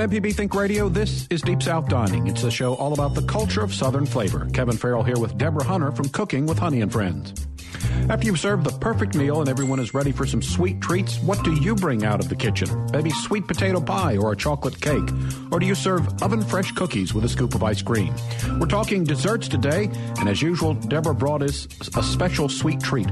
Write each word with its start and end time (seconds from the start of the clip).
MPB 0.00 0.34
Think 0.34 0.54
Radio, 0.54 0.88
this 0.88 1.26
is 1.28 1.42
Deep 1.42 1.62
South 1.62 1.86
Dining. 1.86 2.26
It's 2.26 2.42
a 2.42 2.50
show 2.50 2.72
all 2.76 2.94
about 2.94 3.14
the 3.14 3.20
culture 3.24 3.60
of 3.60 3.74
Southern 3.74 4.06
flavor. 4.06 4.48
Kevin 4.54 4.78
Farrell 4.78 5.02
here 5.02 5.18
with 5.18 5.36
Deborah 5.36 5.62
Hunter 5.62 5.92
from 5.92 6.08
Cooking 6.08 6.46
with 6.46 6.58
Honey 6.58 6.80
and 6.80 6.90
Friends. 6.90 7.34
After 8.08 8.24
you've 8.24 8.40
served 8.40 8.64
the 8.64 8.72
perfect 8.78 9.14
meal 9.14 9.40
and 9.40 9.50
everyone 9.50 9.78
is 9.78 9.92
ready 9.92 10.10
for 10.10 10.24
some 10.24 10.40
sweet 10.40 10.80
treats, 10.80 11.18
what 11.18 11.44
do 11.44 11.52
you 11.52 11.74
bring 11.74 12.06
out 12.06 12.18
of 12.18 12.30
the 12.30 12.34
kitchen? 12.34 12.86
Maybe 12.94 13.10
sweet 13.10 13.46
potato 13.46 13.78
pie 13.78 14.16
or 14.16 14.32
a 14.32 14.36
chocolate 14.36 14.80
cake? 14.80 15.06
Or 15.52 15.60
do 15.60 15.66
you 15.66 15.74
serve 15.74 16.22
oven 16.22 16.40
fresh 16.40 16.72
cookies 16.72 17.12
with 17.12 17.26
a 17.26 17.28
scoop 17.28 17.54
of 17.54 17.62
ice 17.62 17.82
cream? 17.82 18.14
We're 18.58 18.68
talking 18.68 19.04
desserts 19.04 19.48
today, 19.48 19.90
and 20.18 20.30
as 20.30 20.40
usual, 20.40 20.72
Deborah 20.72 21.14
brought 21.14 21.42
us 21.42 21.68
a 21.94 22.02
special 22.02 22.48
sweet 22.48 22.80
treat. 22.80 23.10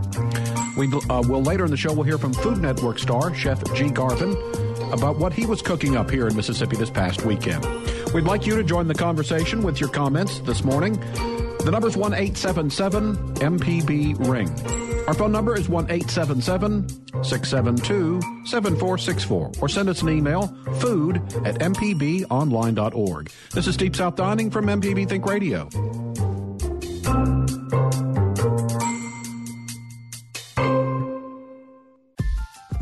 We 0.79 0.91
uh, 1.11 1.23
will 1.29 1.43
later 1.43 1.67
in 1.67 1.71
the 1.71 1.77
show, 1.77 1.93
we'll 1.93 2.05
hear 2.05 2.17
from 2.17 2.33
Food 2.33 2.63
Network 2.63 2.99
star 2.99 3.35
Chef 3.35 3.63
G. 3.75 3.91
Garvin 3.91 4.35
about 4.93 5.19
what 5.19 5.33
he 5.33 5.47
was 5.47 5.63
cooking 5.63 5.97
up 5.97 6.11
here 6.11 6.29
in 6.29 6.37
Mississippi 6.37 6.77
this 6.77 6.91
past 6.91 7.25
weekend. 7.25 7.65
We'd 8.13 8.25
like 8.25 8.47
you 8.47 8.57
to 8.57 8.65
join 8.65 8.89
the 8.89 8.95
conversation 8.95 9.63
with 9.63 9.81
your 9.81 9.91
comments 9.91 10.41
this 10.41 10.65
morning. 10.65 10.99
The 11.65 11.71
number 11.71 11.89
is 11.89 11.97
1 11.97 12.15
877 12.15 13.17
MPB 13.35 14.29
Ring. 14.29 14.49
Our 15.09 15.15
phone 15.15 15.33
number 15.33 15.57
is 15.57 15.69
1 15.69 15.91
877 15.91 16.89
672 17.25 18.21
7464. 18.45 19.53
Or 19.61 19.69
send 19.69 19.89
us 19.89 20.03
an 20.03 20.11
email, 20.11 20.49
food 20.81 21.17
at 21.45 21.57
mpbonline.org. 21.57 23.31
This 23.55 23.67
is 23.67 23.77
Deep 23.77 23.97
South 23.97 24.17
Dining 24.17 24.51
from 24.51 24.67
MPB 24.67 25.09
Think 25.09 25.25
Radio. 25.27 25.69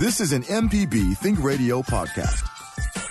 This 0.07 0.21
is 0.21 0.31
an 0.31 0.45
MPB 0.45 1.19
Think 1.19 1.43
Radio 1.43 1.83
podcast. 1.83 2.49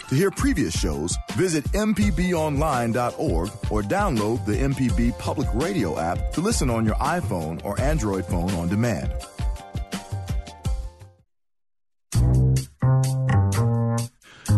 To 0.08 0.16
hear 0.16 0.32
previous 0.32 0.80
shows, 0.80 1.18
visit 1.34 1.66
MPBOnline.org 1.74 3.50
or 3.70 3.82
download 3.82 4.46
the 4.46 4.54
MPB 4.54 5.20
Public 5.20 5.50
Radio 5.54 6.00
app 6.00 6.32
to 6.32 6.40
listen 6.40 6.70
on 6.70 6.86
your 6.86 6.96
iPhone 6.96 7.62
or 7.66 7.78
Android 7.82 8.26
phone 8.26 8.50
on 8.52 8.70
demand. 8.70 9.12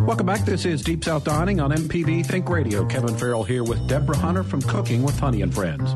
Welcome 0.06 0.28
back. 0.28 0.46
This 0.46 0.64
is 0.66 0.84
Deep 0.84 1.04
South 1.04 1.24
Dining 1.24 1.60
on 1.60 1.72
MPB 1.72 2.24
Think 2.24 2.50
Radio. 2.50 2.86
Kevin 2.86 3.18
Farrell 3.18 3.46
here 3.46 3.64
with 3.64 3.88
Deborah 3.88 4.16
Hunter 4.16 4.44
from 4.44 4.62
Cooking 4.62 5.02
with 5.02 5.18
Honey 5.18 5.42
and 5.42 5.52
Friends. 5.52 5.96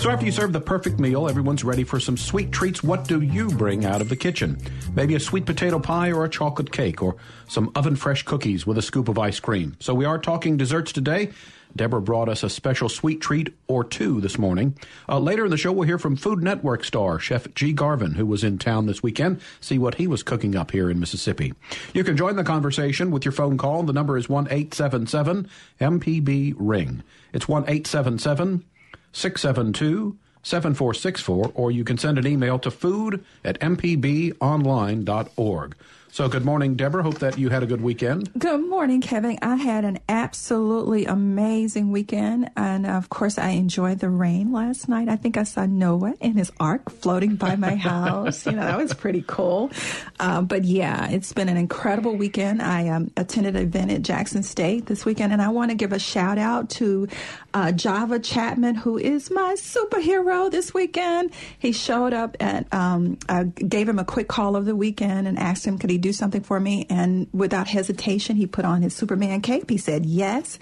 So 0.00 0.08
after 0.08 0.24
you 0.24 0.32
serve 0.32 0.54
the 0.54 0.62
perfect 0.62 0.98
meal, 0.98 1.28
everyone's 1.28 1.62
ready 1.62 1.84
for 1.84 2.00
some 2.00 2.16
sweet 2.16 2.52
treats. 2.52 2.82
What 2.82 3.06
do 3.06 3.20
you 3.20 3.50
bring 3.50 3.84
out 3.84 4.00
of 4.00 4.08
the 4.08 4.16
kitchen? 4.16 4.56
Maybe 4.94 5.14
a 5.14 5.20
sweet 5.20 5.44
potato 5.44 5.78
pie 5.78 6.10
or 6.10 6.24
a 6.24 6.28
chocolate 6.30 6.72
cake 6.72 7.02
or 7.02 7.16
some 7.48 7.70
oven 7.74 7.96
fresh 7.96 8.22
cookies 8.22 8.66
with 8.66 8.78
a 8.78 8.82
scoop 8.82 9.10
of 9.10 9.18
ice 9.18 9.40
cream. 9.40 9.76
So 9.78 9.92
we 9.92 10.06
are 10.06 10.18
talking 10.18 10.56
desserts 10.56 10.90
today. 10.92 11.32
Deborah 11.76 12.00
brought 12.00 12.30
us 12.30 12.42
a 12.42 12.48
special 12.48 12.88
sweet 12.88 13.20
treat 13.20 13.54
or 13.68 13.84
two 13.84 14.22
this 14.22 14.38
morning. 14.38 14.74
Uh, 15.06 15.18
later 15.18 15.44
in 15.44 15.50
the 15.50 15.58
show, 15.58 15.70
we'll 15.70 15.86
hear 15.86 15.98
from 15.98 16.16
Food 16.16 16.42
Network 16.42 16.82
star 16.82 17.18
Chef 17.18 17.52
G. 17.54 17.74
Garvin, 17.74 18.14
who 18.14 18.24
was 18.24 18.42
in 18.42 18.56
town 18.56 18.86
this 18.86 19.02
weekend, 19.02 19.42
see 19.60 19.76
what 19.76 19.96
he 19.96 20.06
was 20.06 20.22
cooking 20.22 20.56
up 20.56 20.70
here 20.70 20.88
in 20.88 20.98
Mississippi. 20.98 21.52
You 21.92 22.04
can 22.04 22.16
join 22.16 22.36
the 22.36 22.42
conversation 22.42 23.10
with 23.10 23.26
your 23.26 23.32
phone 23.32 23.58
call. 23.58 23.82
The 23.82 23.92
number 23.92 24.16
is 24.16 24.30
1 24.30 24.46
877 24.46 25.46
MPB 25.78 26.54
Ring. 26.56 27.02
It's 27.34 27.46
1 27.46 27.64
877 27.64 28.64
672 29.12 30.16
7464, 30.42 31.52
or 31.54 31.70
you 31.70 31.84
can 31.84 31.98
send 31.98 32.18
an 32.18 32.26
email 32.26 32.58
to 32.58 32.70
food 32.70 33.22
at 33.44 33.60
mpbonline.org. 33.60 35.76
So, 36.12 36.28
good 36.28 36.44
morning, 36.44 36.74
Deborah. 36.74 37.04
Hope 37.04 37.20
that 37.20 37.38
you 37.38 37.50
had 37.50 37.62
a 37.62 37.66
good 37.66 37.80
weekend. 37.80 38.32
Good 38.36 38.68
morning, 38.68 39.00
Kevin. 39.00 39.38
I 39.42 39.54
had 39.54 39.84
an 39.84 40.00
absolutely 40.08 41.06
amazing 41.06 41.92
weekend. 41.92 42.50
And 42.56 42.84
of 42.84 43.08
course, 43.08 43.38
I 43.38 43.50
enjoyed 43.50 44.00
the 44.00 44.10
rain 44.10 44.50
last 44.50 44.88
night. 44.88 45.08
I 45.08 45.14
think 45.14 45.36
I 45.36 45.44
saw 45.44 45.66
Noah 45.66 46.14
in 46.20 46.32
his 46.36 46.50
ark 46.58 46.90
floating 46.90 47.36
by 47.36 47.54
my 47.54 47.74
house. 47.76 48.44
you 48.44 48.52
know, 48.52 48.62
that 48.62 48.76
was 48.76 48.92
pretty 48.92 49.22
cool. 49.24 49.70
Um, 50.18 50.46
but 50.46 50.64
yeah, 50.64 51.08
it's 51.10 51.32
been 51.32 51.48
an 51.48 51.56
incredible 51.56 52.16
weekend. 52.16 52.60
I 52.60 52.88
um, 52.88 53.12
attended 53.16 53.54
an 53.54 53.62
event 53.62 53.92
at 53.92 54.02
Jackson 54.02 54.42
State 54.42 54.86
this 54.86 55.04
weekend, 55.04 55.32
and 55.32 55.40
I 55.40 55.50
want 55.50 55.70
to 55.70 55.76
give 55.76 55.92
a 55.92 56.00
shout 56.00 56.38
out 56.38 56.70
to 56.70 57.06
uh, 57.54 57.70
Java 57.70 58.18
Chapman, 58.18 58.74
who 58.74 58.98
is 58.98 59.30
my 59.30 59.54
superhero 59.56 60.50
this 60.50 60.74
weekend. 60.74 61.30
He 61.60 61.70
showed 61.70 62.12
up 62.12 62.36
and 62.40 62.66
um, 62.74 63.18
I 63.28 63.44
gave 63.44 63.88
him 63.88 64.00
a 64.00 64.04
quick 64.04 64.26
call 64.26 64.56
of 64.56 64.64
the 64.64 64.74
weekend 64.74 65.28
and 65.28 65.38
asked 65.38 65.64
him, 65.64 65.78
could 65.78 65.90
he 65.90 65.99
do 66.00 66.12
something 66.12 66.42
for 66.42 66.58
me? 66.58 66.86
And 66.90 67.28
without 67.32 67.68
hesitation, 67.68 68.36
he 68.36 68.46
put 68.46 68.64
on 68.64 68.82
his 68.82 68.94
Superman 68.94 69.40
cape. 69.40 69.70
He 69.70 69.78
said 69.78 70.06
yes. 70.06 70.58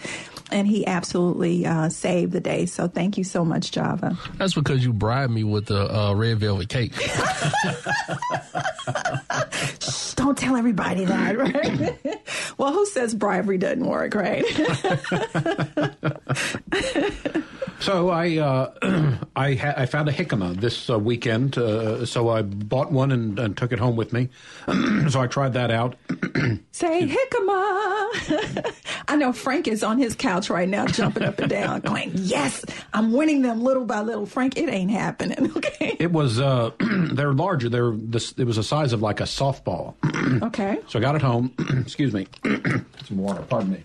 And 0.51 0.67
he 0.67 0.87
absolutely 0.87 1.67
uh, 1.67 1.89
saved 1.89 2.33
the 2.33 2.41
day. 2.41 2.67
So 2.67 2.89
thank 2.89 3.19
you 3.19 3.25
so 3.25 3.45
much, 3.45 3.71
Java. 3.71 4.19
That's 4.37 4.55
because 4.55 4.85
you 4.85 4.93
bribed 4.93 5.33
me 5.33 5.45
with 5.45 5.67
the 5.67 5.95
uh, 5.95 6.15
red 6.15 6.39
velvet 6.39 6.69
cake. 6.69 6.95
Shh, 9.81 10.15
don't 10.15 10.39
tell 10.39 10.57
everybody 10.57 11.05
that, 11.05 11.39
right? 11.39 12.21
well, 12.59 12.73
who 12.73 12.87
says 12.87 13.15
bribery 13.15 13.59
doesn't 13.59 13.87
work, 13.87 14.15
right? 14.15 14.45
So 17.81 18.11
I 18.11 18.39
uh, 18.39 19.17
I, 19.37 19.55
ha- 19.55 19.75
I, 19.77 19.87
found 19.87 20.09
a 20.09 20.13
jicama 20.13 20.59
this 20.61 20.91
uh, 20.91 20.99
weekend, 20.99 21.57
uh, 21.57 22.05
so 22.07 22.29
I 22.29 22.43
bought 22.43 22.91
one 22.91 23.13
and, 23.13 23.39
and, 23.39 23.57
took 23.57 23.73
it 23.73 23.79
home 23.79 23.95
with 23.97 24.13
me. 24.13 24.29
so 25.09 25.21
I 25.21 25.27
tried 25.29 25.53
that 25.53 25.71
out. 25.71 25.95
Say 26.73 27.07
jicama! 27.07 28.75
I 29.09 29.17
know 29.17 29.33
Frank 29.33 29.69
is 29.69 29.85
on 29.85 29.99
his 29.99 30.15
couch 30.17 30.51
right 30.51 30.69
now, 30.69 30.87
jumping 30.87 31.23
up 31.23 31.39
and 31.39 31.49
down, 31.49 31.81
going, 31.81 32.11
"Yes, 32.15 32.65
I'm 32.93 33.13
winning 33.13 33.43
them 33.43 33.63
little 33.63 33.85
by 33.85 34.01
little." 34.01 34.27
Frank, 34.27 34.57
it 34.57 34.69
ain't 34.69 34.91
happening. 34.91 35.53
Okay. 35.59 35.97
It 35.99 36.13
was 36.13 36.39
uh, 36.39 36.71
they're 36.79 37.33
larger. 37.33 37.69
They're 37.69 37.91
this. 37.91 38.33
It 38.33 38.45
was 38.45 38.57
the 38.57 38.63
size 38.63 38.93
of 38.93 39.03
like 39.03 39.21
a 39.21 39.25
softball. 39.25 39.95
okay. 40.43 40.79
So 40.87 40.99
I 40.99 41.03
got 41.03 41.17
it 41.17 41.23
home. 41.23 41.53
Excuse 41.81 42.13
me. 42.13 42.27
Some 43.07 43.19
water. 43.19 43.43
Pardon 43.43 43.73
me. 43.73 43.83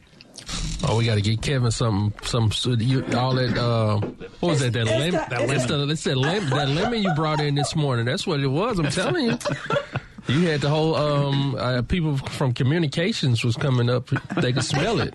Oh, 0.85 0.97
we 0.97 1.05
got 1.05 1.15
to 1.15 1.21
get 1.21 1.41
Kevin 1.41 1.71
some 1.71 2.13
some 2.23 2.51
you, 2.79 3.05
all 3.15 3.35
that. 3.35 3.57
Uh, 3.57 3.99
what 4.39 4.49
was 4.49 4.59
that? 4.59 4.73
That 4.73 4.85
lemon. 4.85 5.11
That 5.11 5.31
lemon. 5.47 5.89
It's 5.89 6.03
that 6.03 6.17
lemon. 6.17 6.49
That 6.49 6.69
lemon 6.69 7.01
you 7.01 7.13
brought 7.13 7.39
in 7.39 7.55
this 7.55 7.75
morning. 7.75 8.05
That's 8.05 8.27
what 8.27 8.41
it 8.41 8.47
was. 8.47 8.79
I'm 8.79 8.89
telling 8.89 9.25
you. 9.27 9.37
You 10.27 10.47
had 10.47 10.61
the 10.61 10.69
whole 10.69 10.95
um, 10.95 11.55
uh, 11.55 11.81
people 11.81 12.15
from 12.17 12.53
communications 12.53 13.43
was 13.43 13.57
coming 13.57 13.89
up. 13.89 14.07
They 14.37 14.53
could 14.53 14.63
smell 14.63 15.01
it. 15.01 15.13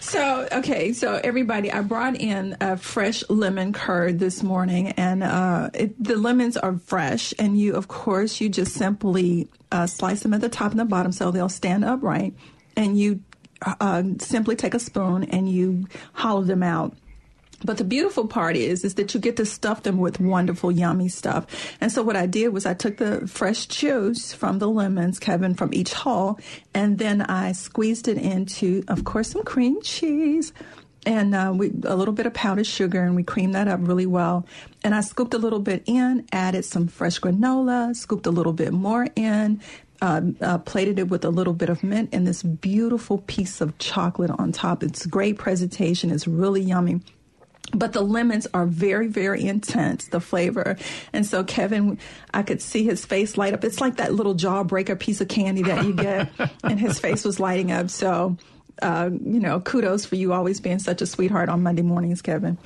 So 0.00 0.46
okay, 0.52 0.92
so 0.92 1.18
everybody, 1.24 1.72
I 1.72 1.80
brought 1.80 2.16
in 2.16 2.56
a 2.60 2.76
fresh 2.76 3.24
lemon 3.30 3.72
curd 3.72 4.18
this 4.18 4.42
morning, 4.42 4.88
and 4.88 5.22
uh, 5.22 5.70
it, 5.72 6.02
the 6.02 6.16
lemons 6.16 6.56
are 6.58 6.76
fresh, 6.78 7.32
and 7.38 7.58
you, 7.58 7.74
of 7.74 7.88
course, 7.88 8.40
you 8.40 8.48
just 8.48 8.74
simply 8.74 9.48
uh, 9.72 9.86
slice 9.86 10.22
them 10.22 10.34
at 10.34 10.42
the 10.42 10.50
top 10.50 10.70
and 10.70 10.80
the 10.80 10.84
bottom 10.84 11.12
so 11.12 11.30
they'll 11.30 11.48
stand 11.48 11.84
upright, 11.84 12.34
and 12.76 12.98
you 12.98 13.22
uh, 13.62 14.02
simply 14.18 14.56
take 14.56 14.74
a 14.74 14.78
spoon 14.78 15.24
and 15.24 15.48
you 15.48 15.86
hollow 16.12 16.42
them 16.42 16.62
out. 16.62 16.96
But 17.64 17.78
the 17.78 17.84
beautiful 17.84 18.26
part 18.28 18.54
is, 18.54 18.84
is 18.84 18.96
that 18.96 19.14
you 19.14 19.20
get 19.20 19.36
to 19.36 19.46
stuff 19.46 19.82
them 19.82 19.96
with 19.96 20.20
wonderful, 20.20 20.70
yummy 20.70 21.08
stuff. 21.08 21.46
And 21.80 21.90
so 21.90 22.02
what 22.02 22.14
I 22.14 22.26
did 22.26 22.48
was 22.48 22.66
I 22.66 22.74
took 22.74 22.98
the 22.98 23.26
fresh 23.26 23.64
juice 23.66 24.32
from 24.34 24.58
the 24.58 24.68
lemons, 24.68 25.18
Kevin, 25.18 25.54
from 25.54 25.72
each 25.72 25.94
hull, 25.94 26.38
and 26.74 26.98
then 26.98 27.22
I 27.22 27.52
squeezed 27.52 28.08
it 28.08 28.18
into, 28.18 28.84
of 28.88 29.04
course, 29.04 29.30
some 29.30 29.42
cream 29.42 29.80
cheese 29.80 30.52
and 31.06 31.36
uh, 31.36 31.52
we, 31.54 31.70
a 31.84 31.94
little 31.94 32.12
bit 32.12 32.26
of 32.26 32.34
powdered 32.34 32.66
sugar, 32.66 33.02
and 33.02 33.14
we 33.14 33.22
creamed 33.22 33.54
that 33.54 33.68
up 33.68 33.78
really 33.80 34.06
well. 34.06 34.44
And 34.82 34.92
I 34.92 35.00
scooped 35.00 35.34
a 35.34 35.38
little 35.38 35.60
bit 35.60 35.84
in, 35.86 36.26
added 36.32 36.64
some 36.64 36.88
fresh 36.88 37.20
granola, 37.20 37.94
scooped 37.94 38.26
a 38.26 38.30
little 38.32 38.52
bit 38.52 38.72
more 38.72 39.06
in, 39.14 39.60
uh, 40.02 40.20
uh, 40.40 40.58
plated 40.58 40.98
it 40.98 41.08
with 41.08 41.24
a 41.24 41.30
little 41.30 41.52
bit 41.52 41.68
of 41.68 41.82
mint 41.82 42.10
and 42.12 42.26
this 42.26 42.42
beautiful 42.42 43.18
piece 43.26 43.60
of 43.60 43.76
chocolate 43.78 44.30
on 44.38 44.52
top. 44.52 44.82
It's 44.82 45.06
great 45.06 45.38
presentation. 45.38 46.10
It's 46.10 46.26
really 46.26 46.60
yummy. 46.62 47.00
But 47.72 47.92
the 47.92 48.00
lemons 48.00 48.46
are 48.54 48.66
very, 48.66 49.08
very 49.08 49.44
intense, 49.44 50.06
the 50.08 50.20
flavor. 50.20 50.76
And 51.12 51.26
so 51.26 51.42
Kevin, 51.42 51.98
I 52.32 52.42
could 52.42 52.62
see 52.62 52.84
his 52.84 53.04
face 53.04 53.36
light 53.36 53.54
up. 53.54 53.64
It's 53.64 53.80
like 53.80 53.96
that 53.96 54.14
little 54.14 54.34
jawbreaker 54.34 54.98
piece 54.98 55.20
of 55.20 55.28
candy 55.28 55.62
that 55.62 55.84
you 55.84 55.92
get. 55.92 56.30
and 56.64 56.78
his 56.78 57.00
face 57.00 57.24
was 57.24 57.40
lighting 57.40 57.72
up. 57.72 57.90
So, 57.90 58.36
uh, 58.82 59.10
you 59.12 59.40
know, 59.40 59.60
kudos 59.60 60.04
for 60.04 60.16
you 60.16 60.32
always 60.32 60.60
being 60.60 60.78
such 60.78 61.00
a 61.02 61.06
sweetheart 61.06 61.48
on 61.48 61.62
Monday 61.62 61.82
mornings, 61.82 62.20
Kevin. 62.20 62.58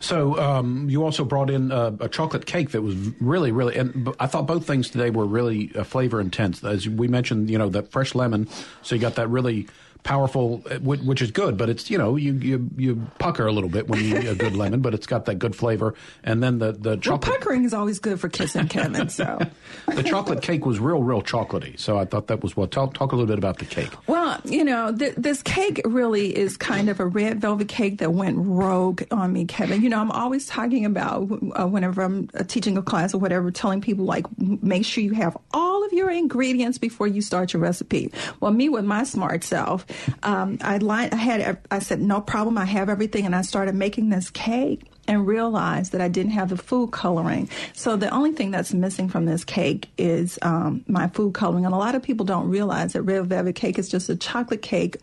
So 0.00 0.38
um, 0.38 0.88
you 0.90 1.04
also 1.04 1.24
brought 1.24 1.50
in 1.50 1.70
uh, 1.70 1.96
a 2.00 2.08
chocolate 2.08 2.46
cake 2.46 2.70
that 2.70 2.82
was 2.82 2.94
really, 3.20 3.52
really, 3.52 3.76
and 3.76 4.08
I 4.18 4.26
thought 4.26 4.46
both 4.46 4.66
things 4.66 4.90
today 4.90 5.10
were 5.10 5.26
really 5.26 5.70
uh, 5.74 5.84
flavor 5.84 6.20
intense. 6.20 6.62
As 6.64 6.88
we 6.88 7.08
mentioned, 7.08 7.50
you 7.50 7.58
know, 7.58 7.68
that 7.70 7.90
fresh 7.90 8.14
lemon, 8.14 8.48
so 8.82 8.94
you 8.94 9.00
got 9.00 9.14
that 9.14 9.28
really 9.28 9.68
powerful, 10.04 10.62
uh, 10.70 10.78
which 10.78 11.20
is 11.20 11.32
good. 11.32 11.56
But 11.56 11.68
it's 11.68 11.90
you 11.90 11.98
know 11.98 12.14
you 12.14 12.34
you, 12.34 12.70
you 12.76 13.06
pucker 13.18 13.46
a 13.46 13.52
little 13.52 13.70
bit 13.70 13.88
when 13.88 14.04
you 14.04 14.18
eat 14.18 14.26
a 14.26 14.34
good 14.34 14.54
lemon, 14.62 14.80
but 14.80 14.94
it's 14.94 15.06
got 15.06 15.24
that 15.24 15.36
good 15.36 15.56
flavor. 15.56 15.94
And 16.22 16.42
then 16.42 16.58
the 16.58 16.72
the 16.72 16.96
chocolate. 16.96 17.28
Well, 17.28 17.38
puckering 17.38 17.64
is 17.64 17.74
always 17.74 17.98
good 17.98 18.20
for 18.20 18.28
kissing 18.28 18.68
Kevin. 18.68 19.08
So 19.08 19.40
the 19.88 20.02
chocolate 20.02 20.42
cake 20.42 20.64
was 20.64 20.78
real, 20.78 21.02
real 21.02 21.22
chocolatey. 21.22 21.78
So 21.80 21.98
I 21.98 22.04
thought 22.04 22.28
that 22.28 22.42
was 22.42 22.56
well. 22.56 22.68
Talk 22.68 22.94
talk 22.94 23.12
a 23.12 23.16
little 23.16 23.26
bit 23.26 23.38
about 23.38 23.58
the 23.58 23.64
cake. 23.64 23.90
Well, 24.06 24.40
you 24.44 24.62
know, 24.64 24.94
th- 24.94 25.14
this 25.16 25.42
cake 25.42 25.80
really 25.84 26.36
is 26.36 26.56
kind 26.56 26.88
of 26.88 27.00
a 27.00 27.06
red 27.06 27.40
velvet 27.40 27.68
cake 27.68 27.98
that 27.98 28.12
went 28.12 28.36
rogue 28.38 29.02
on 29.10 29.32
me, 29.32 29.46
Kevin. 29.46 29.82
You 29.82 29.88
know, 29.88 29.98
I'm 29.98 30.10
always 30.10 30.46
talking 30.46 30.84
about 30.84 31.30
uh, 31.58 31.66
whenever 31.66 32.02
I'm 32.02 32.28
uh, 32.34 32.44
teaching 32.44 32.76
a 32.76 32.82
class 32.82 33.14
or 33.14 33.18
whatever, 33.18 33.50
telling 33.50 33.80
people 33.80 34.04
like 34.04 34.26
make 34.38 34.84
sure 34.84 35.02
you 35.02 35.14
have 35.14 35.36
all 35.52 35.84
of 35.84 35.92
your 35.92 36.10
ingredients 36.10 36.78
before 36.78 37.06
you 37.06 37.22
start 37.22 37.52
your 37.52 37.62
recipe. 37.62 38.12
Well, 38.40 38.50
me 38.50 38.68
with 38.68 38.84
my 38.84 39.04
smart 39.04 39.44
self, 39.44 39.86
um, 40.22 40.58
I, 40.60 40.78
I 41.12 41.16
had 41.16 41.58
I 41.70 41.78
said 41.78 42.00
no 42.00 42.20
problem. 42.20 42.58
I 42.58 42.64
have 42.64 42.88
everything, 42.88 43.26
and 43.26 43.34
I 43.34 43.42
started 43.42 43.74
making 43.74 44.08
this 44.08 44.30
cake 44.30 44.82
and 45.06 45.26
realized 45.26 45.92
that 45.92 46.00
I 46.00 46.08
didn't 46.08 46.32
have 46.32 46.48
the 46.48 46.56
food 46.56 46.90
coloring. 46.90 47.48
So 47.74 47.96
the 47.96 48.08
only 48.08 48.32
thing 48.32 48.50
that's 48.50 48.72
missing 48.72 49.08
from 49.08 49.26
this 49.26 49.44
cake 49.44 49.88
is 49.98 50.38
um, 50.42 50.84
my 50.88 51.08
food 51.08 51.34
coloring. 51.34 51.64
And 51.66 51.74
a 51.74 51.78
lot 51.78 51.94
of 51.94 52.02
people 52.02 52.24
don't 52.24 52.48
realize 52.48 52.94
that 52.94 53.02
red 53.02 53.26
velvet 53.26 53.54
cake 53.54 53.78
is 53.78 53.88
just 53.88 54.08
a 54.08 54.16
chocolate 54.16 54.62
cake 54.62 54.96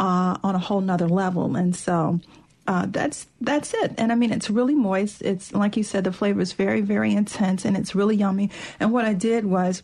uh, 0.00 0.36
on 0.42 0.54
a 0.54 0.58
whole 0.58 0.80
nother 0.80 1.08
level. 1.08 1.56
And 1.56 1.74
so 1.76 2.20
uh, 2.66 2.86
that's 2.88 3.26
that's 3.40 3.74
it. 3.74 3.94
And 3.98 4.10
I 4.10 4.14
mean, 4.14 4.32
it's 4.32 4.50
really 4.50 4.74
moist. 4.74 5.22
It's 5.22 5.52
like 5.52 5.76
you 5.76 5.82
said, 5.82 6.04
the 6.04 6.12
flavor 6.12 6.40
is 6.40 6.52
very 6.52 6.80
very 6.80 7.12
intense, 7.12 7.64
and 7.64 7.76
it's 7.76 7.94
really 7.94 8.16
yummy. 8.16 8.50
And 8.80 8.92
what 8.92 9.04
I 9.04 9.14
did 9.14 9.44
was. 9.44 9.82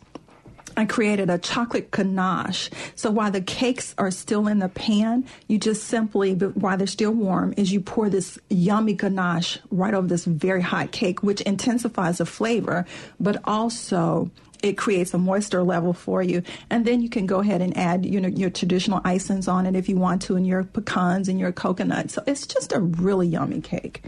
I 0.77 0.85
created 0.85 1.29
a 1.29 1.37
chocolate 1.37 1.91
ganache. 1.91 2.69
So 2.95 3.11
while 3.11 3.31
the 3.31 3.41
cakes 3.41 3.93
are 3.97 4.11
still 4.11 4.47
in 4.47 4.59
the 4.59 4.69
pan, 4.69 5.25
you 5.47 5.57
just 5.57 5.85
simply, 5.85 6.33
while 6.33 6.77
they're 6.77 6.87
still 6.87 7.11
warm, 7.11 7.53
is 7.57 7.71
you 7.71 7.81
pour 7.81 8.09
this 8.09 8.39
yummy 8.49 8.93
ganache 8.93 9.59
right 9.69 9.93
over 9.93 10.07
this 10.07 10.25
very 10.25 10.61
hot 10.61 10.91
cake, 10.91 11.23
which 11.23 11.41
intensifies 11.41 12.19
the 12.19 12.25
flavor, 12.25 12.85
but 13.19 13.37
also 13.45 14.29
it 14.63 14.77
creates 14.77 15.13
a 15.13 15.17
moisture 15.17 15.63
level 15.63 15.91
for 15.91 16.21
you. 16.21 16.43
And 16.69 16.85
then 16.85 17.01
you 17.01 17.09
can 17.09 17.25
go 17.25 17.39
ahead 17.39 17.61
and 17.61 17.75
add, 17.75 18.05
you 18.05 18.21
know, 18.21 18.27
your 18.27 18.49
traditional 18.49 19.01
icings 19.01 19.51
on 19.51 19.65
it 19.65 19.75
if 19.75 19.89
you 19.89 19.97
want 19.97 20.21
to, 20.23 20.35
and 20.35 20.45
your 20.45 20.63
pecans 20.63 21.27
and 21.27 21.39
your 21.39 21.51
coconut. 21.51 22.11
So 22.11 22.23
it's 22.27 22.45
just 22.45 22.71
a 22.71 22.79
really 22.79 23.27
yummy 23.27 23.61
cake. 23.61 24.03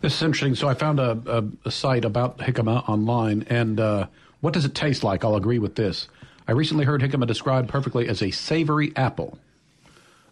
This 0.00 0.16
is 0.16 0.22
interesting. 0.22 0.54
So 0.54 0.68
I 0.68 0.74
found 0.74 1.00
a, 1.00 1.18
a, 1.26 1.68
a 1.68 1.70
site 1.70 2.04
about 2.04 2.38
jicama 2.38 2.88
online, 2.88 3.46
and 3.48 3.80
uh, 3.80 4.06
what 4.44 4.52
does 4.52 4.66
it 4.66 4.74
taste 4.74 5.02
like? 5.02 5.24
I'll 5.24 5.36
agree 5.36 5.58
with 5.58 5.74
this. 5.74 6.06
I 6.46 6.52
recently 6.52 6.84
heard 6.84 7.00
jicama 7.00 7.26
described 7.26 7.66
perfectly 7.66 8.08
as 8.08 8.20
a 8.20 8.30
savory 8.30 8.92
apple. 8.94 9.38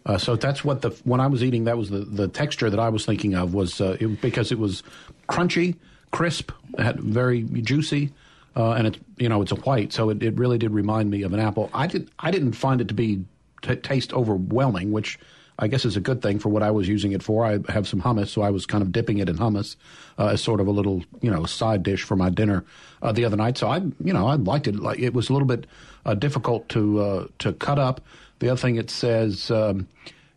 Uh, 0.05 0.19
so 0.19 0.35
that's 0.35 0.63
what 0.63 0.83
the 0.83 0.91
when 1.03 1.19
I 1.19 1.25
was 1.25 1.43
eating, 1.43 1.63
that 1.63 1.79
was 1.79 1.89
the, 1.89 2.01
the 2.01 2.27
texture 2.27 2.69
that 2.69 2.79
I 2.79 2.89
was 2.89 3.07
thinking 3.07 3.33
of 3.33 3.55
was 3.55 3.81
uh, 3.81 3.97
it, 3.99 4.21
because 4.21 4.51
it 4.51 4.59
was 4.59 4.83
crunchy, 5.27 5.77
crisp, 6.11 6.51
had 6.77 6.99
very 6.99 7.41
juicy, 7.41 8.11
uh, 8.55 8.73
and 8.73 8.85
it's 8.85 8.99
you 9.17 9.29
know 9.29 9.41
it's 9.41 9.51
a 9.51 9.55
white, 9.55 9.91
so 9.91 10.11
it, 10.11 10.21
it 10.21 10.37
really 10.37 10.59
did 10.59 10.69
remind 10.69 11.09
me 11.09 11.23
of 11.23 11.33
an 11.33 11.39
apple. 11.39 11.71
I 11.73 11.87
did 11.87 12.11
I 12.19 12.29
didn't 12.29 12.53
find 12.53 12.81
it 12.81 12.89
to 12.89 12.93
be 12.93 13.25
t- 13.63 13.75
taste 13.77 14.13
overwhelming, 14.13 14.91
which 14.91 15.17
I 15.57 15.67
guess 15.67 15.85
is 15.85 15.97
a 15.97 16.01
good 16.01 16.21
thing 16.21 16.39
for 16.39 16.49
what 16.49 16.63
I 16.63 16.71
was 16.71 16.87
using 16.87 17.11
it 17.11 17.21
for. 17.21 17.45
I 17.45 17.59
have 17.69 17.87
some 17.87 18.01
hummus, 18.01 18.29
so 18.29 18.41
I 18.41 18.49
was 18.49 18.65
kind 18.65 18.81
of 18.81 18.91
dipping 18.91 19.19
it 19.19 19.29
in 19.29 19.37
hummus 19.37 19.75
uh, 20.17 20.27
as 20.27 20.41
sort 20.41 20.59
of 20.59 20.67
a 20.67 20.71
little 20.71 21.03
you 21.21 21.29
know 21.29 21.45
side 21.45 21.83
dish 21.83 22.03
for 22.03 22.15
my 22.15 22.29
dinner 22.29 22.65
uh, 23.01 23.11
the 23.11 23.25
other 23.25 23.37
night. 23.37 23.57
So 23.57 23.67
I 23.67 23.77
you 23.77 24.13
know 24.13 24.27
I 24.27 24.35
liked 24.35 24.67
it. 24.67 24.75
Like 24.75 24.99
it 24.99 25.13
was 25.13 25.29
a 25.29 25.33
little 25.33 25.47
bit 25.47 25.67
uh, 26.05 26.15
difficult 26.15 26.69
to 26.69 27.01
uh, 27.01 27.27
to 27.39 27.53
cut 27.53 27.79
up. 27.79 28.01
The 28.39 28.49
other 28.49 28.59
thing 28.59 28.75
it 28.77 28.89
says. 28.89 29.51
Um, 29.51 29.87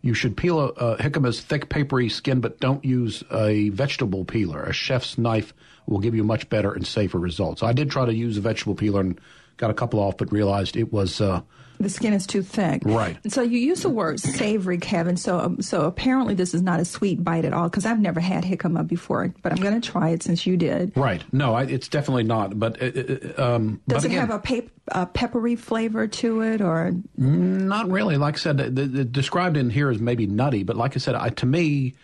you 0.03 0.15
should 0.15 0.37
peel 0.37 0.61
a, 0.61 0.69
a 0.69 1.03
jicama's 1.03 1.41
thick, 1.41 1.69
papery 1.69 2.09
skin, 2.09 2.41
but 2.41 2.61
don't 2.61 2.85
use 2.85 3.25
a 3.33 3.71
vegetable 3.71 4.25
peeler. 4.25 4.63
A 4.63 4.73
chef's 4.73 5.19
knife 5.19 5.53
will 5.87 5.99
give 5.99 6.15
you 6.15 6.23
much 6.23 6.49
better 6.49 6.73
and 6.73 6.87
safer 6.87 7.19
results. 7.19 7.65
I 7.65 7.73
did 7.73 7.91
try 7.91 8.07
to 8.07 8.15
use 8.15 8.37
a 8.37 8.41
vegetable 8.41 8.77
peeler 8.77 9.01
and 9.01 9.21
got 9.57 9.71
a 9.71 9.75
couple 9.75 9.99
off, 9.99 10.17
but 10.17 10.31
realized 10.31 10.77
it 10.77 10.93
was. 10.93 11.21
Uh, 11.21 11.41
the 11.79 11.89
skin 11.89 12.13
is 12.13 12.27
too 12.27 12.43
thick. 12.43 12.83
Right. 12.85 13.17
And 13.23 13.33
So 13.33 13.43
you 13.43 13.59
use 13.59 13.83
the 13.83 13.89
word 13.89 14.21
savory, 14.21 14.79
Kevin. 14.79 15.17
So 15.17 15.39
um, 15.39 15.63
so 15.63 15.83
apparently 15.83 16.35
this 16.35 16.55
is 16.55 16.63
not 16.63 16.81
a 16.81 16.85
sweet 16.85 17.23
bite 17.23 17.45
at 17.45 17.53
all 17.53 17.69
because 17.69 17.87
I've 17.87 18.01
never 18.01 18.21
had 18.21 18.45
jicama 18.45 18.87
before, 18.87 19.33
but 19.43 19.53
I'm 19.53 19.59
going 19.59 19.81
to 19.81 19.91
try 19.91 20.11
it 20.11 20.23
since 20.23 20.47
you 20.47 20.57
did. 20.57 20.93
Right. 20.97 21.23
No, 21.33 21.55
I, 21.55 21.65
it's 21.65 21.89
definitely 21.89 22.25
not. 22.25 22.59
But 22.59 22.81
uh, 22.83 22.87
uh 22.87 23.57
um, 23.57 23.81
does 23.87 24.03
but 24.03 24.05
it 24.05 24.07
again, 24.07 24.21
have 24.21 24.31
a, 24.31 24.39
pe- 24.39 24.69
a, 24.89 25.07
peppery 25.07 25.57
flavor 25.57 26.07
to 26.07 26.41
it, 26.41 26.61
or 26.61 26.93
not 27.17 27.91
really? 27.91 28.17
Like 28.17 28.35
I 28.35 28.39
said, 28.39 28.59
the, 28.59 28.87
the, 28.87 29.05
described 29.05 29.57
in 29.57 29.71
here 29.71 29.91
as 29.91 29.99
maybe 29.99 30.27
nutty, 30.27 30.63
but 30.63 30.77
like 30.77 30.97
I 30.97 30.99
said, 30.99 31.15
I, 31.15 31.29
to 31.31 31.47
me 31.47 31.95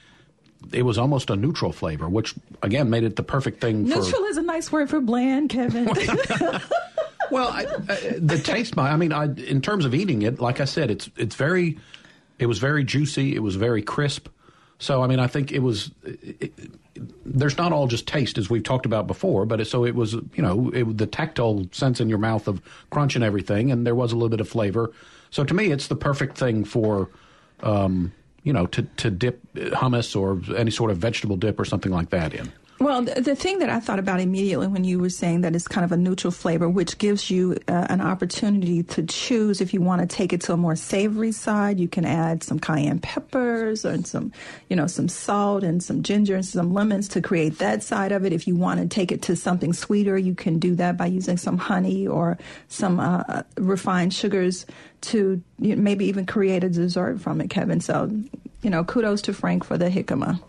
it 0.73 0.83
was 0.83 0.99
almost 0.99 1.31
a 1.31 1.37
neutral 1.37 1.73
flavor, 1.73 2.09
which 2.09 2.35
again 2.63 2.91
made 2.91 3.05
it 3.05 3.17
the 3.17 3.23
perfect 3.23 3.61
thing. 3.61 3.85
Neutral 3.85 4.05
for, 4.05 4.27
is 4.27 4.37
a 4.37 4.43
nice 4.43 4.71
word 4.71 4.91
for 4.91 5.01
bland, 5.01 5.51
Kevin. 5.51 5.87
well, 7.31 7.49
I, 7.49 7.67
I, 7.89 8.19
the 8.19 8.41
taste, 8.43 8.79
I 8.79 8.97
mean, 8.97 9.13
I, 9.13 9.25
in 9.25 9.61
terms 9.61 9.85
of 9.85 9.95
eating 9.95 10.23
it, 10.23 10.41
like 10.41 10.61
I 10.61 10.65
said, 10.65 10.91
it's 10.91 11.11
it's 11.17 11.35
very, 11.35 11.79
it 12.39 12.47
was 12.47 12.59
very 12.59 12.85
juicy. 12.85 13.35
It 13.35 13.43
was 13.43 13.57
very 13.57 13.83
crisp. 13.83 14.29
So 14.79 15.03
I 15.03 15.07
mean, 15.07 15.19
I 15.19 15.27
think 15.27 15.53
it 15.53 15.61
was. 15.61 15.91
It, 16.05 16.43
it, 16.43 16.71
there's 17.25 17.57
not 17.57 17.73
all 17.73 17.87
just 17.87 18.07
taste 18.07 18.37
as 18.37 18.51
we've 18.51 18.63
talked 18.63 18.85
about 18.85 19.07
before, 19.07 19.47
but 19.47 19.61
it, 19.61 19.65
so 19.65 19.85
it 19.85 19.95
was, 19.95 20.13
you 20.13 20.43
know, 20.43 20.71
it, 20.75 20.99
the 20.99 21.07
tactile 21.07 21.67
sense 21.73 22.01
in 22.01 22.09
your 22.09 22.19
mouth 22.19 22.47
of 22.47 22.61
crunch 22.91 23.15
and 23.15 23.25
everything, 23.25 23.73
and 23.73 23.87
there 23.87 23.95
was 23.95 24.13
a 24.13 24.15
little 24.15 24.29
bit 24.29 24.41
of 24.41 24.49
flavor. 24.49 24.93
So 25.31 25.43
to 25.43 25.55
me, 25.55 25.73
it's 25.73 25.89
the 25.89 25.97
perfect 25.97 26.37
thing 26.37 26.65
for. 26.65 27.09
Um, 27.63 28.13
you 28.43 28.53
know, 28.53 28.67
to, 28.67 28.83
to 28.83 29.11
dip 29.11 29.41
hummus 29.55 30.17
or 30.19 30.41
any 30.57 30.71
sort 30.71 30.91
of 30.91 30.99
vegetable 30.99 31.37
dip 31.37 31.59
or 31.61 31.65
something 31.65 31.93
like 31.93 32.11
that 32.11 32.35
in. 32.35 32.53
Well, 32.83 33.03
the, 33.03 33.37
thing 33.37 33.61
that 33.61 33.71
I 33.71 33.79
thought 33.79 34.01
about 34.01 34.19
immediately 34.19 34.67
when 34.67 34.83
you 34.83 34.99
were 34.99 35.09
saying 35.09 35.43
that 35.43 35.55
it's 35.55 35.69
kind 35.69 35.85
of 35.85 35.93
a 35.93 35.97
neutral 35.97 36.33
flavor, 36.33 36.69
which 36.69 36.99
gives 36.99 37.31
you 37.31 37.57
uh, 37.69 37.87
an 37.89 38.01
opportunity 38.01 38.83
to 38.83 39.05
choose 39.05 39.61
if 39.61 39.73
you 39.73 39.81
want 39.81 40.01
to 40.01 40.07
take 40.09 40.33
it 40.33 40.41
to 40.43 40.53
a 40.53 40.57
more 40.57 40.75
savory 40.75 41.31
side. 41.31 41.79
You 41.79 41.87
can 41.87 42.05
add 42.05 42.43
some 42.43 42.59
cayenne 42.59 42.99
peppers 42.99 43.85
and 43.85 44.05
some, 44.05 44.33
you 44.69 44.75
know, 44.75 44.89
some 44.89 45.09
salt 45.09 45.63
and 45.63 45.81
some 45.81 46.03
ginger 46.03 46.35
and 46.35 46.45
some 46.45 46.75
lemons 46.75 47.07
to 47.11 47.23
create 47.23 47.59
that 47.59 47.85
side 47.85 48.11
of 48.11 48.25
it. 48.25 48.33
If 48.33 48.49
you 48.49 48.57
want 48.57 48.81
to 48.81 48.89
take 48.89 49.13
it 49.13 49.23
to 49.23 49.37
something 49.37 49.73
sweeter, 49.73 50.19
you 50.19 50.35
can 50.35 50.59
do 50.59 50.75
that 50.75 50.97
by 50.97 51.07
using 51.07 51.37
some 51.37 51.59
honey 51.59 52.09
or 52.09 52.37
some 52.67 52.99
uh, 52.99 53.43
refined 53.59 54.13
sugars 54.13 54.67
to 55.03 55.41
maybe 55.59 56.07
even 56.07 56.27
create 56.27 56.65
a 56.65 56.69
dessert 56.69 57.21
from 57.21 57.41
it, 57.41 57.49
Kevin. 57.49 57.81
So, 57.81 58.11
you 58.63 58.71
know, 58.71 58.83
kudos 58.83 59.23
to 59.23 59.33
Frank 59.33 59.63
for 59.63 59.79
the 59.79 59.89
jicama. 59.89 60.41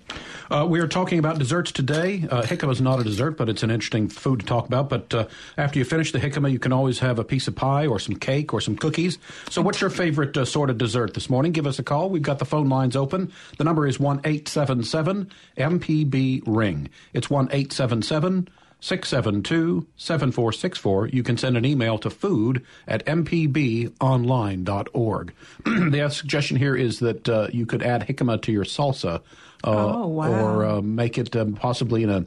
Uh, 0.53 0.65
we 0.67 0.79
are 0.79 0.87
talking 0.87 1.17
about 1.17 1.39
desserts 1.39 1.71
today. 1.71 2.27
Uh, 2.29 2.43
jicama 2.43 2.71
is 2.71 2.79
not 2.79 2.99
a 2.99 3.03
dessert, 3.03 3.31
but 3.31 3.49
it's 3.49 3.63
an 3.63 3.71
interesting 3.71 4.07
food 4.07 4.39
to 4.39 4.45
talk 4.45 4.67
about. 4.67 4.87
But 4.87 5.11
uh, 5.11 5.25
after 5.57 5.79
you 5.79 5.85
finish 5.85 6.11
the 6.11 6.19
jicama, 6.19 6.51
you 6.51 6.59
can 6.59 6.71
always 6.71 6.99
have 6.99 7.17
a 7.17 7.23
piece 7.23 7.47
of 7.47 7.55
pie 7.55 7.87
or 7.87 7.97
some 7.97 8.15
cake 8.15 8.53
or 8.53 8.61
some 8.61 8.75
cookies. 8.75 9.17
So, 9.49 9.63
what's 9.63 9.81
your 9.81 9.89
favorite 9.89 10.37
uh, 10.37 10.45
sort 10.45 10.69
of 10.69 10.77
dessert 10.77 11.15
this 11.15 11.27
morning? 11.27 11.53
Give 11.53 11.65
us 11.65 11.79
a 11.79 11.83
call. 11.83 12.11
We've 12.11 12.21
got 12.21 12.37
the 12.37 12.45
phone 12.45 12.69
lines 12.69 12.95
open. 12.95 13.31
The 13.57 13.63
number 13.63 13.87
is 13.87 13.99
one 13.99 14.21
eight 14.25 14.47
seven 14.47 14.83
seven 14.83 15.31
MPB 15.57 16.43
Ring. 16.45 16.89
It's 17.13 17.31
one 17.31 17.49
eight 17.51 17.73
seven 17.73 18.03
seven. 18.03 18.47
672 18.79 19.87
7464. 19.95 21.07
You 21.07 21.23
can 21.23 21.37
send 21.37 21.55
an 21.55 21.63
email 21.63 21.97
to 21.99 22.09
food 22.09 22.65
at 22.85 23.05
mpbonline.org. 23.05 25.33
the 25.65 26.09
suggestion 26.09 26.57
here 26.57 26.75
is 26.75 26.99
that 26.99 27.29
uh, 27.29 27.47
you 27.53 27.65
could 27.65 27.81
add 27.81 28.05
jicama 28.05 28.41
to 28.41 28.51
your 28.51 28.65
salsa. 28.65 29.21
Uh, 29.63 29.93
oh, 29.95 30.07
wow. 30.07 30.31
Or 30.31 30.65
uh, 30.65 30.81
make 30.81 31.17
it 31.17 31.35
um, 31.35 31.53
possibly 31.53 32.03
in 32.03 32.09
a 32.09 32.25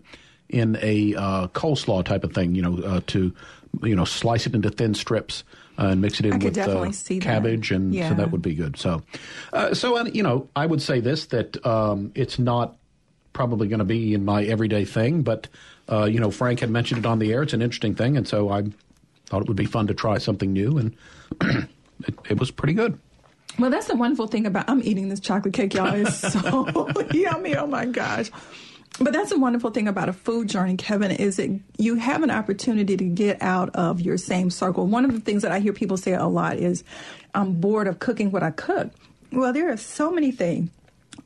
in 0.49 0.78
a 0.81 1.14
uh, 1.14 1.49
coleslaw 1.49 2.05
type 2.05 2.25
of 2.25 2.33
thing, 2.33 2.55
you 2.55 2.62
know, 2.62 2.78
uh, 2.83 3.00
to 3.09 3.35
you 3.83 3.97
know 3.97 4.05
slice 4.05 4.47
it 4.47 4.55
into 4.55 4.71
thin 4.71 4.95
strips 4.95 5.45
uh, 5.78 5.87
and 5.87 6.00
mix 6.00 6.21
it 6.21 6.26
in 6.26 6.38
with 6.38 6.57
uh, 6.57 6.90
cabbage, 7.21 7.71
and 7.71 7.95
yeah. 7.95 8.09
so 8.09 8.14
that 8.14 8.31
would 8.31 8.43
be 8.43 8.55
good. 8.55 8.76
So, 8.76 9.02
uh, 9.52 9.75
so 9.75 10.05
you 10.07 10.23
know, 10.23 10.49
I 10.57 10.66
would 10.66 10.83
say 10.83 11.00
this 11.00 11.26
that 11.26 11.64
um, 11.66 12.12
it's 12.14 12.38
not 12.38 12.76
probably 13.33 13.69
going 13.69 13.81
to 13.81 13.85
be 13.85 14.14
in 14.14 14.25
my 14.25 14.45
everyday 14.45 14.85
thing, 14.85 15.23
but 15.23 15.49
uh, 15.90 16.05
you 16.05 16.21
know, 16.21 16.31
Frank 16.31 16.61
had 16.61 16.71
mentioned 16.71 17.05
it 17.05 17.07
on 17.07 17.19
the 17.19 17.33
air. 17.33 17.43
It's 17.43 17.52
an 17.52 17.62
interesting 17.62 17.95
thing, 17.95 18.16
and 18.16 18.26
so 18.26 18.50
I 18.50 18.64
thought 19.26 19.43
it 19.43 19.49
would 19.49 19.57
be 19.57 19.66
fun 19.66 19.87
to 19.88 19.95
try 19.95 20.19
something 20.19 20.52
new, 20.52 20.78
and 20.78 20.97
it, 22.07 22.14
it 22.31 22.40
was 22.40 22.50
pretty 22.50 22.75
good. 22.75 22.99
Well, 23.58 23.70
that's 23.70 23.86
the 23.86 23.96
wonderful 23.96 24.26
thing 24.26 24.46
about 24.46 24.68
I'm 24.68 24.82
eating 24.82 25.08
this 25.08 25.20
chocolate 25.20 25.54
cake, 25.54 25.75
y'all. 25.75 25.94
It's 25.94 26.32
so 26.32 26.90
yummy. 27.12 27.56
Oh 27.56 27.66
my 27.66 27.86
gosh. 27.86 28.30
But 28.98 29.12
that's 29.12 29.30
the 29.30 29.38
wonderful 29.38 29.70
thing 29.70 29.88
about 29.88 30.08
a 30.08 30.12
food 30.12 30.48
journey, 30.48 30.76
Kevin, 30.76 31.10
is 31.10 31.36
that 31.36 31.60
you 31.76 31.96
have 31.96 32.22
an 32.22 32.30
opportunity 32.30 32.96
to 32.96 33.04
get 33.04 33.42
out 33.42 33.75
of 33.75 34.00
your 34.00 34.16
same 34.16 34.50
circle. 34.50 34.86
One 34.86 35.04
of 35.04 35.12
the 35.12 35.20
things 35.20 35.42
that 35.42 35.52
I 35.52 35.58
hear 35.60 35.75
people 35.75 35.98
say 35.98 36.12
a 36.14 36.25
lot 36.26 36.56
is, 36.56 36.82
I'm 37.34 37.60
bored 37.60 37.88
of 37.88 37.98
cooking 37.98 38.30
what 38.30 38.42
I 38.42 38.50
cook. 38.52 38.90
Well, 39.32 39.52
there 39.52 39.70
are 39.70 39.76
so 39.76 40.10
many 40.10 40.32
things 40.32 40.70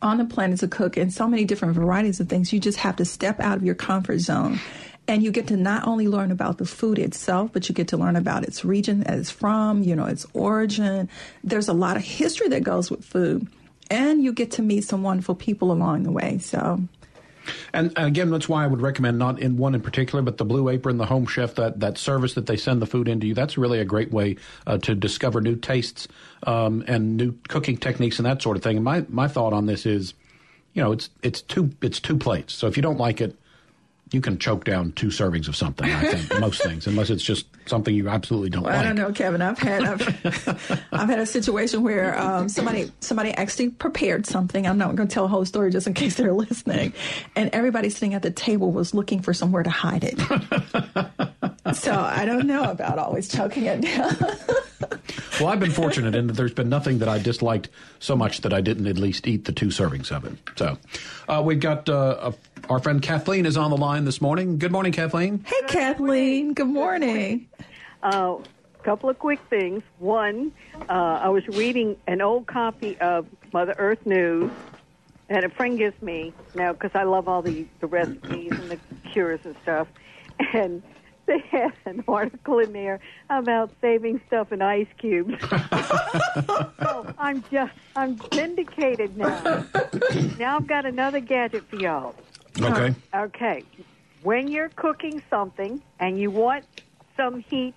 on 0.03 0.19
the 0.19 0.25
planet 0.25 0.61
to 0.61 0.69
cook 0.69 0.97
and 0.97 1.13
so 1.13 1.29
many 1.29 1.45
different 1.45 1.75
varieties 1.75 2.19
of 2.19 2.29
things. 2.29 2.53
You 2.53 2.59
just 2.59 2.79
have 2.79 2.97
to 2.97 3.05
step 3.05 3.39
out 3.39 3.59
of 3.59 3.65
your 3.65 3.75
comfort 3.75 4.19
zone 4.19 4.59
and 5.11 5.25
you 5.25 5.33
get 5.33 5.49
to 5.49 5.57
not 5.57 5.89
only 5.89 6.07
learn 6.07 6.31
about 6.31 6.59
the 6.59 6.65
food 6.65 6.97
itself, 6.97 7.51
but 7.53 7.69
you 7.69 7.75
get 7.75 7.89
to 7.89 7.97
learn 7.97 8.15
about 8.15 8.45
its 8.45 8.65
region 8.65 9.01
that 9.01 9.19
it's 9.19 9.29
from, 9.29 9.83
you 9.83 9.97
know, 9.97 10.05
its 10.05 10.25
origin. 10.35 11.09
There's 11.43 11.67
a 11.67 11.73
lot 11.73 11.97
of 11.97 12.05
history 12.05 12.47
that 12.51 12.63
goes 12.63 12.93
with 12.93 13.05
food, 13.05 13.49
and 13.91 14.23
you 14.23 14.33
get 14.33 14.53
to 14.53 14.63
meet 14.63 14.85
some 14.85 15.03
wonderful 15.03 15.35
people 15.35 15.73
along 15.73 16.05
the 16.05 16.13
way. 16.13 16.39
So 16.39 16.81
and, 17.75 17.93
again, 17.97 18.31
that's 18.31 18.49
why 18.49 18.63
I 18.63 18.69
would 18.69 18.81
recommend 18.81 19.19
not 19.19 19.41
in 19.41 19.57
one 19.57 19.75
in 19.75 19.81
particular, 19.81 20.23
but 20.23 20.37
the 20.37 20.45
Blue 20.45 20.69
Apron, 20.69 20.99
the 20.99 21.07
Home 21.07 21.27
Chef, 21.27 21.57
that, 21.57 21.81
that 21.81 21.99
service 21.99 22.35
that 22.35 22.47
they 22.47 22.57
send 22.57 22.81
the 22.81 22.87
food 22.87 23.09
into 23.09 23.27
you. 23.27 23.35
That's 23.35 23.59
really 23.59 23.81
a 23.81 23.85
great 23.85 24.13
way 24.13 24.37
uh, 24.69 24.79
to 24.79 24.95
discover 24.95 25.41
new 25.41 25.57
tastes 25.57 26.07
um, 26.45 26.85
and 26.87 27.17
new 27.17 27.35
cooking 27.49 27.79
techniques 27.79 28.21
and 28.21 28.27
that 28.27 28.43
sort 28.43 28.57
of 28.57 28.63
thing. 28.63 28.77
And 28.77 28.85
my 28.85 29.05
my 29.09 29.27
thought 29.27 29.53
on 29.53 29.67
this 29.67 29.87
is, 29.87 30.15
you 30.73 30.85
know, 30.85 30.93
it's 30.93 31.11
it's 31.25 31.43
two 31.43 31.73
it's 31.83 31.99
two 31.99 32.17
plates. 32.17 32.55
So 32.55 32.69
if 32.69 32.77
you 32.77 32.83
don't 32.83 32.99
like 32.99 33.21
it, 33.21 33.37
you 34.13 34.21
can 34.21 34.39
choke 34.39 34.65
down 34.65 34.93
two 34.93 35.09
servings 35.09 35.47
of 35.49 35.55
something. 35.55 35.89
I 35.91 36.13
think 36.13 36.41
most 36.41 36.63
things, 36.63 36.87
unless 36.87 37.11
it's 37.11 37.23
just 37.23 37.47
something 37.67 37.95
you 37.95 38.09
absolutely 38.09 38.51
don't 38.51 38.65
well, 38.65 38.73
like. 38.73 38.81
I 38.81 38.85
don't 38.85 38.97
know, 38.97 39.13
Kevin. 39.13 39.41
I've 39.43 39.59
had 39.59 39.85
I've, 39.85 40.87
I've 40.93 41.09
had 41.09 41.19
a 41.19 41.27
situation 41.27 41.83
where 41.83 42.19
um, 42.19 42.49
somebody 42.49 42.91
somebody 43.01 43.31
actually 43.31 43.71
prepared 43.71 44.27
something. 44.27 44.67
I'm 44.67 44.79
not 44.79 44.97
going 44.97 45.09
to 45.09 45.15
tell 45.15 45.25
a 45.25 45.29
whole 45.29 45.45
story 45.45 45.71
just 45.71 45.87
in 45.87 45.95
case 45.95 46.17
they're 46.17 46.33
listening, 46.33 46.93
and 47.37 47.51
everybody 47.53 47.91
sitting 47.91 48.15
at 48.15 48.23
the 48.23 48.31
table 48.31 48.73
was 48.73 48.95
looking 48.95 49.23
for 49.23 49.33
somewhere 49.33 49.63
to 49.63 49.71
hide 49.71 50.05
it. 50.05 51.30
so 51.75 51.93
I 51.93 52.25
don't 52.25 52.47
know 52.47 52.65
about 52.71 52.99
always 52.99 53.29
choking 53.29 53.65
it 53.65 53.83
down. 53.83 54.17
well, 55.41 55.49
I've 55.49 55.61
been 55.61 55.71
fortunate 55.71 56.15
in 56.15 56.27
that 56.29 56.35
there's 56.35 56.55
been 56.55 56.69
nothing 56.69 56.99
that 56.99 57.09
I 57.09 57.19
disliked 57.19 57.69
so 57.99 58.17
much 58.17 58.41
that 58.43 58.53
I 58.53 58.61
didn't 58.61 58.87
at 58.87 58.97
least 58.99 59.27
eat 59.27 59.45
the 59.45 59.53
two 59.53 59.67
servings 59.67 60.11
of 60.11 60.25
it. 60.25 60.39
So 60.57 60.79
uh, 61.29 61.43
we've 61.45 61.61
got 61.61 61.89
uh, 61.89 62.33
a, 62.33 62.73
our 62.73 62.79
friend 62.79 63.03
Kathleen 63.03 63.47
is 63.47 63.57
on 63.57 63.71
the 63.71 63.77
line 63.77 64.05
this 64.05 64.21
morning. 64.21 64.59
Good 64.59 64.73
morning, 64.73 64.93
Kathleen. 64.93 65.45
Hey, 65.47 65.61
Kathleen. 65.69 66.55
Good 66.55 66.69
morning. 66.69 67.49
A 68.03 68.07
uh, 68.07 68.39
couple 68.83 69.11
of 69.11 69.19
quick 69.19 69.41
things. 69.51 69.83
One, 69.99 70.53
uh, 70.89 71.21
I 71.23 71.29
was 71.29 71.47
reading 71.49 71.97
an 72.07 72.23
old 72.23 72.47
copy 72.47 72.99
of 72.99 73.27
Mother 73.53 73.75
Earth 73.79 74.05
News 74.07 74.51
that 75.29 75.45
a 75.45 75.49
friend 75.51 75.79
gives 75.79 76.01
me 76.03 76.33
now 76.55 76.73
because 76.73 76.91
I 76.95 77.05
love 77.05 77.29
all 77.29 77.43
the, 77.43 77.67
the 77.81 77.87
recipes 77.87 78.53
and 78.53 78.71
the 78.71 78.79
cures 79.13 79.41
and 79.45 79.55
stuff. 79.63 79.87
And 80.55 80.83
they 81.31 81.39
had 81.49 81.73
an 81.85 82.03
article 82.09 82.59
in 82.59 82.73
there 82.73 82.99
about 83.29 83.71
saving 83.81 84.21
stuff 84.27 84.51
in 84.51 84.61
ice 84.61 84.89
cubes. 84.99 85.41
so 85.49 87.15
I'm 87.19 87.45
just 87.53 87.73
I'm 87.95 88.17
vindicated 88.33 89.17
now. 89.17 89.65
now 90.41 90.57
I've 90.57 90.67
got 90.67 90.87
another 90.87 91.21
gadget 91.21 91.63
for 91.71 91.77
y'all. 91.77 92.17
Okay. 92.61 92.95
Okay. 93.15 93.63
When 94.25 94.49
you're 94.49 94.71
cooking 94.71 95.23
something 95.31 95.81
and 96.01 96.19
you 96.19 96.33
want 96.33 96.65
some 97.17 97.39
heat 97.39 97.75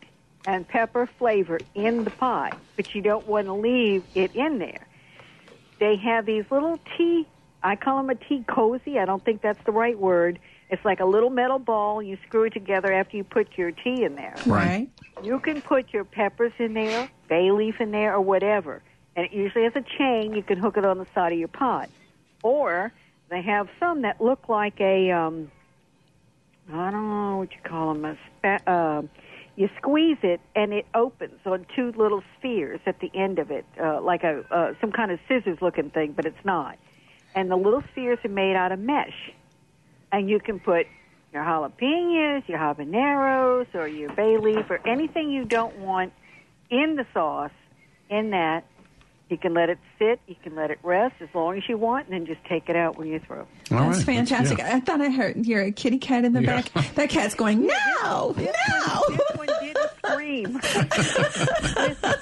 and 0.47 0.67
pepper 0.67 1.07
flavor 1.19 1.59
in 1.75 2.05
the 2.05 2.09
pie, 2.09 2.53
but 2.75 2.95
you 2.95 3.03
don't 3.03 3.27
want 3.27 3.45
to 3.45 3.53
leave 3.53 4.03
it 4.15 4.35
in 4.35 4.57
there, 4.57 4.87
they 5.79 5.95
have 5.97 6.25
these 6.25 6.45
little 6.49 6.79
tea. 6.97 7.27
I 7.61 7.75
call 7.75 7.97
them 7.97 8.09
a 8.09 8.15
tea 8.15 8.43
cozy. 8.47 8.97
I 8.97 9.05
don't 9.05 9.23
think 9.23 9.43
that's 9.43 9.63
the 9.63 9.71
right 9.71 9.97
word 9.97 10.39
it's 10.73 10.83
like 10.83 10.99
a 10.99 11.05
little 11.05 11.29
metal 11.29 11.59
ball. 11.59 12.01
You 12.01 12.17
screw 12.27 12.43
it 12.45 12.53
together 12.53 12.91
after 12.91 13.15
you 13.15 13.23
put 13.23 13.47
your 13.55 13.71
tea 13.71 14.03
in 14.03 14.15
there. 14.15 14.33
Right. 14.47 14.89
You 15.21 15.39
can 15.39 15.61
put 15.61 15.93
your 15.93 16.03
peppers 16.03 16.51
in 16.57 16.73
there, 16.73 17.09
bay 17.29 17.51
leaf 17.51 17.79
in 17.79 17.91
there, 17.91 18.15
or 18.15 18.21
whatever. 18.21 18.81
And 19.15 19.23
it 19.27 19.31
usually 19.31 19.65
has 19.65 19.73
a 19.75 19.85
chain. 19.99 20.33
You 20.33 20.41
can 20.41 20.57
hook 20.57 20.75
it 20.75 20.83
on 20.83 20.97
the 20.97 21.05
side 21.13 21.31
of 21.31 21.37
your 21.37 21.47
pot. 21.47 21.89
Or 22.41 22.91
they 23.29 23.43
have 23.43 23.69
some 23.79 24.01
that 24.01 24.19
look 24.19 24.49
like 24.49 24.81
a, 24.81 25.11
um, 25.11 25.51
I 26.71 26.89
don't 26.89 27.09
know 27.09 27.37
what 27.37 27.51
you 27.51 27.61
call 27.63 27.93
them, 27.93 28.05
a 28.05 28.17
spa- 28.39 28.71
uh, 28.71 29.01
you 29.55 29.69
squeeze 29.77 30.17
it 30.23 30.41
and 30.55 30.73
it 30.73 30.87
opens 30.95 31.39
on 31.45 31.67
two 31.75 31.91
little 31.91 32.23
spheres 32.39 32.79
at 32.87 32.99
the 32.99 33.11
end 33.13 33.37
of 33.37 33.51
it, 33.51 33.65
uh, 33.79 34.01
like 34.01 34.23
a 34.23 34.43
uh, 34.49 34.73
some 34.81 34.91
kind 34.91 35.11
of 35.11 35.19
scissors 35.27 35.59
looking 35.61 35.91
thing, 35.91 36.13
but 36.13 36.25
it's 36.25 36.43
not. 36.43 36.79
And 37.35 37.51
the 37.51 37.55
little 37.55 37.83
spheres 37.91 38.17
are 38.25 38.29
made 38.29 38.55
out 38.55 38.71
of 38.71 38.79
mesh 38.79 39.31
and 40.13 40.29
you 40.29 40.39
can 40.39 40.59
put 40.59 40.85
your 41.33 41.43
jalapenos, 41.43 42.47
your 42.47 42.59
habaneros, 42.59 43.67
or 43.73 43.87
your 43.87 44.13
bay 44.13 44.37
leaf, 44.37 44.69
or 44.69 44.79
anything 44.87 45.31
you 45.31 45.43
don't 45.43 45.77
want 45.79 46.13
in 46.69 46.95
the 46.95 47.05
sauce. 47.13 47.51
In 48.09 48.29
that, 48.29 48.63
you 49.29 49.37
can 49.37 49.55
let 49.55 49.69
it 49.69 49.79
sit, 49.97 50.19
you 50.27 50.35
can 50.43 50.55
let 50.55 50.69
it 50.69 50.77
rest 50.83 51.15
as 51.19 51.29
long 51.33 51.57
as 51.57 51.67
you 51.67 51.77
want, 51.77 52.07
and 52.07 52.13
then 52.13 52.27
just 52.27 52.45
take 52.45 52.69
it 52.69 52.75
out 52.75 52.97
when 52.97 53.07
you 53.07 53.19
throw. 53.19 53.39
All 53.39 53.47
That's 53.69 53.97
right. 53.97 54.05
fantastic. 54.05 54.59
That's, 54.59 54.69
yeah. 54.69 54.75
I 54.77 54.79
thought 54.81 55.01
I 55.01 55.09
heard 55.09 55.47
you're 55.47 55.63
a 55.63 55.71
kitty 55.71 55.97
cat 55.97 56.23
in 56.23 56.33
the 56.33 56.43
yeah. 56.43 56.61
back. 56.61 56.93
That 56.93 57.09
cat's 57.09 57.33
going, 57.33 57.65
no, 58.03 58.33
this 58.37 58.55
no. 58.69 59.01
One, 59.07 59.17
this 59.17 59.37
one 59.37 59.47
did 59.61 59.77
scream. 59.97 60.55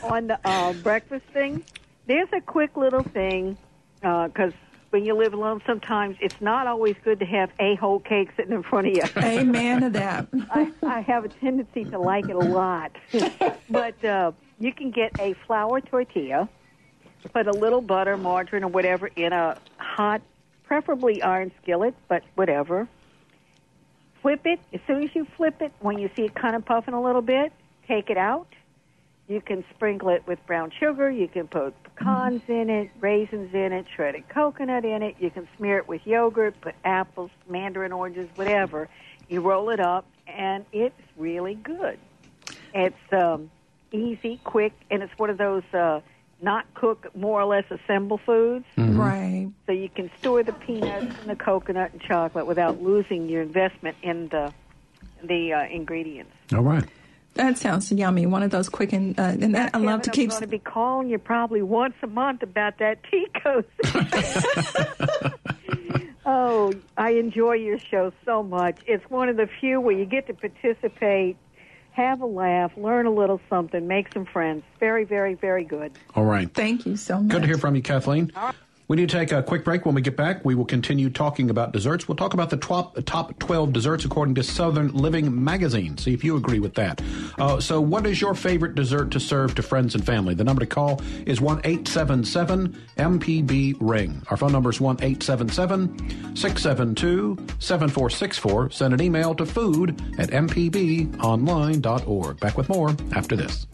on 0.03 0.27
the 0.27 0.39
uh, 0.45 0.71
breakfast 0.74 1.25
thing, 1.33 1.65
there's 2.07 2.29
a 2.33 2.39
quick 2.39 2.77
little 2.77 3.03
thing 3.03 3.57
because. 4.00 4.53
Uh, 4.53 4.70
when 4.91 5.05
you 5.05 5.15
live 5.15 5.33
alone, 5.33 5.62
sometimes 5.65 6.17
it's 6.19 6.39
not 6.41 6.67
always 6.67 6.95
good 7.03 7.19
to 7.19 7.25
have 7.25 7.50
a 7.60 7.75
whole 7.75 8.00
cake 8.00 8.29
sitting 8.36 8.51
in 8.51 8.62
front 8.62 8.88
of 8.88 8.95
you. 8.95 9.03
Amen 9.24 9.81
to 9.81 9.89
that. 9.91 10.27
I, 10.51 10.71
I 10.83 11.01
have 11.01 11.25
a 11.25 11.29
tendency 11.29 11.86
to 11.86 11.98
like 11.98 12.29
it 12.29 12.36
a 12.36 12.39
lot. 12.39 12.91
but 13.69 14.03
uh, 14.05 14.33
you 14.60 14.74
can 14.74 14.91
get 14.91 15.17
a 15.19 15.33
flour 15.48 15.81
tortilla, 15.81 16.48
put 17.33 17.48
a 17.48 17.53
little 17.53 17.81
butter, 17.81 18.17
margarine, 18.17 18.63
or 18.63 18.67
whatever 18.67 19.07
in 19.07 19.31
a 19.33 19.57
hot, 19.77 20.21
preferably 20.63 21.21
iron 21.21 21.51
skillet, 21.62 21.95
but 22.10 22.24
whatever. 22.36 22.88
Flip 24.21 24.41
it. 24.45 24.60
As 24.74 24.81
soon 24.88 25.03
as 25.03 25.10
you 25.15 25.25
flip 25.38 25.62
it, 25.62 25.71
when 25.79 25.98
you 25.98 26.10
see 26.15 26.24
it 26.24 26.36
kind 26.36 26.55
of 26.55 26.65
puffing 26.65 26.93
a 26.93 27.01
little 27.01 27.24
bit, 27.24 27.53
take 27.88 28.10
it 28.10 28.17
out 28.17 28.48
you 29.31 29.41
can 29.41 29.63
sprinkle 29.73 30.09
it 30.09 30.27
with 30.27 30.45
brown 30.45 30.71
sugar. 30.77 31.09
You 31.09 31.27
can 31.27 31.47
put 31.47 31.73
pecans 31.83 32.41
in 32.47 32.69
it, 32.69 32.91
raisins 33.00 33.53
in 33.53 33.71
it, 33.71 33.85
shredded 33.95 34.27
coconut 34.29 34.83
in 34.83 35.01
it. 35.01 35.15
You 35.19 35.29
can 35.29 35.47
smear 35.57 35.77
it 35.77 35.88
with 35.88 36.05
yogurt, 36.05 36.59
put 36.59 36.75
apples, 36.83 37.31
mandarin 37.47 37.93
oranges, 37.93 38.29
whatever. 38.35 38.89
You 39.29 39.41
roll 39.41 39.69
it 39.69 39.79
up, 39.79 40.05
and 40.27 40.65
it's 40.73 41.00
really 41.17 41.55
good. 41.55 41.97
It's 42.73 42.95
um, 43.13 43.50
easy, 43.91 44.39
quick, 44.43 44.73
and 44.89 45.01
it's 45.01 45.17
one 45.17 45.29
of 45.29 45.38
those 45.38 45.63
uh, 45.73 46.01
not 46.41 46.65
cook, 46.73 47.15
more 47.15 47.41
or 47.41 47.45
less 47.45 47.65
assemble 47.71 48.17
foods. 48.17 48.65
Mm-hmm. 48.77 49.00
Right. 49.00 49.51
So 49.65 49.71
you 49.71 49.89
can 49.89 50.11
store 50.19 50.43
the 50.43 50.53
peanuts 50.53 51.15
and 51.21 51.29
the 51.29 51.35
coconut 51.35 51.93
and 51.93 52.01
chocolate 52.01 52.47
without 52.47 52.81
losing 52.81 53.29
your 53.29 53.41
investment 53.41 53.95
in 54.01 54.27
the 54.27 54.53
the 55.23 55.53
uh, 55.53 55.63
ingredients. 55.65 56.33
All 56.51 56.63
right. 56.63 56.83
That 57.35 57.57
sounds 57.57 57.91
yummy. 57.91 58.25
One 58.25 58.43
of 58.43 58.51
those 58.51 58.67
quick 58.67 58.91
and 58.91 59.17
uh, 59.17 59.23
and 59.23 59.55
that, 59.55 59.73
I 59.73 59.77
love 59.77 60.01
to 60.03 60.11
keep. 60.11 60.31
I'm 60.31 60.39
going 60.39 60.41
to 60.41 60.47
be 60.47 60.59
calling 60.59 61.09
you 61.09 61.17
probably 61.17 61.61
once 61.61 61.95
a 62.03 62.07
month 62.07 62.43
about 62.43 62.79
that 62.79 63.00
tea 63.09 63.27
cozy. 63.41 63.67
oh, 66.25 66.73
I 66.97 67.11
enjoy 67.11 67.53
your 67.53 67.79
show 67.79 68.11
so 68.25 68.43
much. 68.43 68.79
It's 68.85 69.09
one 69.09 69.29
of 69.29 69.38
the 69.38 69.47
few 69.47 69.79
where 69.79 69.97
you 69.97 70.05
get 70.05 70.27
to 70.27 70.33
participate, 70.33 71.38
have 71.91 72.19
a 72.19 72.25
laugh, 72.25 72.73
learn 72.75 73.05
a 73.05 73.11
little 73.11 73.39
something, 73.50 73.88
make 73.88 74.11
some 74.13 74.25
friends. 74.25 74.63
Very, 74.79 75.05
very, 75.05 75.35
very 75.35 75.63
good. 75.63 75.93
All 76.15 76.25
right. 76.25 76.53
Thank 76.53 76.85
you 76.85 76.97
so 76.97 77.21
much. 77.21 77.31
Good 77.31 77.43
to 77.43 77.47
hear 77.47 77.57
from 77.57 77.77
you, 77.77 77.81
Kathleen. 77.81 78.33
We 78.91 78.98
need 78.98 79.10
to 79.10 79.17
take 79.17 79.31
a 79.31 79.41
quick 79.41 79.63
break. 79.63 79.86
When 79.86 79.95
we 79.95 80.01
get 80.01 80.17
back, 80.17 80.43
we 80.43 80.53
will 80.53 80.65
continue 80.65 81.10
talking 81.10 81.50
about 81.50 81.71
desserts. 81.71 82.10
We'll 82.10 82.17
talk 82.17 82.33
about 82.33 82.50
the 82.50 82.57
top, 82.57 82.98
top 83.05 83.39
12 83.39 83.71
desserts 83.71 84.03
according 84.03 84.36
to 84.36 84.43
Southern 84.43 84.91
Living 84.91 85.45
magazine. 85.45 85.98
See 85.98 86.13
if 86.13 86.25
you 86.25 86.36
agree 86.36 86.60
with 86.60 86.74
that. 86.74 87.01
Uh, 87.39 87.62
so, 87.62 87.79
what 87.79 88.05
is 88.05 88.19
your 88.19 88.36
favorite 88.36 88.75
dessert 88.75 89.10
to 89.12 89.19
serve 89.21 89.55
to 89.55 89.63
friends 89.63 89.95
and 89.95 90.05
family? 90.05 90.33
The 90.33 90.43
number 90.43 90.60
to 90.60 90.65
call 90.65 91.01
is 91.25 91.39
1 91.39 91.62
877 91.63 92.77
MPB 92.98 93.77
Ring. 93.79 94.21
Our 94.29 94.36
phone 94.36 94.51
number 94.51 94.71
is 94.71 94.81
1 94.81 94.98
877 94.98 96.36
672 96.36 97.38
7464. 97.60 98.71
Send 98.71 98.93
an 98.93 99.01
email 99.01 99.33
to 99.36 99.45
food 99.45 100.01
at 100.19 100.31
mpbonline.org. 100.31 102.39
Back 102.41 102.57
with 102.57 102.67
more 102.67 102.93
after 103.13 103.38
this. 103.38 103.67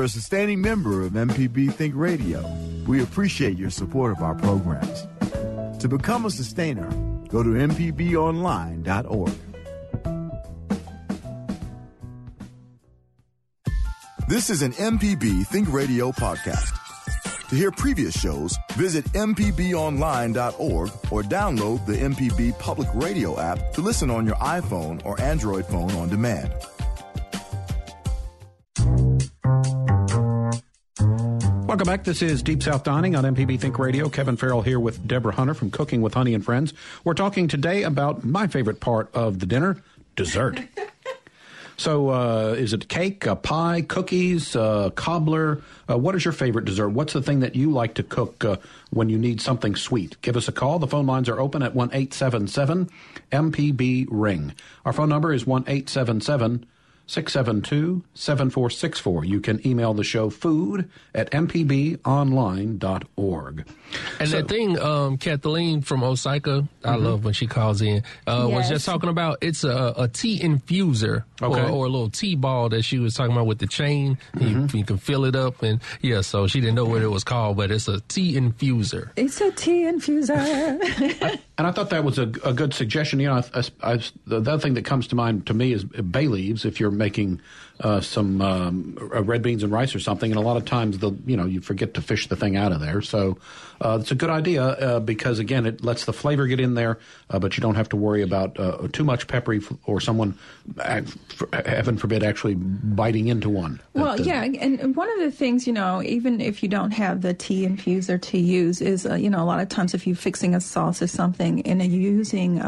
You're 0.00 0.06
a 0.06 0.08
sustaining 0.08 0.62
member 0.62 1.02
of 1.02 1.12
MPB 1.12 1.74
Think 1.74 1.94
Radio, 1.94 2.42
we 2.86 3.02
appreciate 3.02 3.58
your 3.58 3.68
support 3.68 4.16
of 4.16 4.22
our 4.22 4.34
programs. 4.34 5.06
To 5.78 5.88
become 5.88 6.24
a 6.24 6.30
sustainer, 6.30 6.88
go 7.28 7.42
to 7.42 7.50
MPBOnline.org. 7.50 9.32
This 14.26 14.48
is 14.48 14.62
an 14.62 14.72
MPB 14.72 15.46
Think 15.48 15.70
Radio 15.70 16.12
podcast. 16.12 16.74
To 17.50 17.54
hear 17.54 17.70
previous 17.70 18.18
shows, 18.18 18.56
visit 18.76 19.04
MPBOnline.org 19.12 20.90
or 21.10 21.22
download 21.24 21.84
the 21.84 21.96
MPB 21.96 22.58
Public 22.58 22.88
Radio 22.94 23.38
app 23.38 23.74
to 23.74 23.82
listen 23.82 24.08
on 24.08 24.24
your 24.24 24.36
iPhone 24.36 25.04
or 25.04 25.20
Android 25.20 25.66
phone 25.66 25.90
on 25.90 26.08
demand. 26.08 26.54
Welcome 31.70 31.86
back. 31.86 32.02
This 32.02 32.20
is 32.20 32.42
Deep 32.42 32.64
South 32.64 32.82
Dining 32.82 33.14
on 33.14 33.22
MPB 33.22 33.60
Think 33.60 33.78
Radio. 33.78 34.08
Kevin 34.08 34.36
Farrell 34.36 34.62
here 34.62 34.80
with 34.80 35.06
Deborah 35.06 35.32
Hunter 35.32 35.54
from 35.54 35.70
Cooking 35.70 36.02
with 36.02 36.14
Honey 36.14 36.34
and 36.34 36.44
Friends. 36.44 36.74
We're 37.04 37.14
talking 37.14 37.46
today 37.46 37.84
about 37.84 38.24
my 38.24 38.48
favorite 38.48 38.80
part 38.80 39.08
of 39.14 39.38
the 39.38 39.46
dinner 39.46 39.80
dessert. 40.16 40.60
so, 41.76 42.08
uh, 42.08 42.56
is 42.58 42.72
it 42.72 42.88
cake, 42.88 43.24
a 43.24 43.36
pie, 43.36 43.82
cookies, 43.82 44.56
uh, 44.56 44.90
cobbler? 44.96 45.62
Uh, 45.88 45.96
what 45.96 46.16
is 46.16 46.24
your 46.24 46.32
favorite 46.32 46.64
dessert? 46.64 46.88
What's 46.88 47.12
the 47.12 47.22
thing 47.22 47.38
that 47.38 47.54
you 47.54 47.70
like 47.70 47.94
to 47.94 48.02
cook 48.02 48.44
uh, 48.44 48.56
when 48.90 49.08
you 49.08 49.16
need 49.16 49.40
something 49.40 49.76
sweet? 49.76 50.20
Give 50.22 50.36
us 50.36 50.48
a 50.48 50.52
call. 50.52 50.80
The 50.80 50.88
phone 50.88 51.06
lines 51.06 51.28
are 51.28 51.38
open 51.38 51.62
at 51.62 51.76
1 51.76 51.90
877 51.92 52.90
MPB 53.30 54.08
Ring. 54.10 54.56
Our 54.84 54.92
phone 54.92 55.08
number 55.08 55.32
is 55.32 55.46
1 55.46 55.62
877 55.68 56.66
672 57.10 58.02
7464. 58.14 59.24
You 59.24 59.40
can 59.40 59.66
email 59.66 59.94
the 59.94 60.04
show 60.04 60.30
food 60.30 60.88
at 61.12 61.28
mpbonline.org. 61.32 63.66
And 64.20 64.28
so, 64.28 64.36
that 64.36 64.48
thing, 64.48 64.78
um, 64.78 65.18
Kathleen 65.18 65.80
from 65.80 66.02
Osyka, 66.02 66.68
I 66.84 66.94
mm-hmm. 66.94 67.04
love 67.04 67.24
when 67.24 67.34
she 67.34 67.48
calls 67.48 67.82
in, 67.82 68.04
uh, 68.28 68.46
yes. 68.48 68.56
was 68.56 68.68
just 68.68 68.86
talking 68.86 69.08
about 69.08 69.38
it's 69.40 69.64
a, 69.64 69.92
a 69.96 70.06
tea 70.06 70.38
infuser 70.38 71.24
okay. 71.42 71.62
or, 71.62 71.68
or, 71.68 71.86
a 71.86 71.88
little 71.88 72.10
tea 72.10 72.36
ball 72.36 72.68
that 72.68 72.82
she 72.82 73.00
was 73.00 73.14
talking 73.14 73.32
about 73.32 73.46
with 73.46 73.58
the 73.58 73.66
chain. 73.66 74.16
Mm-hmm. 74.36 74.46
You, 74.46 74.68
you, 74.78 74.84
can 74.84 74.98
fill 74.98 75.24
it 75.24 75.34
up. 75.34 75.64
And 75.64 75.80
yeah, 76.02 76.20
so 76.20 76.46
she 76.46 76.60
didn't 76.60 76.76
know 76.76 76.84
what 76.84 77.02
it 77.02 77.08
was 77.08 77.24
called, 77.24 77.56
but 77.56 77.72
it's 77.72 77.88
a 77.88 77.98
tea 78.02 78.34
infuser. 78.34 79.10
It's 79.16 79.40
a 79.40 79.50
tea 79.50 79.82
infuser. 79.82 80.78
I, 81.22 81.40
and 81.60 81.66
I 81.66 81.72
thought 81.72 81.90
that 81.90 82.04
was 82.04 82.18
a, 82.18 82.22
a 82.42 82.54
good 82.54 82.72
suggestion. 82.72 83.20
You 83.20 83.28
know, 83.28 83.42
I, 83.54 83.62
I, 83.82 84.00
the 84.26 84.38
other 84.38 84.58
thing 84.58 84.72
that 84.72 84.86
comes 84.86 85.06
to 85.08 85.14
mind 85.14 85.46
to 85.48 85.52
me 85.52 85.74
is 85.74 85.84
bay 85.84 86.26
leaves. 86.26 86.64
If 86.64 86.80
you're 86.80 86.90
making 86.90 87.42
uh, 87.80 88.00
some 88.00 88.40
um, 88.42 88.94
red 89.00 89.42
beans 89.42 89.62
and 89.62 89.72
rice 89.72 89.94
or 89.94 90.00
something, 90.00 90.30
and 90.30 90.38
a 90.38 90.42
lot 90.42 90.56
of 90.56 90.64
times 90.64 90.98
the 90.98 91.12
you 91.26 91.36
know 91.36 91.46
you 91.46 91.60
forget 91.60 91.94
to 91.94 92.02
fish 92.02 92.28
the 92.28 92.36
thing 92.36 92.56
out 92.56 92.72
of 92.72 92.80
there. 92.80 93.00
So 93.00 93.38
uh, 93.80 93.98
it's 94.00 94.10
a 94.10 94.14
good 94.14 94.30
idea 94.30 94.62
uh, 94.62 95.00
because 95.00 95.38
again 95.38 95.64
it 95.64 95.82
lets 95.82 96.04
the 96.04 96.12
flavor 96.12 96.46
get 96.46 96.60
in 96.60 96.74
there, 96.74 96.98
uh, 97.30 97.38
but 97.38 97.56
you 97.56 97.62
don't 97.62 97.76
have 97.76 97.88
to 97.90 97.96
worry 97.96 98.22
about 98.22 98.58
uh, 98.60 98.86
too 98.92 99.04
much 99.04 99.26
peppery 99.26 99.60
or 99.86 100.00
someone, 100.00 100.36
heaven 100.76 101.96
forbid, 101.96 102.22
actually 102.22 102.54
biting 102.54 103.28
into 103.28 103.48
one. 103.48 103.80
Well, 103.94 104.16
that, 104.16 104.26
yeah, 104.26 104.42
and 104.42 104.94
one 104.94 105.10
of 105.12 105.20
the 105.20 105.30
things 105.30 105.66
you 105.66 105.72
know, 105.72 106.02
even 106.02 106.40
if 106.40 106.62
you 106.62 106.68
don't 106.68 106.92
have 106.92 107.22
the 107.22 107.32
tea 107.32 107.66
infuser 107.66 108.20
to 108.20 108.38
use, 108.38 108.82
is 108.82 109.06
uh, 109.06 109.14
you 109.14 109.30
know 109.30 109.42
a 109.42 109.46
lot 109.46 109.60
of 109.60 109.70
times 109.70 109.94
if 109.94 110.06
you're 110.06 110.16
fixing 110.16 110.54
a 110.54 110.60
sauce 110.60 111.00
or 111.00 111.06
something 111.06 111.62
and 111.62 111.82
you're 111.82 112.12
using 112.12 112.60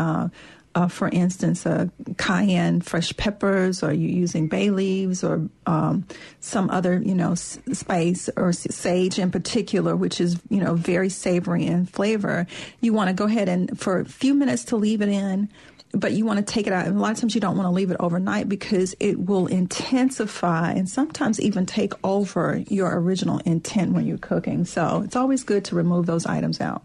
uh, 0.74 0.88
for 0.88 1.08
instance, 1.08 1.66
uh, 1.66 1.86
cayenne 2.16 2.80
fresh 2.80 3.14
peppers, 3.16 3.82
or 3.82 3.92
you're 3.92 4.10
using 4.10 4.48
bay 4.48 4.70
leaves, 4.70 5.22
or 5.22 5.48
um, 5.66 6.06
some 6.40 6.70
other, 6.70 7.00
you 7.04 7.14
know, 7.14 7.32
s- 7.32 7.58
spice 7.72 8.30
or 8.36 8.52
sage 8.52 9.18
in 9.18 9.30
particular, 9.30 9.94
which 9.96 10.20
is, 10.20 10.40
you 10.48 10.60
know, 10.60 10.74
very 10.74 11.08
savory 11.08 11.66
in 11.66 11.84
flavor. 11.86 12.46
You 12.80 12.92
want 12.92 13.08
to 13.08 13.14
go 13.14 13.24
ahead 13.24 13.48
and 13.48 13.78
for 13.78 14.00
a 14.00 14.04
few 14.04 14.34
minutes 14.34 14.64
to 14.66 14.76
leave 14.76 15.02
it 15.02 15.08
in, 15.10 15.48
but 15.92 16.12
you 16.12 16.24
want 16.24 16.38
to 16.38 16.52
take 16.52 16.66
it 16.66 16.72
out. 16.72 16.86
And 16.86 16.96
a 16.96 17.00
lot 17.00 17.10
of 17.12 17.18
times 17.18 17.34
you 17.34 17.40
don't 17.40 17.56
want 17.56 17.66
to 17.66 17.70
leave 17.70 17.90
it 17.90 17.98
overnight 18.00 18.48
because 18.48 18.94
it 18.98 19.26
will 19.26 19.46
intensify 19.46 20.72
and 20.72 20.88
sometimes 20.88 21.38
even 21.38 21.66
take 21.66 21.92
over 22.02 22.62
your 22.68 22.98
original 22.98 23.38
intent 23.44 23.92
when 23.92 24.06
you're 24.06 24.16
cooking. 24.16 24.64
So 24.64 25.02
it's 25.04 25.16
always 25.16 25.44
good 25.44 25.66
to 25.66 25.74
remove 25.74 26.06
those 26.06 26.24
items 26.24 26.62
out. 26.62 26.82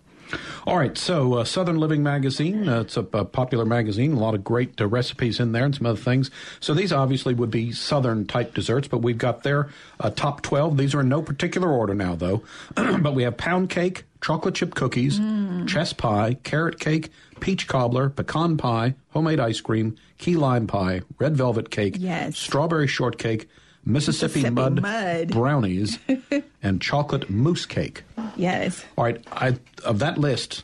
All 0.65 0.77
right, 0.77 0.97
so 0.97 1.35
uh, 1.35 1.43
Southern 1.43 1.77
Living 1.77 2.03
Magazine, 2.03 2.67
uh, 2.67 2.81
it's 2.81 2.97
a, 2.97 3.01
a, 3.13 3.25
popular 3.25 3.65
magazine, 3.65 4.13
a 4.13 4.19
lot 4.19 4.35
of 4.35 4.43
great 4.43 4.79
uh, 4.81 4.87
recipes 4.87 5.39
in 5.39 5.51
there 5.51 5.65
and 5.65 5.75
some 5.75 5.85
other 5.85 5.99
things. 5.99 6.29
So 6.59 6.73
these 6.73 6.91
obviously 6.91 7.33
would 7.33 7.51
be 7.51 7.71
Southern 7.71 8.25
type 8.25 8.53
desserts, 8.53 8.87
but 8.87 8.99
we've 8.99 9.17
got 9.17 9.43
their 9.43 9.69
uh, 9.99 10.09
top 10.09 10.41
12. 10.41 10.77
These 10.77 10.95
are 10.95 11.01
in 11.01 11.09
no 11.09 11.21
particular 11.21 11.69
order 11.69 11.93
now, 11.93 12.15
though. 12.15 12.43
but 12.75 13.13
we 13.13 13.23
have 13.23 13.37
pound 13.37 13.69
cake, 13.69 14.03
chocolate 14.21 14.55
chip 14.55 14.75
cookies, 14.75 15.19
mm. 15.19 15.67
chess 15.67 15.93
pie, 15.93 16.35
carrot 16.43 16.79
cake, 16.79 17.11
peach 17.39 17.67
cobbler, 17.67 18.09
pecan 18.09 18.57
pie, 18.57 18.95
homemade 19.09 19.39
ice 19.39 19.61
cream, 19.61 19.95
key 20.17 20.35
lime 20.35 20.67
pie, 20.67 21.01
red 21.19 21.35
velvet 21.35 21.69
cake, 21.69 21.95
yes. 21.97 22.37
strawberry 22.37 22.87
shortcake, 22.87 23.47
Mississippi, 23.87 24.41
Mississippi 24.41 24.53
mud, 24.53 24.81
mud, 24.81 25.31
brownies, 25.31 25.97
and 26.63 26.81
chocolate 26.81 27.29
mousse 27.29 27.65
cake. 27.65 28.03
Yes. 28.35 28.83
All 28.97 29.05
right. 29.05 29.23
I, 29.31 29.57
of 29.85 29.99
that 29.99 30.17
list, 30.17 30.63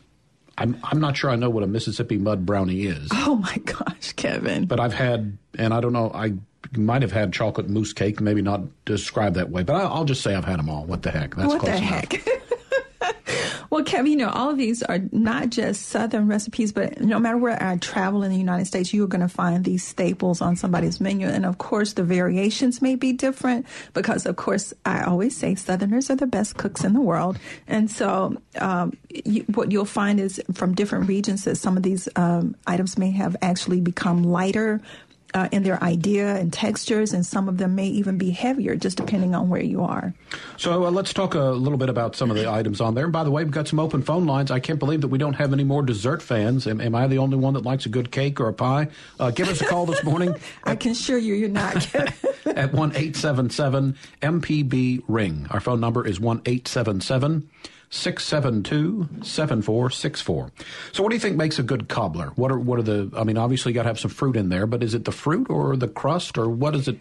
I'm 0.57 0.77
I'm 0.83 0.99
not 0.99 1.15
sure 1.17 1.29
I 1.29 1.35
know 1.35 1.49
what 1.49 1.63
a 1.63 1.67
Mississippi 1.67 2.17
mud 2.17 2.45
brownie 2.45 2.85
is. 2.85 3.09
Oh 3.25 3.37
my 3.37 3.57
gosh, 3.57 4.13
Kevin! 4.13 4.65
But 4.65 4.79
I've 4.79 4.93
had, 4.93 5.37
and 5.57 5.73
I 5.73 5.79
don't 5.79 5.93
know, 5.93 6.11
I 6.13 6.33
might 6.77 7.01
have 7.01 7.11
had 7.11 7.33
chocolate 7.33 7.69
mousse 7.69 7.93
cake, 7.93 8.19
maybe 8.21 8.41
not 8.41 8.61
described 8.85 9.35
that 9.37 9.49
way, 9.49 9.63
but 9.63 9.75
I, 9.75 9.97
will 9.97 10.05
just 10.05 10.21
say 10.21 10.35
I've 10.35 10.45
had 10.45 10.59
them 10.59 10.69
all. 10.69 10.85
What 10.85 11.01
the 11.01 11.11
heck? 11.11 11.35
That's 11.35 11.47
what 11.47 11.61
close 11.61 11.73
the 11.73 11.79
heck? 11.79 12.27
Well, 13.73 13.83
Kevin, 13.83 14.11
you 14.11 14.17
know, 14.17 14.29
all 14.29 14.51
of 14.51 14.59
these 14.59 14.83
are 14.83 14.99
not 15.11 15.49
just 15.49 15.87
Southern 15.87 16.27
recipes, 16.27 16.71
but 16.71 17.01
no 17.01 17.17
matter 17.17 17.37
where 17.37 17.57
I 17.59 17.77
travel 17.77 18.21
in 18.21 18.29
the 18.29 18.37
United 18.37 18.65
States, 18.65 18.93
you're 18.93 19.07
going 19.07 19.21
to 19.21 19.27
find 19.27 19.65
these 19.65 19.83
staples 19.83 20.41
on 20.41 20.55
somebody's 20.55 21.01
menu. 21.01 21.27
And 21.27 21.43
of 21.43 21.57
course, 21.57 21.93
the 21.93 22.03
variations 22.03 22.83
may 22.83 22.93
be 22.93 23.13
different 23.13 23.65
because, 23.95 24.27
of 24.27 24.35
course, 24.35 24.75
I 24.85 25.01
always 25.01 25.35
say 25.35 25.55
Southerners 25.55 26.11
are 26.11 26.15
the 26.15 26.27
best 26.27 26.55
cooks 26.55 26.83
in 26.83 26.93
the 26.93 27.01
world. 27.01 27.39
And 27.67 27.89
so, 27.89 28.37
um, 28.59 28.95
you, 29.09 29.41
what 29.55 29.71
you'll 29.71 29.85
find 29.85 30.19
is 30.19 30.39
from 30.53 30.75
different 30.75 31.07
regions 31.07 31.45
that 31.45 31.55
some 31.55 31.75
of 31.75 31.81
these 31.81 32.07
um, 32.15 32.55
items 32.67 32.95
may 32.99 33.09
have 33.09 33.35
actually 33.41 33.81
become 33.81 34.21
lighter 34.21 34.81
uh, 35.33 35.49
in 35.51 35.63
their 35.63 35.81
idea 35.83 36.35
and 36.35 36.51
textures, 36.53 37.13
and 37.13 37.25
some 37.25 37.49
of 37.49 37.57
them 37.57 37.75
may 37.75 37.87
even 37.87 38.17
be 38.17 38.31
heavier, 38.31 38.75
just 38.75 38.97
depending 38.97 39.35
on 39.35 39.49
where 39.49 39.61
you 39.61 39.83
are. 39.83 40.13
So 40.57 40.85
uh, 40.85 40.91
let's 40.91 41.13
talk 41.13 41.33
a 41.35 41.39
little 41.39 41.77
bit 41.77 41.89
about 41.89 42.15
some 42.15 42.29
of 42.29 42.37
the 42.37 42.49
items 42.49 42.81
on 42.81 42.95
there. 42.95 43.05
And 43.05 43.13
by 43.13 43.23
the 43.23 43.31
way, 43.31 43.43
we've 43.43 43.53
got 43.53 43.67
some 43.67 43.79
open 43.79 44.01
phone 44.01 44.25
lines. 44.25 44.51
I 44.51 44.59
can't 44.59 44.79
believe 44.79 45.01
that 45.01 45.07
we 45.07 45.17
don't 45.17 45.33
have 45.33 45.53
any 45.53 45.63
more 45.63 45.81
dessert 45.81 46.21
fans. 46.21 46.67
Am, 46.67 46.79
am 46.79 46.95
I 46.95 47.07
the 47.07 47.17
only 47.17 47.37
one 47.37 47.53
that 47.53 47.63
likes 47.63 47.85
a 47.85 47.89
good 47.89 48.11
cake 48.11 48.39
or 48.39 48.47
a 48.47 48.53
pie? 48.53 48.87
Uh, 49.19 49.31
give 49.31 49.49
us 49.49 49.61
a 49.61 49.65
call 49.65 49.85
this 49.85 50.03
morning. 50.03 50.35
I 50.63 50.75
can 50.75 50.91
assure 50.91 51.17
you, 51.17 51.33
you're 51.33 51.49
not. 51.49 51.87
at 52.45 52.73
one 52.73 52.95
eight 52.95 53.15
seven 53.15 53.49
seven 53.49 53.97
MPB 54.21 55.03
ring. 55.07 55.47
Our 55.49 55.59
phone 55.59 55.79
number 55.79 56.05
is 56.05 56.19
one 56.19 56.41
eight 56.45 56.67
seven 56.67 57.01
seven. 57.01 57.49
672 57.93 59.23
7464. 59.23 60.51
So, 60.93 61.03
what 61.03 61.09
do 61.09 61.15
you 61.15 61.19
think 61.19 61.37
makes 61.37 61.59
a 61.59 61.63
good 61.63 61.87
cobbler? 61.87 62.31
What 62.35 62.51
are, 62.51 62.57
what 62.57 62.79
are 62.79 62.83
the, 62.83 63.11
I 63.15 63.23
mean, 63.23 63.37
obviously 63.37 63.71
you 63.71 63.75
got 63.75 63.83
to 63.83 63.89
have 63.89 63.99
some 63.99 64.09
fruit 64.09 64.35
in 64.35 64.49
there, 64.49 64.65
but 64.65 64.81
is 64.81 64.95
it 64.95 65.05
the 65.05 65.11
fruit 65.11 65.47
or 65.47 65.75
the 65.75 65.87
crust 65.87 66.39
or 66.39 66.49
what 66.49 66.75
is 66.75 66.87
it? 66.87 66.97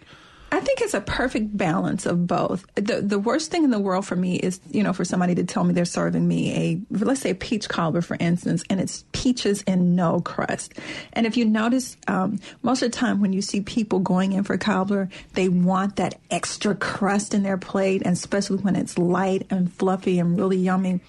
I 0.62 0.64
think 0.64 0.80
it's 0.80 0.94
a 0.94 1.00
perfect 1.00 1.56
balance 1.56 2.06
of 2.06 2.28
both. 2.28 2.64
The 2.76 3.02
the 3.02 3.18
worst 3.18 3.50
thing 3.50 3.64
in 3.64 3.70
the 3.70 3.80
world 3.80 4.06
for 4.06 4.14
me 4.14 4.36
is, 4.36 4.60
you 4.70 4.84
know, 4.84 4.92
for 4.92 5.04
somebody 5.04 5.34
to 5.34 5.42
tell 5.42 5.64
me 5.64 5.74
they're 5.74 5.84
serving 5.84 6.28
me 6.28 6.54
a 6.54 7.04
let's 7.04 7.20
say 7.20 7.30
a 7.30 7.34
peach 7.34 7.68
cobbler, 7.68 8.00
for 8.00 8.16
instance, 8.20 8.62
and 8.70 8.80
it's 8.80 9.04
peaches 9.10 9.64
and 9.66 9.96
no 9.96 10.20
crust. 10.20 10.74
And 11.14 11.26
if 11.26 11.36
you 11.36 11.46
notice, 11.46 11.96
um, 12.06 12.38
most 12.62 12.80
of 12.80 12.92
the 12.92 12.96
time 12.96 13.20
when 13.20 13.32
you 13.32 13.42
see 13.42 13.60
people 13.60 13.98
going 13.98 14.34
in 14.34 14.44
for 14.44 14.56
cobbler, 14.56 15.08
they 15.32 15.48
want 15.48 15.96
that 15.96 16.20
extra 16.30 16.76
crust 16.76 17.34
in 17.34 17.42
their 17.42 17.58
plate, 17.58 18.02
and 18.04 18.12
especially 18.12 18.58
when 18.58 18.76
it's 18.76 18.96
light 18.96 19.48
and 19.50 19.72
fluffy 19.72 20.20
and 20.20 20.38
really 20.38 20.58
yummy 20.58 21.00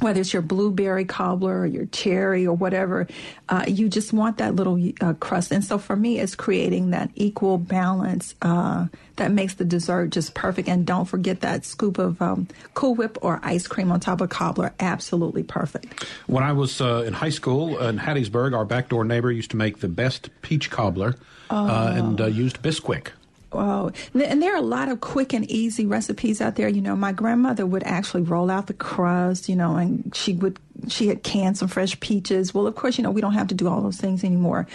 whether 0.00 0.20
it's 0.20 0.32
your 0.32 0.42
blueberry 0.42 1.04
cobbler 1.04 1.60
or 1.60 1.66
your 1.66 1.86
cherry 1.86 2.46
or 2.46 2.56
whatever, 2.56 3.06
uh, 3.48 3.64
you 3.66 3.88
just 3.88 4.12
want 4.12 4.38
that 4.38 4.54
little 4.54 4.80
uh, 5.00 5.14
crust. 5.14 5.52
And 5.52 5.64
so 5.64 5.78
for 5.78 5.96
me, 5.96 6.18
it's 6.18 6.34
creating 6.34 6.90
that 6.90 7.10
equal 7.14 7.58
balance 7.58 8.34
uh, 8.42 8.86
that 9.16 9.30
makes 9.30 9.54
the 9.54 9.64
dessert 9.64 10.10
just 10.10 10.34
perfect. 10.34 10.68
And 10.68 10.86
don't 10.86 11.04
forget 11.04 11.40
that 11.42 11.64
scoop 11.64 11.98
of 11.98 12.20
um, 12.20 12.48
Cool 12.74 12.94
Whip 12.94 13.18
or 13.22 13.40
ice 13.42 13.66
cream 13.66 13.92
on 13.92 14.00
top 14.00 14.20
of 14.20 14.30
cobbler, 14.30 14.74
absolutely 14.80 15.42
perfect. 15.42 16.04
When 16.26 16.42
I 16.42 16.52
was 16.52 16.80
uh, 16.80 17.04
in 17.06 17.12
high 17.12 17.30
school 17.30 17.78
in 17.78 17.98
Hattiesburg, 17.98 18.56
our 18.56 18.64
backdoor 18.64 19.04
neighbor 19.04 19.30
used 19.30 19.50
to 19.52 19.56
make 19.56 19.78
the 19.78 19.88
best 19.88 20.30
peach 20.42 20.70
cobbler 20.70 21.16
uh, 21.50 21.92
oh. 21.94 21.98
and 21.98 22.20
uh, 22.20 22.26
used 22.26 22.62
Bisquick. 22.62 23.08
Oh, 23.54 23.92
and 24.14 24.42
there 24.42 24.54
are 24.54 24.58
a 24.58 24.62
lot 24.62 24.88
of 24.88 25.00
quick 25.00 25.32
and 25.32 25.48
easy 25.50 25.86
recipes 25.86 26.40
out 26.40 26.56
there. 26.56 26.68
You 26.68 26.82
know, 26.82 26.96
my 26.96 27.12
grandmother 27.12 27.66
would 27.66 27.84
actually 27.84 28.22
roll 28.22 28.50
out 28.50 28.66
the 28.66 28.74
crust, 28.74 29.48
you 29.48 29.56
know, 29.56 29.76
and 29.76 30.14
she 30.14 30.32
would 30.34 30.58
she 30.88 31.08
had 31.08 31.22
canned 31.22 31.56
some 31.56 31.68
fresh 31.68 31.98
peaches. 32.00 32.52
Well, 32.52 32.66
of 32.66 32.74
course, 32.74 32.98
you 32.98 33.04
know, 33.04 33.10
we 33.10 33.20
don't 33.20 33.32
have 33.34 33.48
to 33.48 33.54
do 33.54 33.68
all 33.68 33.80
those 33.80 33.96
things 33.96 34.24
anymore. 34.24 34.66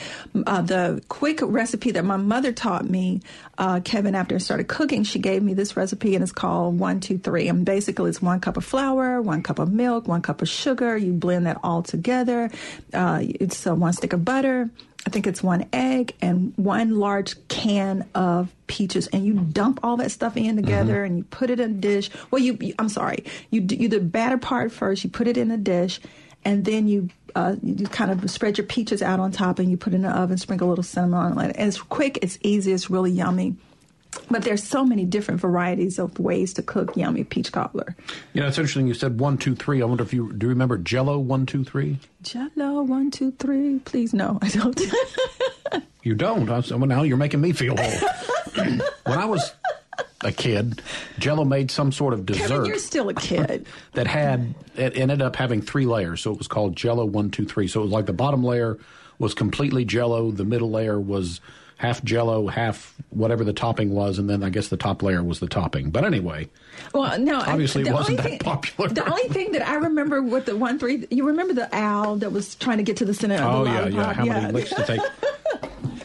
Uh, 0.47 0.61
the 0.61 1.03
quick 1.09 1.39
recipe 1.41 1.91
that 1.91 2.05
my 2.05 2.17
mother 2.17 2.51
taught 2.51 2.89
me, 2.89 3.21
uh, 3.57 3.81
Kevin, 3.83 4.15
after 4.15 4.35
I 4.35 4.37
started 4.39 4.67
cooking, 4.67 5.03
she 5.03 5.19
gave 5.19 5.43
me 5.43 5.53
this 5.53 5.75
recipe 5.75 6.15
and 6.15 6.23
it's 6.23 6.31
called 6.31 6.79
one, 6.79 6.99
two, 6.99 7.17
three. 7.17 7.47
And 7.47 7.65
basically 7.65 8.09
it's 8.09 8.21
one 8.21 8.39
cup 8.39 8.57
of 8.57 8.65
flour, 8.65 9.21
one 9.21 9.43
cup 9.43 9.59
of 9.59 9.71
milk, 9.71 10.07
one 10.07 10.21
cup 10.21 10.41
of 10.41 10.49
sugar. 10.49 10.97
You 10.97 11.13
blend 11.13 11.45
that 11.45 11.59
all 11.63 11.83
together. 11.83 12.49
Uh, 12.93 13.19
it's 13.21 13.67
uh, 13.67 13.75
one 13.75 13.93
stick 13.93 14.13
of 14.13 14.23
butter, 14.25 14.69
I 15.07 15.09
think 15.09 15.25
it's 15.27 15.41
one 15.41 15.65
egg 15.71 16.13
and 16.21 16.53
one 16.57 16.99
large 16.99 17.35
can 17.47 18.07
of 18.13 18.53
peaches, 18.67 19.07
and 19.07 19.25
you 19.25 19.33
dump 19.33 19.79
all 19.81 19.97
that 19.97 20.11
stuff 20.11 20.35
in 20.35 20.55
together, 20.57 20.97
mm-hmm. 20.97 21.05
and 21.05 21.17
you 21.17 21.23
put 21.23 21.49
it 21.49 21.59
in 21.59 21.71
a 21.71 21.73
dish. 21.73 22.09
Well, 22.29 22.41
you, 22.41 22.57
you 22.59 22.73
I'm 22.77 22.89
sorry, 22.89 23.23
you 23.49 23.61
do 23.61 23.75
you 23.75 23.87
the 23.87 24.01
batter 24.01 24.37
part 24.37 24.71
first. 24.71 25.03
You 25.03 25.09
put 25.09 25.27
it 25.27 25.37
in 25.37 25.51
a 25.51 25.57
dish, 25.57 25.99
and 26.43 26.65
then 26.65 26.87
you 26.87 27.09
uh, 27.35 27.55
you 27.63 27.87
kind 27.87 28.11
of 28.11 28.29
spread 28.29 28.57
your 28.57 28.67
peaches 28.67 29.01
out 29.01 29.19
on 29.19 29.31
top, 29.31 29.57
and 29.59 29.71
you 29.71 29.77
put 29.77 29.93
it 29.93 29.97
in 29.97 30.01
the 30.01 30.09
oven, 30.09 30.37
sprinkle 30.37 30.67
a 30.67 30.69
little 30.69 30.83
cinnamon 30.83 31.37
on 31.37 31.45
it. 31.45 31.55
And 31.57 31.69
it's 31.69 31.81
quick, 31.81 32.19
it's 32.21 32.37
easy, 32.41 32.73
it's 32.73 32.89
really 32.89 33.11
yummy. 33.11 33.55
But 34.31 34.43
there's 34.43 34.63
so 34.63 34.85
many 34.85 35.05
different 35.05 35.41
varieties 35.41 35.97
of 35.97 36.19
ways 36.19 36.53
to 36.53 36.63
cook 36.63 36.95
yummy 36.95 37.23
peach 37.23 37.51
cobbler. 37.51 37.95
You 38.33 38.41
know, 38.41 38.47
it's 38.47 38.57
interesting. 38.57 38.87
You 38.87 38.93
said 38.93 39.19
one, 39.19 39.37
two, 39.37 39.55
three. 39.55 39.81
I 39.81 39.85
wonder 39.85 40.03
if 40.03 40.13
you 40.13 40.31
do 40.33 40.45
you 40.45 40.49
remember 40.49 40.77
Jello 40.77 41.17
one, 41.17 41.45
two, 41.45 41.63
three. 41.63 41.97
Jello 42.21 42.83
one, 42.83 43.11
two, 43.11 43.31
three. 43.31 43.79
Please, 43.79 44.13
no, 44.13 44.37
I 44.41 44.49
don't. 44.49 44.79
you 46.03 46.15
don't. 46.15 46.49
I, 46.49 46.59
well, 46.59 46.85
now 46.85 47.03
you're 47.03 47.17
making 47.17 47.41
me 47.41 47.53
feel 47.53 47.79
old. 47.79 48.03
when 49.05 49.17
I 49.17 49.25
was 49.25 49.51
a 50.23 50.31
kid, 50.31 50.81
Jello 51.17 51.45
made 51.45 51.71
some 51.71 51.91
sort 51.91 52.13
of 52.13 52.25
dessert. 52.25 52.47
Kevin, 52.47 52.65
you're 52.65 52.77
still 52.77 53.09
a 53.09 53.13
kid. 53.13 53.65
that 53.93 54.05
had 54.05 54.53
it 54.75 54.97
ended 54.97 55.21
up 55.21 55.35
having 55.35 55.61
three 55.61 55.85
layers, 55.85 56.21
so 56.21 56.31
it 56.31 56.37
was 56.37 56.47
called 56.47 56.75
Jello 56.75 57.05
one, 57.05 57.31
two, 57.31 57.45
three. 57.45 57.67
So 57.67 57.81
it 57.81 57.83
was 57.83 57.91
like 57.91 58.05
the 58.05 58.13
bottom 58.13 58.43
layer 58.43 58.77
was 59.17 59.33
completely 59.33 59.85
Jello, 59.85 60.31
the 60.31 60.45
middle 60.45 60.71
layer 60.71 60.99
was 60.99 61.41
half 61.79 62.03
jello, 62.03 62.47
half 62.47 62.93
whatever 63.09 63.45
the 63.45 63.53
topping 63.53 63.91
was, 63.91 64.19
and 64.19 64.29
then 64.29 64.43
I 64.43 64.49
guess 64.49 64.67
the 64.67 64.75
top 64.75 65.01
layer 65.01 65.23
was 65.23 65.39
the 65.39 65.47
topping. 65.47 65.91
But 65.91 66.03
anyway, 66.03 66.49
well, 66.93 67.17
no, 67.17 67.39
obviously 67.39 67.83
it 67.83 67.93
wasn't 67.93 68.17
that 68.17 68.41
popular. 68.41 68.89
The 68.89 69.09
only 69.09 69.29
thing 69.29 69.53
that 69.53 69.65
I 69.65 69.75
remember 69.75 70.21
with 70.21 70.45
the 70.45 70.57
one 70.57 70.77
three, 70.77 71.07
you 71.09 71.25
remember 71.25 71.53
the 71.53 71.73
owl 71.73 72.17
that 72.17 72.33
was 72.33 72.55
trying 72.55 72.77
to 72.77 72.83
get 72.83 72.97
to 72.97 73.05
the 73.05 73.13
center 73.13 73.35
of 73.35 73.61
oh, 73.61 73.63
the 73.63 73.71
yeah, 73.71 73.87
yeah. 73.87 74.13
How 74.13 74.25
yeah. 74.25 74.33
many 74.41 74.53
licks 74.53 74.71
to 74.71 74.83
take? 74.83 75.01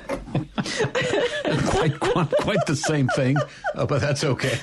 quite, 1.67 2.01
quite, 2.01 2.31
quite, 2.31 2.67
the 2.67 2.77
same 2.77 3.09
thing, 3.09 3.37
uh, 3.75 3.87
but 3.87 4.01
that's 4.01 4.25
okay. 4.25 4.59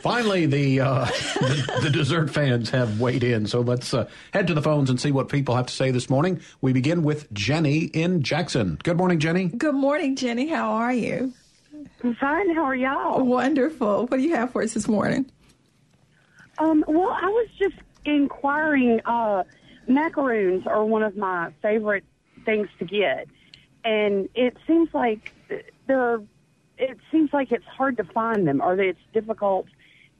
Finally, 0.00 0.46
the, 0.46 0.80
uh, 0.80 1.04
the, 1.04 1.80
the 1.82 1.90
dessert 1.90 2.30
fans 2.30 2.70
have 2.70 3.00
weighed 3.00 3.22
in, 3.22 3.46
so 3.46 3.60
let's 3.60 3.94
uh, 3.94 4.08
head 4.32 4.46
to 4.46 4.54
the 4.54 4.62
phones 4.62 4.90
and 4.90 5.00
see 5.00 5.12
what 5.12 5.28
people 5.28 5.54
have 5.54 5.66
to 5.66 5.72
say 5.72 5.90
this 5.90 6.10
morning. 6.10 6.40
We 6.60 6.72
begin 6.72 7.02
with 7.02 7.32
Jenny 7.32 7.84
in 7.84 8.22
Jackson. 8.22 8.78
Good 8.82 8.96
morning, 8.96 9.18
Jenny. 9.18 9.48
Good 9.48 9.74
morning, 9.74 10.16
Jenny. 10.16 10.48
How 10.48 10.72
are 10.72 10.92
you? 10.92 11.32
I'm 12.02 12.14
fine. 12.16 12.54
How 12.54 12.64
are 12.64 12.74
y'all? 12.74 13.22
Wonderful. 13.22 14.06
What 14.06 14.16
do 14.16 14.22
you 14.22 14.34
have 14.34 14.50
for 14.52 14.62
us 14.62 14.74
this 14.74 14.88
morning? 14.88 15.30
Um, 16.58 16.84
well, 16.88 17.10
I 17.10 17.28
was 17.28 17.48
just 17.58 17.76
inquiring. 18.04 19.00
Uh, 19.04 19.44
macaroons 19.86 20.66
are 20.66 20.84
one 20.84 21.02
of 21.02 21.16
my 21.16 21.52
favorite 21.62 22.04
things 22.44 22.68
to 22.78 22.84
get 22.84 23.28
and 23.84 24.28
it 24.34 24.56
seems 24.66 24.88
like 24.92 25.32
there 25.86 26.20
it 26.78 26.98
seems 27.10 27.32
like 27.32 27.52
it's 27.52 27.64
hard 27.66 27.96
to 27.98 28.04
find 28.04 28.46
them 28.46 28.60
or 28.60 28.78
it's 28.80 28.98
difficult 29.12 29.66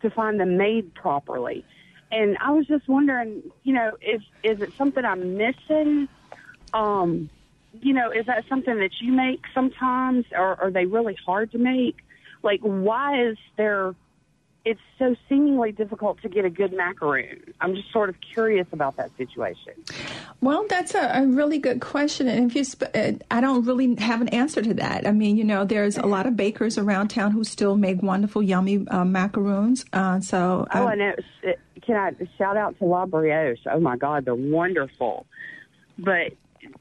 to 0.03 0.11
find 0.11 0.38
them 0.38 0.57
made 0.57 0.94
properly. 0.94 1.64
And 2.11 2.37
I 2.38 2.51
was 2.53 2.66
just 2.66 2.88
wondering, 2.88 3.42
you 3.62 3.72
know, 3.72 3.96
is 4.01 4.20
is 4.42 4.61
it 4.61 4.72
something 4.77 5.05
I'm 5.05 5.37
missing? 5.37 6.09
Um, 6.75 7.31
you 7.81 7.94
know, 7.94 8.11
is 8.11 8.27
that 8.27 8.44
something 8.48 8.79
that 8.79 8.90
you 9.01 9.12
make 9.12 9.40
sometimes, 9.55 10.27
or 10.33 10.61
are 10.61 10.70
they 10.70 10.85
really 10.85 11.16
hard 11.25 11.53
to 11.53 11.59
make? 11.59 11.96
Like, 12.42 12.61
why 12.61 13.29
is 13.29 13.38
there 13.57 13.94
it's 14.64 14.81
so 14.98 15.16
seemingly 15.29 15.72
difficult 15.72 16.20
to 16.22 16.29
get 16.29 16.44
a 16.44 16.51
good 16.51 16.72
macaroon? 16.72 17.53
I'm 17.61 17.75
just 17.75 17.92
sort 17.92 18.09
of 18.09 18.16
curious 18.20 18.66
about 18.72 18.96
that 18.96 19.11
situation. 19.16 19.72
Well, 20.40 20.66
that's 20.68 20.94
a, 20.94 21.22
a 21.22 21.27
really 21.27 21.59
good 21.59 21.81
question, 21.81 22.29
and 22.29 22.51
if 22.51 22.57
you, 22.57 22.64
sp- 22.64 22.94
uh, 22.94 23.12
I 23.31 23.40
don't 23.40 23.64
really 23.64 23.94
have 23.96 24.20
an 24.20 24.29
answer 24.29 24.62
to 24.62 24.75
that. 24.75 25.07
I 25.07 25.12
mean, 25.12 25.37
you 25.37 25.44
know, 25.44 25.64
there's 25.64 25.96
a 25.96 26.07
lot 26.07 26.27
of 26.27 26.37
bakers 26.37 26.79
around 26.79 27.09
town 27.09 27.33
who 27.33 27.44
still 27.44 27.77
make 27.77 28.03
wonderful, 28.03 28.42
yummy 28.42 28.87
uh, 28.88 29.05
macaroons. 29.05 29.85
Uh, 29.92 30.20
so, 30.20 30.66
oh, 30.72 30.87
and 30.87 31.01
it, 31.01 31.59
can 31.83 31.96
I 31.96 32.12
shout 32.38 32.57
out 32.57 32.79
to 32.79 32.85
La 32.85 33.07
Brioche? 33.07 33.66
Oh 33.70 33.81
my 33.81 33.96
God, 33.96 34.25
they're 34.25 34.35
wonderful. 34.35 35.27
But 35.98 36.33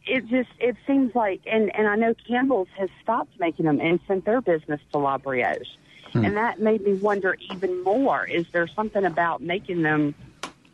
it 0.05 0.27
just 0.27 0.49
it 0.59 0.75
seems 0.85 1.13
like, 1.15 1.41
and 1.51 1.73
and 1.75 1.87
I 1.87 1.95
know 1.95 2.13
Campbell's 2.27 2.67
has 2.77 2.89
stopped 3.01 3.39
making 3.39 3.65
them 3.65 3.79
and 3.79 3.99
sent 4.07 4.25
their 4.25 4.41
business 4.41 4.79
to 4.91 4.99
La 4.99 5.17
Brioche. 5.17 5.67
Hmm. 6.13 6.25
And 6.25 6.37
that 6.37 6.59
made 6.59 6.81
me 6.81 6.93
wonder 6.93 7.37
even 7.51 7.83
more 7.83 8.25
is 8.25 8.45
there 8.51 8.67
something 8.67 9.05
about 9.05 9.41
making 9.41 9.81
them 9.81 10.13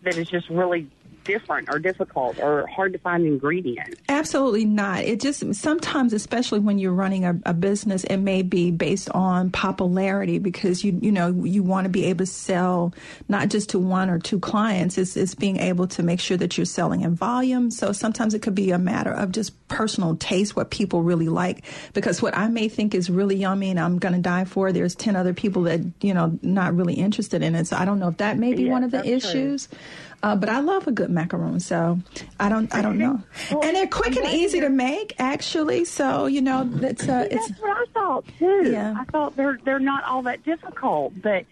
that 0.03 0.17
is 0.17 0.29
just 0.29 0.49
really 0.49 0.89
different 1.27 1.69
or 1.69 1.77
difficult 1.77 2.39
or 2.39 2.65
hard 2.67 2.93
to 2.93 2.99
find 2.99 3.25
ingredients? 3.25 3.99
Absolutely 4.09 4.65
not. 4.65 5.01
It 5.01 5.19
just 5.19 5.53
sometimes, 5.53 6.13
especially 6.13 6.59
when 6.59 6.79
you're 6.79 6.93
running 6.93 7.25
a, 7.25 7.39
a, 7.45 7.53
business, 7.53 8.03
it 8.05 8.17
may 8.17 8.41
be 8.41 8.71
based 8.71 9.09
on 9.11 9.51
popularity 9.51 10.39
because 10.39 10.83
you 10.83 10.97
you 11.01 11.11
know 11.11 11.29
you 11.43 11.61
want 11.61 11.85
to 11.85 11.89
be 11.89 12.05
able 12.05 12.19
to 12.19 12.25
sell 12.25 12.93
not 13.27 13.49
just 13.49 13.69
to 13.71 13.79
one 13.79 14.09
or 14.09 14.17
two 14.17 14.39
clients. 14.39 14.97
It's, 14.97 15.17
it's 15.17 15.35
being 15.35 15.57
able 15.57 15.87
to 15.87 16.03
make 16.03 16.19
sure 16.19 16.37
that 16.37 16.57
you're 16.57 16.65
selling 16.65 17.01
in 17.01 17.13
volume. 17.13 17.69
So 17.69 17.91
sometimes 17.91 18.33
it 18.33 18.41
could 18.41 18.55
be 18.55 18.71
a 18.71 18.79
matter 18.79 19.11
of 19.11 19.31
just 19.31 19.67
personal 19.67 20.15
taste, 20.15 20.55
what 20.55 20.71
people 20.71 21.03
really 21.03 21.27
like. 21.27 21.63
Because 21.93 22.21
what 22.21 22.35
I 22.35 22.47
may 22.47 22.69
think 22.69 22.95
is 22.95 23.09
really 23.09 23.35
yummy 23.35 23.69
and 23.69 23.79
I'm 23.79 23.99
going 23.99 24.13
to 24.13 24.21
die 24.21 24.45
for, 24.45 24.71
there's 24.71 24.95
ten 24.95 25.15
other 25.15 25.33
people 25.33 25.63
that 25.63 25.81
you 26.01 26.13
know 26.13 26.39
not 26.41 26.75
really 26.75 26.95
interested 26.95 27.43
in 27.43 27.53
it. 27.55 27.67
So 27.67 27.77
I 27.77 27.85
don't 27.85 27.99
know 27.99 28.07
if 28.07 28.17
that 28.17 28.37
may 28.37 28.53
be 28.53 28.63
yes, 28.63 28.71
one 28.71 28.83
of 28.83 28.91
the 28.91 29.05
issues. 29.05 29.67
True. 29.67 29.77
Uh, 30.23 30.35
but 30.35 30.49
I 30.49 30.59
love 30.59 30.87
a 30.87 30.91
good 30.91 31.11
macaroon, 31.11 31.59
so 31.59 31.99
I 32.39 32.49
don't 32.49 32.73
I 32.73 32.81
don't 32.81 32.97
know. 32.97 33.21
Well, 33.51 33.63
and 33.63 33.75
they're 33.75 33.87
quick 33.87 34.15
and 34.15 34.27
easy 34.27 34.59
to 34.61 34.69
make, 34.69 35.15
actually. 35.19 35.85
So 35.85 36.25
you 36.25 36.41
know 36.41 36.63
that's 36.65 37.07
uh, 37.07 37.27
it's. 37.29 37.47
That's 37.47 37.61
what 37.61 37.77
I 37.77 37.85
thought 37.93 38.25
too. 38.39 38.71
Yeah. 38.71 38.95
I 38.97 39.03
thought 39.05 39.35
they're 39.35 39.59
they're 39.63 39.79
not 39.79 40.03
all 40.05 40.23
that 40.23 40.43
difficult, 40.43 41.13
but 41.21 41.45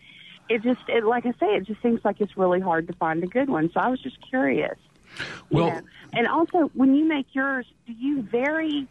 it 0.50 0.64
just 0.64 0.82
it 0.88 1.04
like 1.04 1.26
I 1.26 1.32
say, 1.40 1.56
it 1.56 1.64
just 1.66 1.82
seems 1.82 2.04
like 2.04 2.22
it's 2.22 2.36
really 2.38 2.60
hard 2.60 2.88
to 2.88 2.94
find 2.94 3.24
a 3.24 3.28
good 3.28 3.50
one. 3.50 3.72
So 3.72 3.80
I 3.80 3.90
was 3.90 4.02
just 4.02 4.18
curious. 4.28 4.78
Well, 5.52 5.68
yeah. 5.68 5.82
and 6.14 6.28
also 6.28 6.72
when 6.74 6.96
you 6.96 7.06
make 7.06 7.28
yours, 7.34 7.66
do 7.86 7.94
you 7.94 8.24
vary? 8.24 8.88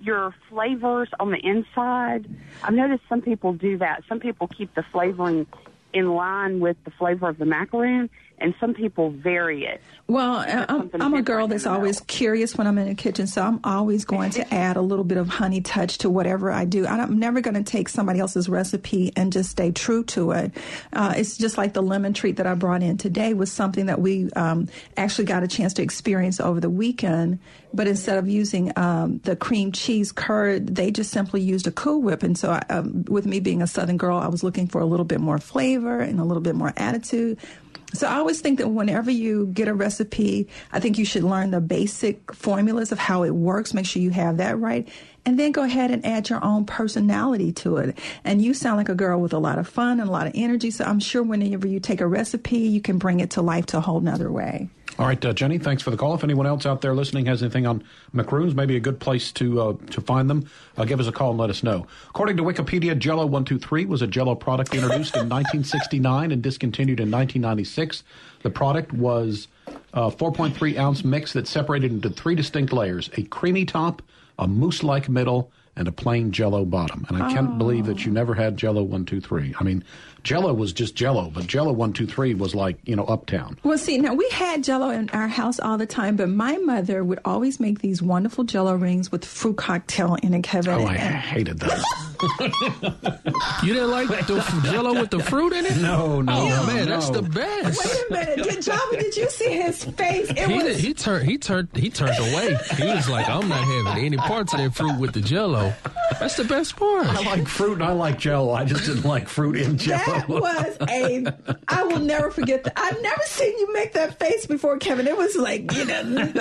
your 0.00 0.32
flavors 0.48 1.08
on 1.18 1.30
the 1.30 1.38
inside. 1.38 2.28
I've 2.62 2.74
noticed 2.74 3.02
some 3.08 3.20
people 3.20 3.52
do 3.52 3.78
that. 3.78 4.04
Some 4.08 4.20
people 4.20 4.46
keep 4.46 4.74
the 4.74 4.84
flavoring 4.92 5.46
in 5.92 6.14
line 6.14 6.60
with 6.60 6.76
the 6.84 6.90
flavor 6.92 7.28
of 7.28 7.38
the 7.38 7.44
macaroon, 7.44 8.10
and 8.40 8.54
some 8.60 8.74
people 8.74 9.10
vary 9.10 9.64
it. 9.64 9.80
Well, 10.06 10.42
I'm, 10.68 10.90
I'm 10.94 11.14
a 11.14 11.22
girl 11.22 11.48
that's 11.48 11.66
always 11.66 12.00
curious 12.00 12.56
when 12.56 12.66
I'm 12.66 12.78
in 12.78 12.88
the 12.88 12.94
kitchen, 12.94 13.26
so 13.26 13.42
I'm 13.42 13.60
always 13.62 14.06
going 14.06 14.30
to 14.30 14.54
add 14.54 14.76
a 14.76 14.80
little 14.80 15.04
bit 15.04 15.18
of 15.18 15.28
honey 15.28 15.60
touch 15.60 15.98
to 15.98 16.10
whatever 16.10 16.50
I 16.50 16.64
do. 16.64 16.86
I'm 16.86 17.18
never 17.18 17.42
going 17.42 17.62
to 17.62 17.62
take 17.62 17.90
somebody 17.90 18.18
else's 18.18 18.48
recipe 18.48 19.12
and 19.16 19.32
just 19.32 19.50
stay 19.50 19.70
true 19.70 20.04
to 20.04 20.32
it. 20.32 20.52
Uh, 20.94 21.14
it's 21.16 21.36
just 21.36 21.58
like 21.58 21.74
the 21.74 21.82
lemon 21.82 22.14
treat 22.14 22.36
that 22.36 22.46
I 22.46 22.54
brought 22.54 22.82
in 22.82 22.96
today 22.96 23.34
was 23.34 23.52
something 23.52 23.86
that 23.86 24.00
we 24.00 24.30
um, 24.32 24.68
actually 24.96 25.26
got 25.26 25.42
a 25.42 25.48
chance 25.48 25.74
to 25.74 25.82
experience 25.82 26.40
over 26.40 26.60
the 26.60 26.70
weekend. 26.70 27.38
But 27.74 27.86
instead 27.86 28.16
of 28.16 28.28
using 28.28 28.72
um, 28.76 29.18
the 29.24 29.36
cream 29.36 29.72
cheese 29.72 30.10
curd, 30.10 30.74
they 30.74 30.90
just 30.90 31.10
simply 31.10 31.42
used 31.42 31.66
a 31.66 31.70
Cool 31.70 32.00
Whip. 32.00 32.22
And 32.22 32.38
so, 32.38 32.52
I, 32.52 32.62
um, 32.70 33.04
with 33.08 33.26
me 33.26 33.40
being 33.40 33.60
a 33.60 33.66
Southern 33.66 33.98
girl, 33.98 34.16
I 34.16 34.28
was 34.28 34.42
looking 34.42 34.68
for 34.68 34.80
a 34.80 34.86
little 34.86 35.04
bit 35.04 35.20
more 35.20 35.36
flavor 35.36 36.00
and 36.00 36.18
a 36.18 36.24
little 36.24 36.42
bit 36.42 36.54
more 36.54 36.72
attitude. 36.78 37.38
So 37.94 38.06
I 38.06 38.16
always 38.16 38.40
think 38.40 38.58
that 38.58 38.68
whenever 38.68 39.10
you 39.10 39.46
get 39.46 39.66
a 39.66 39.74
recipe, 39.74 40.48
I 40.72 40.80
think 40.80 40.98
you 40.98 41.06
should 41.06 41.24
learn 41.24 41.50
the 41.50 41.60
basic 41.60 42.34
formulas 42.34 42.92
of 42.92 42.98
how 42.98 43.22
it 43.22 43.30
works. 43.30 43.72
Make 43.72 43.86
sure 43.86 44.02
you 44.02 44.10
have 44.10 44.36
that 44.36 44.58
right. 44.58 44.86
And 45.24 45.38
then 45.38 45.52
go 45.52 45.62
ahead 45.62 45.90
and 45.90 46.04
add 46.04 46.28
your 46.28 46.44
own 46.44 46.64
personality 46.66 47.52
to 47.52 47.78
it. 47.78 47.98
And 48.24 48.42
you 48.42 48.52
sound 48.54 48.76
like 48.76 48.88
a 48.88 48.94
girl 48.94 49.20
with 49.20 49.32
a 49.32 49.38
lot 49.38 49.58
of 49.58 49.68
fun 49.68 50.00
and 50.00 50.08
a 50.08 50.12
lot 50.12 50.26
of 50.26 50.32
energy. 50.34 50.70
So 50.70 50.84
I'm 50.84 51.00
sure 51.00 51.22
whenever 51.22 51.66
you 51.66 51.80
take 51.80 52.00
a 52.00 52.06
recipe, 52.06 52.58
you 52.58 52.80
can 52.80 52.98
bring 52.98 53.20
it 53.20 53.30
to 53.30 53.42
life 53.42 53.66
to 53.66 53.78
a 53.78 53.80
whole 53.80 54.00
nother 54.00 54.30
way. 54.30 54.68
All 54.98 55.06
right, 55.06 55.24
uh, 55.24 55.32
Jenny, 55.32 55.58
thanks 55.58 55.80
for 55.80 55.92
the 55.92 55.96
call. 55.96 56.14
If 56.14 56.24
anyone 56.24 56.46
else 56.46 56.66
out 56.66 56.80
there 56.80 56.92
listening 56.92 57.26
has 57.26 57.40
anything 57.40 57.68
on 57.68 57.84
macaroons, 58.12 58.56
maybe 58.56 58.74
a 58.74 58.80
good 58.80 58.98
place 58.98 59.30
to 59.32 59.60
uh, 59.60 59.72
to 59.90 60.00
find 60.00 60.28
them, 60.28 60.50
uh, 60.76 60.84
give 60.84 60.98
us 60.98 61.06
a 61.06 61.12
call 61.12 61.30
and 61.30 61.38
let 61.38 61.50
us 61.50 61.62
know. 61.62 61.86
According 62.08 62.36
to 62.38 62.42
Wikipedia, 62.42 62.98
Jello 62.98 63.24
123 63.24 63.84
was 63.84 64.02
a 64.02 64.08
Jello 64.08 64.34
product 64.34 64.74
introduced 64.74 65.14
in 65.14 65.28
1969 65.28 66.32
and 66.32 66.42
discontinued 66.42 66.98
in 66.98 67.12
1996. 67.12 68.02
The 68.42 68.50
product 68.50 68.92
was 68.92 69.46
a 69.92 70.10
4.3 70.10 70.76
ounce 70.76 71.04
mix 71.04 71.32
that 71.32 71.46
separated 71.46 71.92
into 71.92 72.10
three 72.10 72.34
distinct 72.34 72.72
layers: 72.72 73.08
a 73.16 73.22
creamy 73.22 73.66
top, 73.66 74.02
a 74.36 74.48
mousse-like 74.48 75.08
middle, 75.08 75.52
and 75.78 75.86
a 75.86 75.92
plain 75.92 76.32
Jello 76.32 76.64
bottom. 76.64 77.06
And 77.08 77.22
I 77.22 77.32
can't 77.32 77.50
oh. 77.50 77.56
believe 77.56 77.86
that 77.86 78.04
you 78.04 78.10
never 78.10 78.34
had 78.34 78.56
Jello 78.56 78.82
123. 78.82 79.54
I 79.60 79.62
mean, 79.62 79.84
Jello 80.24 80.52
was 80.52 80.72
just 80.72 80.94
Jello, 80.94 81.30
but 81.32 81.46
Jello 81.46 81.72
one 81.72 81.92
two 81.92 82.06
three 82.06 82.34
was 82.34 82.54
like 82.54 82.76
you 82.84 82.96
know 82.96 83.04
Uptown. 83.04 83.58
Well, 83.62 83.78
see, 83.78 83.98
now 83.98 84.14
we 84.14 84.28
had 84.30 84.62
Jello 84.64 84.90
in 84.90 85.08
our 85.10 85.28
house 85.28 85.58
all 85.60 85.78
the 85.78 85.86
time, 85.86 86.16
but 86.16 86.28
my 86.28 86.56
mother 86.58 87.02
would 87.04 87.20
always 87.24 87.60
make 87.60 87.80
these 87.80 88.02
wonderful 88.02 88.44
Jello 88.44 88.74
rings 88.74 89.10
with 89.12 89.24
fruit 89.24 89.56
cocktail 89.56 90.16
in 90.22 90.34
it, 90.34 90.42
Kevin. 90.42 90.74
Oh, 90.74 90.86
I 90.86 90.96
hated 90.96 91.60
those. 91.60 91.82
you 93.62 93.74
didn't 93.74 93.90
like 93.90 94.08
the 94.08 94.62
Jello 94.70 94.94
with 95.00 95.10
the 95.10 95.20
fruit 95.20 95.52
in 95.52 95.66
it? 95.66 95.76
No, 95.78 96.20
no, 96.20 96.32
Oh 96.32 96.66
man, 96.66 96.76
no. 96.76 96.84
that's 96.86 97.10
the 97.10 97.22
best. 97.22 97.78
Wait 97.84 98.04
a 98.08 98.12
minute, 98.36 98.44
did 98.50 98.62
Java? 98.62 98.96
Did 98.98 99.16
you 99.16 99.30
see 99.30 99.52
his 99.52 99.84
face? 99.84 100.30
It 100.30 100.38
He, 100.48 100.54
was. 100.54 100.62
did- 100.64 100.76
he 100.78 100.94
turned 100.94 101.28
he 101.28 101.38
turned 101.38 101.68
he 101.74 101.90
turned 101.90 102.18
away. 102.18 102.56
He 102.76 102.84
was 102.84 103.08
like, 103.08 103.28
I'm 103.28 103.48
not 103.48 103.58
having 103.86 104.04
any 104.04 104.16
parts 104.16 104.52
of 104.52 104.58
that 104.60 104.74
fruit 104.74 104.98
with 104.98 105.12
the 105.12 105.20
Jello. 105.20 105.72
That's 106.20 106.36
the 106.36 106.44
best 106.44 106.76
part. 106.76 107.06
I 107.06 107.22
like 107.24 107.46
fruit 107.46 107.74
and 107.74 107.82
I 107.84 107.92
like 107.92 108.18
Jello. 108.18 108.52
I 108.52 108.64
just 108.64 108.84
didn't 108.86 109.04
like 109.04 109.28
fruit 109.28 109.56
in 109.56 109.78
Jello. 109.78 109.98
That 110.08 110.28
was 110.28 110.76
a. 110.88 111.56
I 111.68 111.82
will 111.84 112.00
never 112.00 112.30
forget 112.30 112.64
that. 112.64 112.72
I've 112.76 113.00
never 113.02 113.22
seen 113.24 113.58
you 113.58 113.72
make 113.72 113.92
that 113.94 114.18
face 114.18 114.46
before, 114.46 114.78
Kevin. 114.78 115.06
It 115.06 115.16
was 115.16 115.36
like 115.36 115.72
you 115.74 115.84
know. 115.84 116.02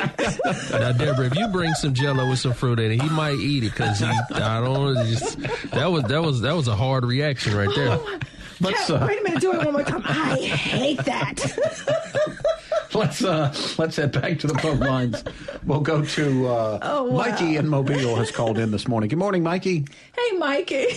Now, 0.71 0.91
Deborah, 0.91 1.25
if 1.27 1.35
you 1.35 1.47
bring 1.49 1.73
some 1.73 1.93
Jello 1.93 2.29
with 2.29 2.39
some 2.39 2.53
fruit 2.53 2.79
in 2.79 2.91
it, 2.91 3.01
he 3.01 3.09
might 3.09 3.35
eat 3.35 3.63
it 3.63 3.71
because 3.71 3.99
he. 3.99 4.05
I 4.05 4.61
don't. 4.61 4.95
Just, 5.07 5.39
that 5.71 5.91
was 5.91 6.03
that 6.03 6.21
was 6.21 6.41
that 6.41 6.55
was 6.55 6.67
a 6.67 6.75
hard 6.75 7.05
reaction 7.05 7.55
right 7.55 7.69
there. 7.75 7.97
let's 8.61 8.89
Kev- 8.89 9.01
uh, 9.01 9.05
Wait 9.05 9.19
a 9.19 9.23
minute, 9.23 9.41
do 9.41 9.53
it 9.53 9.63
one 9.65 9.73
more 9.73 9.83
time. 9.83 10.01
I 10.05 10.37
hate 10.37 11.03
that. 11.05 12.23
let's 12.97 13.23
uh, 13.23 13.53
let's 13.77 13.95
head 13.95 14.11
back 14.11 14.39
to 14.39 14.47
the 14.47 14.57
phone 14.59 14.79
lines. 14.79 15.23
We'll 15.65 15.81
go 15.81 16.03
to 16.03 16.47
uh, 16.47 16.79
Oh, 16.81 17.03
wow. 17.05 17.17
Mikey 17.29 17.55
in 17.57 17.67
Mobile 17.67 18.15
has 18.15 18.31
called 18.31 18.57
in 18.57 18.71
this 18.71 18.87
morning. 18.87 19.09
Good 19.09 19.19
morning, 19.19 19.43
Mikey. 19.43 19.85
hey, 20.15 20.37
Mikey. 20.37 20.87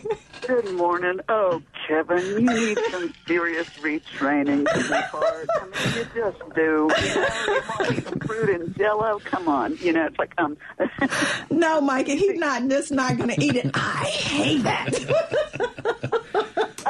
Good 0.46 0.72
morning. 0.74 1.20
Oh, 1.28 1.62
Kevin, 1.86 2.18
you 2.18 2.40
need 2.40 2.78
some 2.90 3.12
serious 3.26 3.68
retraining 3.80 4.66
to 4.72 4.78
be 4.78 4.94
hard. 4.94 5.48
I 5.60 5.64
mean, 5.66 5.96
you 5.96 6.06
just 6.14 6.38
do. 6.54 6.88
You 6.90 7.14
know, 7.14 7.28
you 7.44 7.62
want 7.78 8.04
some 8.08 8.18
fruit 8.20 8.48
and 8.60 8.76
jello? 8.76 9.18
Come 9.24 9.48
on. 9.48 9.76
You 9.76 9.92
know, 9.92 10.06
it's 10.06 10.18
like, 10.18 10.32
um, 10.38 10.56
no, 11.50 11.80
Mikey, 11.82 12.16
he's 12.16 12.38
not 12.38 12.66
just 12.68 12.90
not 12.90 13.18
going 13.18 13.28
to 13.30 13.40
eat 13.44 13.56
it. 13.56 13.70
I 13.74 14.04
hate 14.04 14.62
that. 14.62 16.06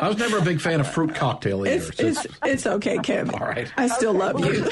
I 0.00 0.08
was 0.08 0.16
never 0.16 0.38
a 0.38 0.42
big 0.42 0.60
fan 0.60 0.80
of 0.80 0.90
fruit 0.90 1.14
cocktail 1.14 1.66
either. 1.66 1.90
It's 1.98 2.00
it's 2.00 2.26
it's 2.44 2.66
okay, 2.66 2.98
Kim. 2.98 3.30
All 3.30 3.46
right. 3.46 3.70
I 3.76 3.88
still 3.88 4.14
love 4.14 4.42
you. 4.44 4.68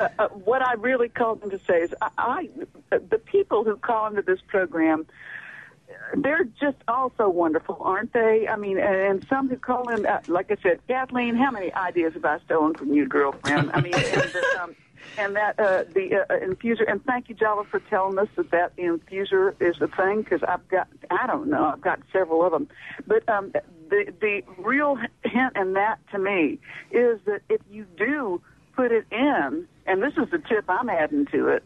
uh, 0.00 0.28
what 0.28 0.62
I 0.62 0.74
really 0.74 1.08
called 1.08 1.42
them 1.42 1.50
to 1.50 1.60
say 1.66 1.82
is, 1.82 1.94
I, 2.02 2.10
I, 2.18 2.98
the 2.98 3.18
people 3.18 3.64
who 3.64 3.76
call 3.76 4.08
into 4.08 4.22
this 4.22 4.40
program, 4.48 5.06
they're 6.16 6.44
just 6.60 6.76
all 6.88 7.12
so 7.16 7.28
wonderful, 7.28 7.78
aren't 7.80 8.12
they? 8.12 8.46
I 8.48 8.56
mean, 8.56 8.78
and, 8.78 9.24
some 9.28 9.48
who 9.48 9.56
call 9.56 9.88
in, 9.90 10.06
uh, 10.06 10.20
like 10.28 10.50
I 10.50 10.56
said, 10.62 10.80
Kathleen, 10.86 11.36
how 11.36 11.50
many 11.50 11.72
ideas 11.72 12.14
have 12.14 12.24
I 12.24 12.38
stolen 12.40 12.74
from 12.74 12.92
you, 12.92 13.06
girlfriend? 13.06 13.70
I 13.72 13.80
mean, 13.80 13.94
and, 13.94 14.02
the, 14.04 14.58
um, 14.62 14.76
and 15.18 15.36
that 15.36 15.58
uh, 15.58 15.84
the 15.92 16.24
uh, 16.28 16.38
infuser, 16.38 16.90
and 16.90 17.04
thank 17.04 17.28
you, 17.28 17.34
Jala, 17.34 17.64
for 17.64 17.80
telling 17.80 18.18
us 18.18 18.28
that 18.36 18.50
that 18.50 18.76
infuser 18.76 19.54
is 19.60 19.76
the 19.78 19.88
thing 19.88 20.22
because 20.22 20.42
I've 20.42 20.66
got, 20.68 20.88
I 21.10 21.26
don't 21.26 21.48
know, 21.48 21.64
I've 21.64 21.80
got 21.80 22.00
several 22.12 22.44
of 22.44 22.52
them, 22.52 22.68
but 23.06 23.28
um, 23.28 23.52
the 23.90 24.12
the 24.20 24.42
real 24.58 24.96
hint 25.24 25.56
in 25.56 25.74
that 25.74 25.98
to 26.12 26.18
me 26.18 26.58
is 26.90 27.20
that 27.26 27.40
if 27.48 27.60
you 27.70 27.86
do 27.96 28.40
put 28.74 28.92
it 28.92 29.06
in, 29.10 29.66
and 29.86 30.02
this 30.02 30.14
is 30.16 30.30
the 30.30 30.38
tip 30.38 30.64
I'm 30.68 30.88
adding 30.88 31.26
to 31.26 31.48
it. 31.48 31.64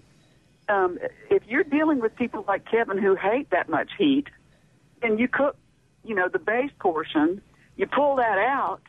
Um, 0.69 0.99
if 1.31 1.43
you're 1.49 1.65
dealing 1.65 2.01
with 2.01 2.15
people 2.15 2.45
like 2.47 2.71
Kevin 2.71 2.99
who 2.99 3.15
hate 3.15 3.49
that 3.51 3.71
much 3.71 3.91
heat, 3.97 4.27
and 5.03 5.19
you 5.19 5.29
cook, 5.29 5.57
you 6.05 6.15
know, 6.15 6.29
the 6.29 6.39
base 6.39 6.71
portion, 6.79 7.41
you 7.77 7.87
pull 7.87 8.17
that 8.17 8.39
out, 8.39 8.81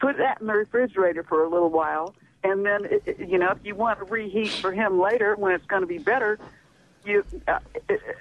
put 0.00 0.16
that 0.18 0.40
in 0.40 0.46
the 0.46 0.52
refrigerator 0.54 1.22
for 1.22 1.44
a 1.44 1.48
little 1.48 1.70
while, 1.70 2.14
and 2.44 2.64
then, 2.64 2.84
it- 2.84 3.18
you 3.28 3.38
know, 3.38 3.50
if 3.50 3.58
you 3.64 3.74
want 3.74 3.98
to 3.98 4.04
reheat 4.04 4.50
for 4.50 4.72
him 4.72 5.00
later 5.00 5.34
when 5.36 5.52
it's 5.52 5.66
going 5.66 5.82
to 5.82 5.88
be 5.88 5.98
better, 5.98 6.38
you, 7.04 7.24
uh, 7.46 7.58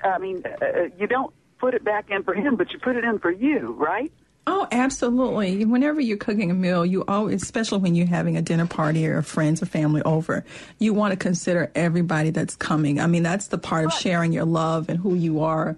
I 0.04 0.18
mean, 0.18 0.44
uh, 0.62 0.90
you 0.98 1.08
don't 1.08 1.34
put 1.60 1.74
it 1.74 1.84
back 1.84 2.10
in 2.10 2.24
for 2.24 2.34
him, 2.34 2.56
but 2.56 2.72
you 2.72 2.80
put 2.80 2.96
it 2.96 3.04
in 3.04 3.20
for 3.20 3.32
you, 3.32 3.74
right? 3.78 4.12
Oh, 4.50 4.66
absolutely. 4.72 5.66
Whenever 5.66 6.00
you're 6.00 6.16
cooking 6.18 6.50
a 6.52 6.54
meal, 6.54 6.86
you 6.86 7.04
always, 7.06 7.44
especially 7.44 7.80
when 7.80 7.96
you're 7.96 8.08
having 8.08 8.38
a 8.38 8.42
dinner 8.42 8.66
party 8.66 9.06
or 9.06 9.22
friends 9.22 9.62
or 9.62 9.66
family 9.66 10.02
over, 10.04 10.46
you 10.80 10.94
want 10.94 11.12
to 11.12 11.18
consider 11.18 11.70
everybody 11.76 12.30
that's 12.30 12.56
coming. 12.56 12.98
I 13.00 13.08
mean, 13.08 13.24
that's 13.24 13.48
the 13.48 13.58
part 13.58 13.86
of 13.86 13.94
sharing 13.94 14.32
your 14.32 14.46
love 14.46 14.88
and 14.88 14.98
who 15.00 15.16
you 15.16 15.42
are, 15.42 15.76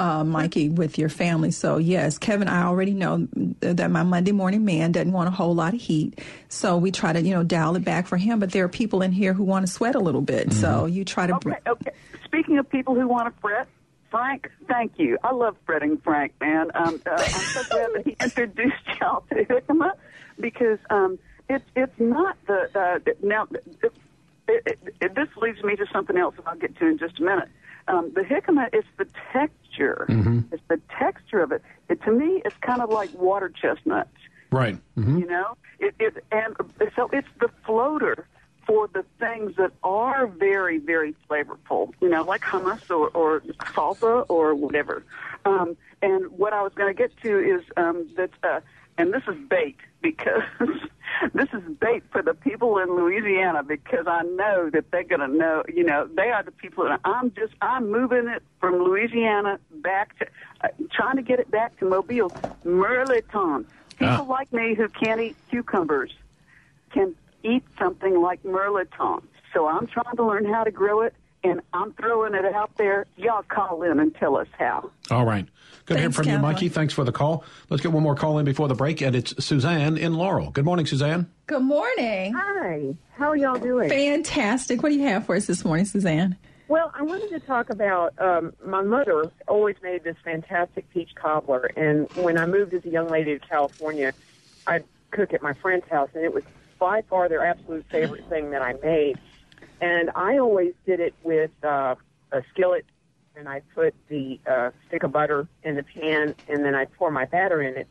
uh, 0.00 0.24
Mikey, 0.24 0.70
with 0.70 0.98
your 0.98 1.10
family. 1.10 1.50
So, 1.50 1.76
yes, 1.76 2.16
Kevin, 2.16 2.48
I 2.48 2.64
already 2.64 2.94
know 2.94 3.28
that 3.60 3.90
my 3.90 4.02
Monday 4.02 4.32
morning 4.32 4.64
man 4.64 4.92
doesn't 4.92 5.12
want 5.12 5.28
a 5.28 5.30
whole 5.30 5.54
lot 5.54 5.74
of 5.74 5.80
heat. 5.80 6.18
So 6.48 6.78
we 6.78 6.90
try 6.90 7.12
to, 7.12 7.20
you 7.20 7.34
know, 7.34 7.42
dial 7.42 7.76
it 7.76 7.84
back 7.84 8.06
for 8.06 8.16
him. 8.16 8.40
But 8.40 8.50
there 8.50 8.64
are 8.64 8.68
people 8.68 9.02
in 9.02 9.12
here 9.12 9.34
who 9.34 9.44
want 9.44 9.66
to 9.66 9.72
sweat 9.72 9.94
a 9.94 10.00
little 10.00 10.22
bit. 10.22 10.54
So 10.54 10.86
you 10.86 11.04
try 11.04 11.26
to. 11.26 11.38
br- 11.38 11.50
Okay, 11.50 11.60
okay. 11.68 11.90
Speaking 12.24 12.58
of 12.58 12.70
people 12.70 12.94
who 12.94 13.06
want 13.06 13.32
to 13.32 13.40
fret, 13.42 13.68
Frank, 14.10 14.50
thank 14.66 14.98
you. 14.98 15.18
I 15.22 15.32
love 15.34 15.56
fretting 15.66 15.98
Frank, 15.98 16.32
man. 16.40 16.70
Um, 16.74 17.02
uh, 17.06 17.10
I'm 17.10 17.44
so 17.52 17.62
glad 17.64 17.90
that 17.94 18.02
he 18.06 18.16
introduced 18.22 18.76
y'all 19.00 19.22
to 19.28 19.44
Jicama 19.44 19.92
because 20.40 20.78
um, 20.88 21.18
it's 21.48 21.64
it's 21.76 21.98
not 21.98 22.38
the 22.46 22.70
uh, 22.74 23.12
now. 23.22 23.46
It, 24.48 24.62
it, 24.66 24.78
it, 25.00 25.14
this 25.14 25.28
leads 25.36 25.62
me 25.62 25.76
to 25.76 25.86
something 25.92 26.16
else 26.16 26.34
that 26.36 26.46
I'll 26.48 26.56
get 26.56 26.76
to 26.78 26.86
in 26.86 26.98
just 26.98 27.20
a 27.20 27.22
minute. 27.22 27.48
Um, 27.90 28.12
the 28.14 28.22
jicama 28.22 28.72
is 28.72 28.84
the 28.98 29.06
texture. 29.70 30.06
It's 30.52 30.62
the 30.68 30.80
texture 30.98 31.40
of 31.40 31.52
it. 31.52 31.62
it. 31.88 32.02
To 32.02 32.12
me, 32.12 32.42
it's 32.44 32.56
kind 32.60 32.82
of 32.82 32.90
like 32.90 33.12
water 33.12 33.48
chestnuts 33.48 34.10
Right. 34.52 34.78
hmm 34.96 35.18
you 35.18 35.26
know 35.26 35.56
it, 35.78 35.94
it 36.00 36.24
and 36.32 36.56
so 36.96 37.08
it's 37.12 37.28
the 37.38 37.48
floater 37.64 38.26
for 38.66 38.88
the 38.88 39.04
things 39.20 39.54
that 39.56 39.70
are 39.84 40.26
very 40.26 40.78
very 40.78 41.14
flavorful 41.28 41.92
you 42.00 42.08
know 42.08 42.22
like 42.24 42.42
hummus 42.42 42.80
or, 42.90 43.08
or 43.10 43.42
salsa 43.76 44.26
or 44.28 44.54
whatever 44.56 45.04
um, 45.44 45.76
and 46.02 46.26
what 46.32 46.52
i 46.52 46.62
was 46.62 46.72
going 46.74 46.92
to 46.94 46.98
get 47.00 47.16
to 47.18 47.38
is 47.38 47.62
um, 47.76 48.08
that 48.16 48.30
uh, 48.42 48.60
and 48.98 49.12
this 49.12 49.22
is 49.28 49.36
bait 49.48 49.76
because 50.02 50.42
this 51.34 51.48
is 51.52 51.62
bait 51.80 52.02
for 52.10 52.22
the 52.22 52.34
people 52.34 52.78
in 52.78 52.88
louisiana 52.96 53.62
because 53.62 54.06
i 54.06 54.22
know 54.22 54.70
that 54.70 54.90
they're 54.90 55.04
going 55.04 55.20
to 55.20 55.28
know 55.28 55.62
you 55.68 55.84
know 55.84 56.08
they 56.14 56.30
are 56.30 56.42
the 56.42 56.52
people 56.52 56.84
that 56.84 57.00
i'm 57.04 57.32
just 57.34 57.52
i'm 57.62 57.90
moving 57.90 58.28
it 58.28 58.42
from 58.60 58.74
louisiana 58.82 59.58
back 59.82 60.18
to 60.18 60.26
uh, 60.62 60.68
trying 60.92 61.16
to 61.16 61.22
get 61.22 61.38
it 61.40 61.50
back 61.50 61.76
to 61.78 61.84
mobile 61.88 62.32
mirliton 62.64 63.64
People 63.96 64.26
Ah. 64.28 64.32
like 64.32 64.50
me 64.50 64.74
who 64.74 64.88
can't 64.88 65.20
eat 65.20 65.36
cucumbers 65.50 66.10
can 66.90 67.14
eat 67.42 67.62
something 67.78 68.20
like 68.20 68.42
mirliton. 68.44 69.22
So 69.52 69.68
I'm 69.68 69.86
trying 69.86 70.16
to 70.16 70.24
learn 70.24 70.46
how 70.46 70.64
to 70.64 70.70
grow 70.70 71.02
it, 71.02 71.12
and 71.42 71.60
I'm 71.72 71.92
throwing 71.94 72.34
it 72.34 72.44
out 72.44 72.70
there. 72.76 73.06
Y'all 73.16 73.42
call 73.42 73.82
in 73.82 73.98
and 73.98 74.14
tell 74.14 74.36
us 74.36 74.48
how. 74.58 74.90
All 75.10 75.24
right. 75.24 75.46
Good 75.86 75.94
to 75.94 76.00
hear 76.00 76.08
Thanks, 76.08 76.16
from 76.16 76.24
you, 76.26 76.30
Caroline. 76.32 76.52
Mikey. 76.54 76.68
Thanks 76.68 76.94
for 76.94 77.04
the 77.04 77.12
call. 77.12 77.44
Let's 77.68 77.82
get 77.82 77.92
one 77.92 78.02
more 78.02 78.14
call 78.14 78.38
in 78.38 78.44
before 78.44 78.68
the 78.68 78.74
break, 78.74 79.00
and 79.00 79.16
it's 79.16 79.44
Suzanne 79.44 79.96
in 79.96 80.14
Laurel. 80.14 80.50
Good 80.50 80.64
morning, 80.64 80.86
Suzanne. 80.86 81.30
Good 81.46 81.62
morning. 81.62 82.34
Hi, 82.34 82.94
how 83.16 83.30
are 83.30 83.36
y'all 83.36 83.58
doing? 83.58 83.88
Fantastic. 83.88 84.82
What 84.82 84.90
do 84.90 84.96
you 84.96 85.04
have 85.04 85.26
for 85.26 85.34
us 85.34 85.46
this 85.46 85.64
morning, 85.64 85.86
Suzanne? 85.86 86.36
Well, 86.68 86.92
I 86.94 87.02
wanted 87.02 87.30
to 87.30 87.40
talk 87.40 87.70
about 87.70 88.14
um, 88.20 88.52
my 88.64 88.82
mother 88.82 89.32
always 89.48 89.74
made 89.82 90.04
this 90.04 90.16
fantastic 90.22 90.88
peach 90.90 91.10
cobbler, 91.16 91.70
and 91.76 92.08
when 92.12 92.38
I 92.38 92.46
moved 92.46 92.72
as 92.74 92.84
a 92.84 92.90
young 92.90 93.08
lady 93.08 93.36
to 93.36 93.44
California, 93.44 94.12
I'd 94.68 94.84
cook 95.10 95.32
at 95.32 95.42
my 95.42 95.54
friend's 95.54 95.88
house, 95.88 96.10
and 96.14 96.24
it 96.24 96.32
was 96.32 96.44
by 96.78 97.02
far 97.02 97.28
their 97.28 97.44
absolute 97.44 97.84
favorite 97.90 98.28
thing 98.28 98.52
that 98.52 98.62
I 98.62 98.74
made. 98.74 99.18
And 99.80 100.10
I 100.14 100.38
always 100.38 100.74
did 100.86 101.00
it 101.00 101.14
with 101.22 101.50
uh, 101.64 101.94
a 102.32 102.42
skillet, 102.52 102.84
and 103.36 103.48
I'd 103.48 103.62
put 103.74 103.94
the 104.08 104.38
uh, 104.46 104.70
stick 104.86 105.02
of 105.02 105.12
butter 105.12 105.48
in 105.62 105.76
the 105.76 105.82
pan, 105.82 106.34
and 106.48 106.64
then 106.64 106.74
I'd 106.74 106.92
pour 106.94 107.10
my 107.10 107.24
batter 107.24 107.62
in 107.62 107.76
it. 107.76 107.88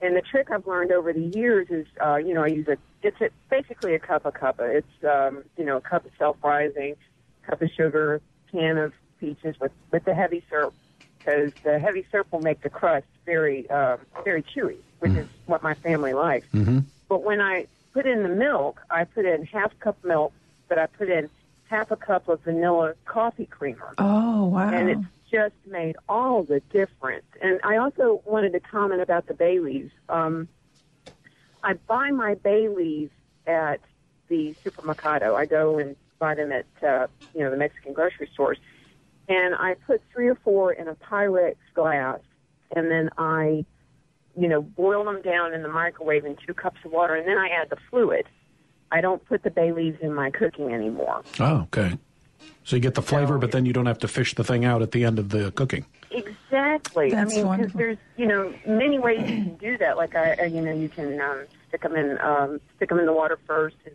And 0.00 0.16
the 0.16 0.22
trick 0.22 0.50
I've 0.50 0.66
learned 0.66 0.92
over 0.92 1.12
the 1.12 1.30
years 1.36 1.68
is, 1.70 1.86
uh, 2.04 2.16
you 2.16 2.32
know, 2.32 2.44
I 2.44 2.46
use 2.46 2.68
a, 2.68 2.78
it's 3.02 3.20
a, 3.20 3.30
basically 3.50 3.94
a 3.94 3.98
cup 3.98 4.24
of 4.24 4.34
cuppa. 4.34 4.76
It's, 4.76 5.04
um, 5.04 5.42
you 5.56 5.64
know, 5.64 5.76
a 5.76 5.80
cup 5.80 6.06
of 6.06 6.12
self-rising, 6.18 6.94
cup 7.42 7.60
of 7.60 7.70
sugar, 7.70 8.20
can 8.50 8.78
of 8.78 8.92
peaches 9.20 9.58
with, 9.60 9.72
with 9.90 10.04
the 10.04 10.14
heavy 10.14 10.42
syrup, 10.48 10.72
because 11.18 11.52
the 11.64 11.78
heavy 11.78 12.06
syrup 12.10 12.28
will 12.32 12.40
make 12.40 12.62
the 12.62 12.70
crust 12.70 13.06
very, 13.26 13.68
um, 13.70 13.98
very 14.24 14.42
chewy, 14.42 14.76
which 15.00 15.12
is 15.12 15.26
what 15.46 15.62
my 15.62 15.74
family 15.74 16.14
likes. 16.14 16.46
But 17.08 17.24
when 17.24 17.40
I 17.40 17.66
put 17.92 18.06
in 18.06 18.22
the 18.22 18.28
milk, 18.28 18.80
I 18.90 19.04
put 19.04 19.26
in 19.26 19.44
half 19.44 19.78
cup 19.80 20.02
milk, 20.04 20.32
but 20.68 20.78
I 20.78 20.86
put 20.86 21.08
in 21.08 21.28
half 21.68 21.90
a 21.90 21.96
cup 21.96 22.28
of 22.28 22.40
vanilla 22.42 22.94
coffee 23.04 23.46
creamer 23.46 23.94
Oh, 23.98 24.46
wow. 24.46 24.70
and 24.70 24.88
it's 24.88 25.04
just 25.30 25.54
made 25.66 25.96
all 26.08 26.42
the 26.42 26.60
difference. 26.70 27.26
And 27.42 27.60
I 27.62 27.76
also 27.76 28.22
wanted 28.24 28.52
to 28.54 28.60
comment 28.60 29.02
about 29.02 29.26
the 29.26 29.34
bay 29.34 29.58
leaves. 29.60 29.92
Um, 30.08 30.48
I 31.62 31.74
buy 31.74 32.10
my 32.10 32.34
bay 32.34 32.68
leaves 32.68 33.12
at 33.46 33.80
the 34.28 34.54
supermercado. 34.64 35.34
I 35.34 35.44
go 35.46 35.78
and 35.78 35.96
buy 36.18 36.34
them 36.34 36.52
at 36.52 36.66
uh, 36.82 37.06
you 37.34 37.40
know 37.40 37.50
the 37.50 37.56
Mexican 37.56 37.92
grocery 37.92 38.28
stores, 38.32 38.58
and 39.28 39.54
I 39.54 39.74
put 39.86 40.00
three 40.12 40.28
or 40.28 40.34
four 40.36 40.72
in 40.72 40.88
a 40.88 40.94
Pyrex 40.94 41.56
glass, 41.74 42.20
and 42.74 42.90
then 42.90 43.10
I, 43.18 43.64
you 44.36 44.48
know, 44.48 44.62
boil 44.62 45.04
them 45.04 45.20
down 45.22 45.52
in 45.52 45.62
the 45.62 45.68
microwave 45.68 46.24
in 46.24 46.36
two 46.46 46.54
cups 46.54 46.78
of 46.84 46.92
water, 46.92 47.14
and 47.14 47.26
then 47.28 47.38
I 47.38 47.48
add 47.48 47.68
the 47.70 47.76
fluid. 47.90 48.26
I 48.90 49.00
don't 49.00 49.24
put 49.26 49.42
the 49.42 49.50
bay 49.50 49.72
leaves 49.72 49.98
in 50.00 50.14
my 50.14 50.30
cooking 50.30 50.72
anymore. 50.72 51.22
Oh, 51.40 51.62
okay. 51.72 51.98
So 52.64 52.76
you 52.76 52.80
get 52.82 52.94
the 52.94 53.02
flavor, 53.02 53.38
but 53.38 53.50
then 53.52 53.64
you 53.66 53.72
don't 53.72 53.86
have 53.86 53.98
to 54.00 54.08
fish 54.08 54.34
the 54.34 54.44
thing 54.44 54.64
out 54.64 54.82
at 54.82 54.90
the 54.92 55.04
end 55.04 55.18
of 55.18 55.30
the 55.30 55.50
cooking. 55.52 55.86
Exactly. 56.10 56.34
Exactly. 56.48 57.10
That's 57.10 57.36
I 57.36 57.42
mean, 57.42 57.56
because 57.58 57.72
there's 57.74 57.98
you 58.16 58.26
know 58.26 58.52
many 58.66 58.98
ways 58.98 59.20
you 59.20 59.36
can 59.44 59.56
do 59.56 59.78
that. 59.78 59.96
Like 59.96 60.14
I, 60.14 60.36
I 60.40 60.44
you 60.46 60.60
know, 60.60 60.72
you 60.72 60.88
can 60.88 61.20
um, 61.20 61.44
stick 61.68 61.82
them 61.82 61.94
in 61.96 62.18
um, 62.20 62.60
stick 62.76 62.88
them 62.88 62.98
in 62.98 63.06
the 63.06 63.12
water 63.12 63.38
first 63.46 63.76
and 63.84 63.94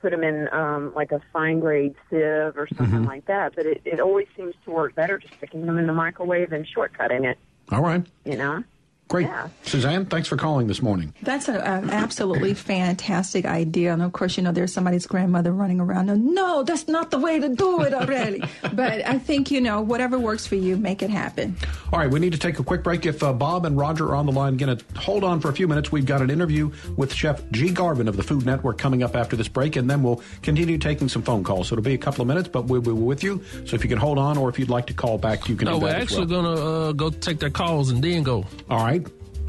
put 0.00 0.10
them 0.10 0.22
in 0.24 0.48
um, 0.52 0.92
like 0.94 1.12
a 1.12 1.20
fine 1.32 1.60
grade 1.60 1.94
sieve 2.08 2.20
or 2.56 2.66
something 2.76 3.00
Mm-hmm. 3.00 3.04
like 3.04 3.26
that. 3.26 3.54
But 3.54 3.66
it, 3.66 3.82
it 3.84 4.00
always 4.00 4.26
seems 4.36 4.54
to 4.64 4.70
work 4.70 4.94
better 4.94 5.18
just 5.18 5.34
sticking 5.34 5.66
them 5.66 5.78
in 5.78 5.86
the 5.86 5.92
microwave 5.92 6.52
and 6.52 6.66
shortcutting 6.66 7.24
it. 7.30 7.38
All 7.70 7.82
right. 7.82 8.04
You 8.24 8.36
know. 8.36 8.64
Great. 9.10 9.26
Yeah. 9.26 9.48
Suzanne, 9.64 10.06
thanks 10.06 10.28
for 10.28 10.36
calling 10.36 10.68
this 10.68 10.80
morning. 10.80 11.12
That's 11.22 11.48
an 11.48 11.56
absolutely 11.90 12.54
fantastic 12.54 13.44
idea. 13.44 13.92
And 13.92 14.02
of 14.02 14.12
course, 14.12 14.36
you 14.36 14.42
know, 14.44 14.52
there's 14.52 14.72
somebody's 14.72 15.04
grandmother 15.04 15.52
running 15.52 15.80
around. 15.80 16.10
And, 16.10 16.32
no, 16.32 16.62
that's 16.62 16.86
not 16.86 17.10
the 17.10 17.18
way 17.18 17.40
to 17.40 17.48
do 17.48 17.82
it 17.82 17.92
already. 17.92 18.40
but 18.72 19.04
I 19.04 19.18
think, 19.18 19.50
you 19.50 19.60
know, 19.60 19.80
whatever 19.80 20.16
works 20.16 20.46
for 20.46 20.54
you, 20.54 20.76
make 20.76 21.02
it 21.02 21.10
happen. 21.10 21.56
All 21.92 21.98
right, 21.98 22.08
we 22.08 22.20
need 22.20 22.30
to 22.34 22.38
take 22.38 22.60
a 22.60 22.62
quick 22.62 22.84
break. 22.84 23.04
If 23.04 23.20
uh, 23.24 23.32
Bob 23.32 23.66
and 23.66 23.76
Roger 23.76 24.06
are 24.10 24.14
on 24.14 24.26
the 24.26 24.32
line, 24.32 24.56
going 24.56 24.76
to 24.78 24.84
hold 25.00 25.24
on 25.24 25.40
for 25.40 25.48
a 25.48 25.52
few 25.52 25.66
minutes. 25.66 25.90
We've 25.90 26.06
got 26.06 26.22
an 26.22 26.30
interview 26.30 26.70
with 26.96 27.12
Chef 27.12 27.42
G. 27.50 27.70
Garvin 27.72 28.06
of 28.06 28.16
the 28.16 28.22
Food 28.22 28.46
Network 28.46 28.78
coming 28.78 29.02
up 29.02 29.16
after 29.16 29.34
this 29.34 29.48
break, 29.48 29.74
and 29.74 29.90
then 29.90 30.04
we'll 30.04 30.22
continue 30.42 30.78
taking 30.78 31.08
some 31.08 31.22
phone 31.22 31.42
calls. 31.42 31.66
So 31.66 31.74
it'll 31.74 31.82
be 31.82 31.94
a 31.94 31.98
couple 31.98 32.22
of 32.22 32.28
minutes, 32.28 32.48
but 32.48 32.66
we'll 32.66 32.80
be 32.80 32.92
with 32.92 33.24
you. 33.24 33.42
So 33.66 33.74
if 33.74 33.82
you 33.82 33.88
can 33.88 33.98
hold 33.98 34.18
on, 34.18 34.38
or 34.38 34.48
if 34.48 34.56
you'd 34.56 34.70
like 34.70 34.86
to 34.86 34.94
call 34.94 35.18
back, 35.18 35.48
you 35.48 35.56
can 35.56 35.66
No, 35.66 35.80
do 35.80 35.86
we're 35.86 35.90
actually 35.96 36.26
well. 36.26 36.42
gonna 36.54 36.88
uh, 36.90 36.92
go 36.92 37.10
take 37.10 37.40
their 37.40 37.50
calls 37.50 37.90
and 37.90 38.04
then 38.04 38.22
go. 38.22 38.46
All 38.68 38.84
right, 38.84 38.99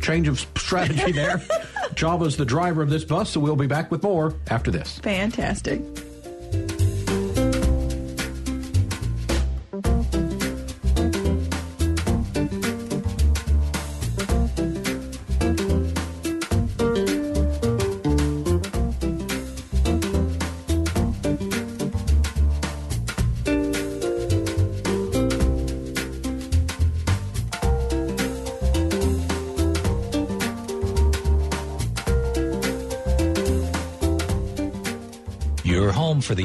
change 0.02 0.28
of 0.28 0.40
strategy 0.58 1.12
there. 1.12 1.42
Java's 1.96 2.38
the 2.38 2.46
driver 2.46 2.82
of 2.82 2.90
this 2.90 3.04
bus, 3.04 3.30
so 3.30 3.40
we'll 3.40 3.56
be 3.56 3.68
back 3.68 3.92
with 3.92 4.04
more 4.04 4.34
after 4.50 4.72
this. 4.72 5.00
Fantastic. 5.00 5.82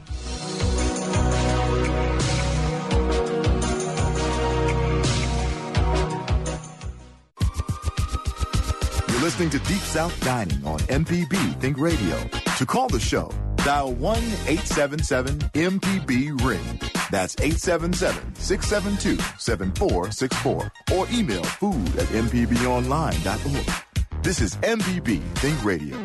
You're 9.21 9.27
listening 9.27 9.51
to 9.51 9.59
Deep 9.59 9.83
South 9.83 10.19
Dining 10.25 10.65
on 10.65 10.79
MPB 10.79 11.61
Think 11.61 11.77
Radio. 11.77 12.19
To 12.57 12.65
call 12.65 12.89
the 12.89 12.99
show, 12.99 13.31
dial 13.57 13.93
1 13.93 14.17
877 14.17 15.39
MPB 15.53 16.43
Ring. 16.43 16.81
That's 17.11 17.37
877 17.39 18.35
672 18.37 19.23
7464. 19.37 20.73
Or 20.97 21.07
email 21.13 21.45
food 21.45 21.87
at 21.99 22.07
MPBOnline.org. 22.07 24.23
This 24.23 24.41
is 24.41 24.57
MPB 24.57 25.21
Think 25.35 25.65
Radio. 25.67 25.99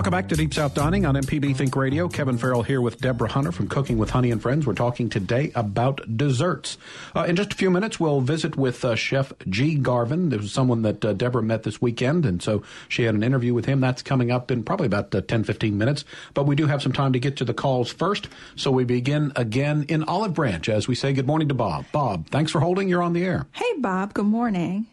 Welcome 0.00 0.12
back 0.12 0.28
to 0.30 0.34
Deep 0.34 0.54
South 0.54 0.72
Dining 0.72 1.04
on 1.04 1.14
MPB 1.14 1.54
Think 1.54 1.76
Radio. 1.76 2.08
Kevin 2.08 2.38
Farrell 2.38 2.62
here 2.62 2.80
with 2.80 3.02
Deborah 3.02 3.28
Hunter 3.28 3.52
from 3.52 3.68
Cooking 3.68 3.98
with 3.98 4.08
Honey 4.08 4.30
and 4.30 4.40
Friends. 4.40 4.66
We're 4.66 4.72
talking 4.72 5.10
today 5.10 5.52
about 5.54 6.16
desserts. 6.16 6.78
Uh, 7.14 7.24
in 7.24 7.36
just 7.36 7.52
a 7.52 7.54
few 7.54 7.70
minutes, 7.70 8.00
we'll 8.00 8.22
visit 8.22 8.56
with 8.56 8.82
uh, 8.82 8.96
Chef 8.96 9.30
G. 9.46 9.74
Garvin. 9.74 10.30
There 10.30 10.38
was 10.38 10.52
someone 10.52 10.80
that 10.80 11.04
uh, 11.04 11.12
Deborah 11.12 11.42
met 11.42 11.64
this 11.64 11.82
weekend, 11.82 12.24
and 12.24 12.42
so 12.42 12.62
she 12.88 13.02
had 13.02 13.14
an 13.14 13.22
interview 13.22 13.52
with 13.52 13.66
him. 13.66 13.80
That's 13.80 14.00
coming 14.00 14.30
up 14.30 14.50
in 14.50 14.62
probably 14.62 14.86
about 14.86 15.14
uh, 15.14 15.20
10, 15.20 15.44
15 15.44 15.76
minutes. 15.76 16.06
But 16.32 16.46
we 16.46 16.56
do 16.56 16.66
have 16.66 16.80
some 16.80 16.92
time 16.92 17.12
to 17.12 17.18
get 17.18 17.36
to 17.36 17.44
the 17.44 17.52
calls 17.52 17.92
first. 17.92 18.26
So 18.56 18.70
we 18.70 18.84
begin 18.84 19.32
again 19.36 19.84
in 19.90 20.04
Olive 20.04 20.32
Branch 20.32 20.66
as 20.70 20.88
we 20.88 20.94
say 20.94 21.12
good 21.12 21.26
morning 21.26 21.48
to 21.48 21.54
Bob. 21.54 21.84
Bob, 21.92 22.26
thanks 22.30 22.50
for 22.50 22.60
holding. 22.60 22.88
You're 22.88 23.02
on 23.02 23.12
the 23.12 23.22
air. 23.26 23.46
Hey, 23.52 23.74
Bob. 23.76 24.14
Good 24.14 24.24
morning. 24.24 24.86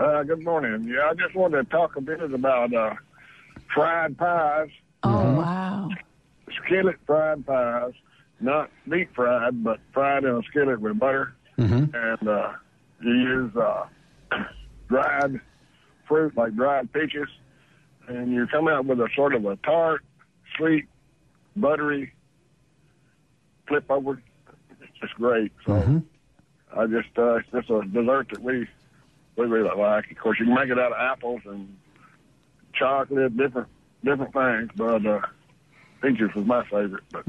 Uh, 0.00 0.22
good 0.22 0.44
morning. 0.44 0.86
Yeah, 0.88 1.10
I 1.10 1.14
just 1.14 1.34
wanted 1.34 1.64
to 1.64 1.70
talk 1.70 1.96
a 1.96 2.00
bit 2.00 2.20
about 2.20 2.72
uh, 2.72 2.94
fried 3.74 4.16
pies, 4.18 4.68
Oh, 5.02 5.34
wow. 5.36 5.88
skillet 6.64 6.96
fried 7.06 7.46
pies, 7.46 7.92
not 8.40 8.70
deep 8.90 9.14
fried, 9.14 9.62
but 9.62 9.78
fried 9.92 10.24
in 10.24 10.30
a 10.30 10.42
skillet 10.50 10.80
with 10.80 10.98
butter. 10.98 11.34
Mm-hmm. 11.58 11.94
And 11.94 12.28
uh, 12.28 12.52
you 13.00 13.12
use 13.12 13.56
uh, 13.56 13.86
dried 14.88 15.40
fruit 16.08 16.36
like 16.36 16.54
dried 16.56 16.92
peaches, 16.92 17.28
and 18.08 18.32
you 18.32 18.46
come 18.46 18.68
out 18.68 18.84
with 18.86 19.00
a 19.00 19.08
sort 19.14 19.34
of 19.34 19.44
a 19.44 19.56
tart, 19.56 20.02
sweet, 20.56 20.86
buttery 21.56 22.12
flip 23.68 23.84
over. 23.90 24.22
It's 24.80 24.98
just 25.00 25.14
great. 25.14 25.52
So 25.66 25.72
Mm-hmm. 25.72 25.98
I 26.78 26.86
just 26.86 27.08
uh, 27.16 27.36
it's 27.36 27.48
just 27.52 27.70
a 27.70 27.82
dessert 27.86 28.28
that 28.32 28.42
we 28.42 28.66
we 29.36 29.46
really 29.46 29.70
like. 29.76 30.10
Of 30.10 30.18
course, 30.18 30.38
you 30.38 30.46
can 30.46 30.54
make 30.54 30.68
it 30.68 30.78
out 30.78 30.92
of 30.92 30.98
apples 30.98 31.40
and 31.46 31.74
chocolate, 32.78 33.36
different 33.36 33.68
different 34.04 34.32
things. 34.32 34.70
But 34.76 35.06
uh, 35.06 35.20
peaches 36.02 36.34
was 36.34 36.46
my 36.46 36.62
favorite. 36.64 37.04
But 37.10 37.24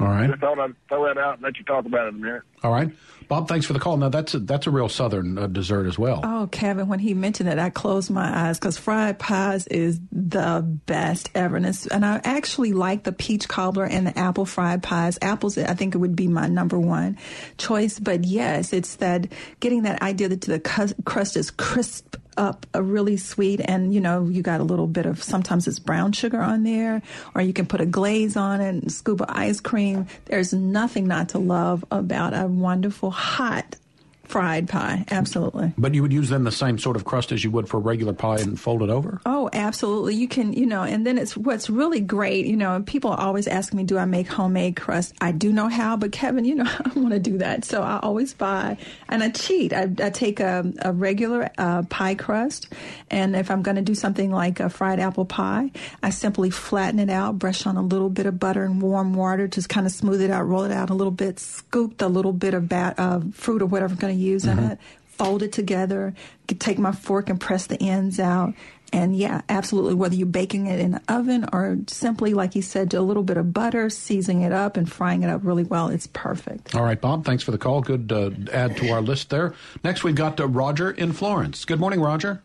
All 0.00 0.06
right. 0.06 0.28
just 0.28 0.40
thought 0.40 0.58
I'd 0.58 0.74
throw 0.88 1.06
that 1.06 1.18
out 1.18 1.34
and 1.34 1.42
let 1.42 1.58
you 1.58 1.64
talk 1.64 1.86
about 1.86 2.06
it 2.06 2.08
in 2.10 2.14
a 2.16 2.18
minute. 2.18 2.42
All 2.62 2.72
right. 2.72 2.90
Bob, 3.28 3.46
thanks 3.46 3.66
for 3.66 3.74
the 3.74 3.78
call. 3.78 3.98
Now, 3.98 4.08
that's 4.08 4.32
a, 4.32 4.38
that's 4.38 4.66
a 4.66 4.70
real 4.70 4.88
Southern 4.88 5.36
uh, 5.36 5.46
dessert 5.48 5.86
as 5.86 5.98
well. 5.98 6.22
Oh, 6.24 6.48
Kevin, 6.50 6.88
when 6.88 6.98
he 6.98 7.12
mentioned 7.12 7.50
it, 7.50 7.58
I 7.58 7.68
closed 7.68 8.10
my 8.10 8.48
eyes 8.48 8.58
because 8.58 8.78
fried 8.78 9.18
pies 9.18 9.66
is 9.66 10.00
the 10.10 10.62
best 10.86 11.28
ever. 11.34 11.56
And, 11.56 11.66
it's, 11.66 11.86
and 11.86 12.06
I 12.06 12.22
actually 12.24 12.72
like 12.72 13.04
the 13.04 13.12
peach 13.12 13.46
cobbler 13.46 13.84
and 13.84 14.06
the 14.06 14.18
apple 14.18 14.46
fried 14.46 14.82
pies. 14.82 15.18
Apples, 15.20 15.58
I 15.58 15.74
think 15.74 15.94
it 15.94 15.98
would 15.98 16.16
be 16.16 16.26
my 16.26 16.46
number 16.48 16.78
one 16.80 17.18
choice. 17.58 17.98
But 17.98 18.24
yes, 18.24 18.72
it's 18.72 18.96
that 18.96 19.26
getting 19.60 19.82
that 19.82 20.00
idea 20.00 20.30
that 20.30 20.40
the 20.40 20.58
cus- 20.58 20.94
crust 21.04 21.36
is 21.36 21.50
crisp 21.50 22.16
up 22.38 22.66
a 22.72 22.82
really 22.82 23.16
sweet 23.16 23.60
and 23.62 23.92
you 23.92 24.00
know 24.00 24.26
you 24.26 24.42
got 24.42 24.60
a 24.60 24.64
little 24.64 24.86
bit 24.86 25.04
of 25.04 25.22
sometimes 25.22 25.66
it's 25.66 25.78
brown 25.78 26.12
sugar 26.12 26.40
on 26.40 26.62
there 26.62 27.02
or 27.34 27.42
you 27.42 27.52
can 27.52 27.66
put 27.66 27.80
a 27.80 27.86
glaze 27.86 28.36
on 28.36 28.60
it 28.60 28.68
and 28.68 28.92
scoop 28.92 29.20
of 29.20 29.26
ice 29.28 29.60
cream. 29.60 30.06
There's 30.26 30.52
nothing 30.52 31.06
not 31.06 31.30
to 31.30 31.38
love 31.38 31.84
about 31.90 32.32
a 32.32 32.46
wonderful 32.46 33.10
hot 33.10 33.76
fried 34.28 34.68
pie 34.68 35.04
absolutely 35.10 35.72
But 35.78 35.94
you 35.94 36.02
would 36.02 36.12
use 36.12 36.28
then 36.28 36.44
the 36.44 36.52
same 36.52 36.78
sort 36.78 36.96
of 36.96 37.04
crust 37.04 37.32
as 37.32 37.42
you 37.42 37.50
would 37.50 37.68
for 37.68 37.80
regular 37.80 38.12
pie 38.12 38.38
and 38.38 38.60
fold 38.60 38.82
it 38.82 38.90
over? 38.90 39.20
Oh, 39.26 39.48
absolutely. 39.52 40.14
You 40.14 40.28
can, 40.28 40.52
you 40.52 40.66
know, 40.66 40.82
and 40.82 41.06
then 41.06 41.18
it's 41.18 41.36
what's 41.36 41.70
really 41.70 42.00
great, 42.00 42.46
you 42.46 42.56
know, 42.56 42.82
people 42.86 43.10
always 43.10 43.48
ask 43.48 43.72
me, 43.72 43.84
do 43.84 43.98
I 43.98 44.04
make 44.04 44.28
homemade 44.28 44.76
crust? 44.76 45.14
I 45.20 45.32
do 45.32 45.52
know 45.52 45.68
how, 45.68 45.96
but 45.96 46.12
Kevin, 46.12 46.44
you 46.44 46.54
know, 46.56 46.66
I 46.84 46.90
want 46.98 47.10
to 47.10 47.18
do 47.18 47.38
that. 47.38 47.64
So 47.64 47.82
I 47.82 47.98
always 48.02 48.34
buy 48.34 48.76
and 49.08 49.22
I 49.22 49.30
cheat. 49.30 49.72
I, 49.72 49.90
I 50.02 50.10
take 50.10 50.40
a, 50.40 50.70
a 50.82 50.92
regular 50.92 51.50
uh, 51.56 51.82
pie 51.82 52.14
crust. 52.14 52.68
And 53.10 53.34
if 53.34 53.50
I'm 53.50 53.62
going 53.62 53.76
to 53.76 53.82
do 53.82 53.94
something 53.94 54.30
like 54.30 54.60
a 54.60 54.68
fried 54.68 55.00
apple 55.00 55.24
pie, 55.24 55.70
I 56.02 56.10
simply 56.10 56.50
flatten 56.50 56.98
it 56.98 57.10
out, 57.10 57.38
brush 57.38 57.66
on 57.66 57.76
a 57.76 57.82
little 57.82 58.10
bit 58.10 58.26
of 58.26 58.38
butter 58.38 58.62
and 58.62 58.82
warm 58.82 59.14
water, 59.14 59.48
just 59.48 59.68
kind 59.68 59.86
of 59.86 59.92
smooth 59.92 60.20
it 60.20 60.30
out, 60.30 60.46
roll 60.46 60.64
it 60.64 60.72
out 60.72 60.90
a 60.90 60.94
little 60.94 61.10
bit, 61.10 61.38
scoop 61.38 61.98
the 61.98 62.08
little 62.08 62.32
bit 62.32 62.54
of 62.54 62.68
bat, 62.68 62.94
uh, 62.98 63.20
fruit 63.32 63.62
or 63.62 63.66
whatever 63.66 63.94
I'm 63.94 63.98
going 63.98 64.16
to 64.16 64.17
use 64.18 64.44
in 64.44 64.58
it 64.58 64.78
fold 65.18 65.42
it 65.42 65.52
together, 65.52 66.14
could 66.46 66.60
take 66.60 66.78
my 66.78 66.92
fork 66.92 67.28
and 67.28 67.40
press 67.40 67.66
the 67.66 67.82
ends 67.82 68.20
out. 68.20 68.54
And 68.90 69.14
yeah, 69.14 69.42
absolutely. 69.50 69.94
Whether 69.94 70.14
you're 70.14 70.26
baking 70.26 70.66
it 70.66 70.80
in 70.80 70.92
the 70.92 71.02
oven 71.08 71.46
or 71.52 71.76
simply, 71.88 72.32
like 72.32 72.54
you 72.54 72.62
said, 72.62 72.94
a 72.94 73.02
little 73.02 73.22
bit 73.22 73.36
of 73.36 73.52
butter, 73.52 73.90
seasoning 73.90 74.42
it 74.42 74.52
up 74.52 74.78
and 74.78 74.90
frying 74.90 75.24
it 75.24 75.28
up 75.28 75.42
really 75.44 75.64
well, 75.64 75.88
it's 75.88 76.06
perfect. 76.06 76.74
All 76.74 76.84
right, 76.84 76.98
Bob, 76.98 77.26
thanks 77.26 77.42
for 77.42 77.50
the 77.50 77.58
call. 77.58 77.82
Good 77.82 78.10
uh, 78.10 78.30
add 78.50 78.78
to 78.78 78.88
our 78.90 79.02
list 79.02 79.28
there. 79.28 79.52
Next, 79.84 80.04
we've 80.04 80.14
got 80.14 80.40
uh, 80.40 80.48
Roger 80.48 80.90
in 80.90 81.12
Florence. 81.12 81.66
Good 81.66 81.80
morning, 81.80 82.00
Roger. 82.00 82.42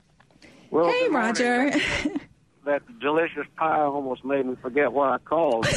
Well, 0.70 0.88
hey, 0.88 1.04
good 1.04 1.12
morning. 1.14 1.30
Roger. 1.30 1.80
That 2.66 2.82
delicious 3.00 3.45
pie 3.58 3.82
almost 3.82 4.26
made 4.26 4.45
me 4.45 4.56
forget 4.62 4.91
why 4.91 5.16
I 5.16 5.18
called. 5.20 5.68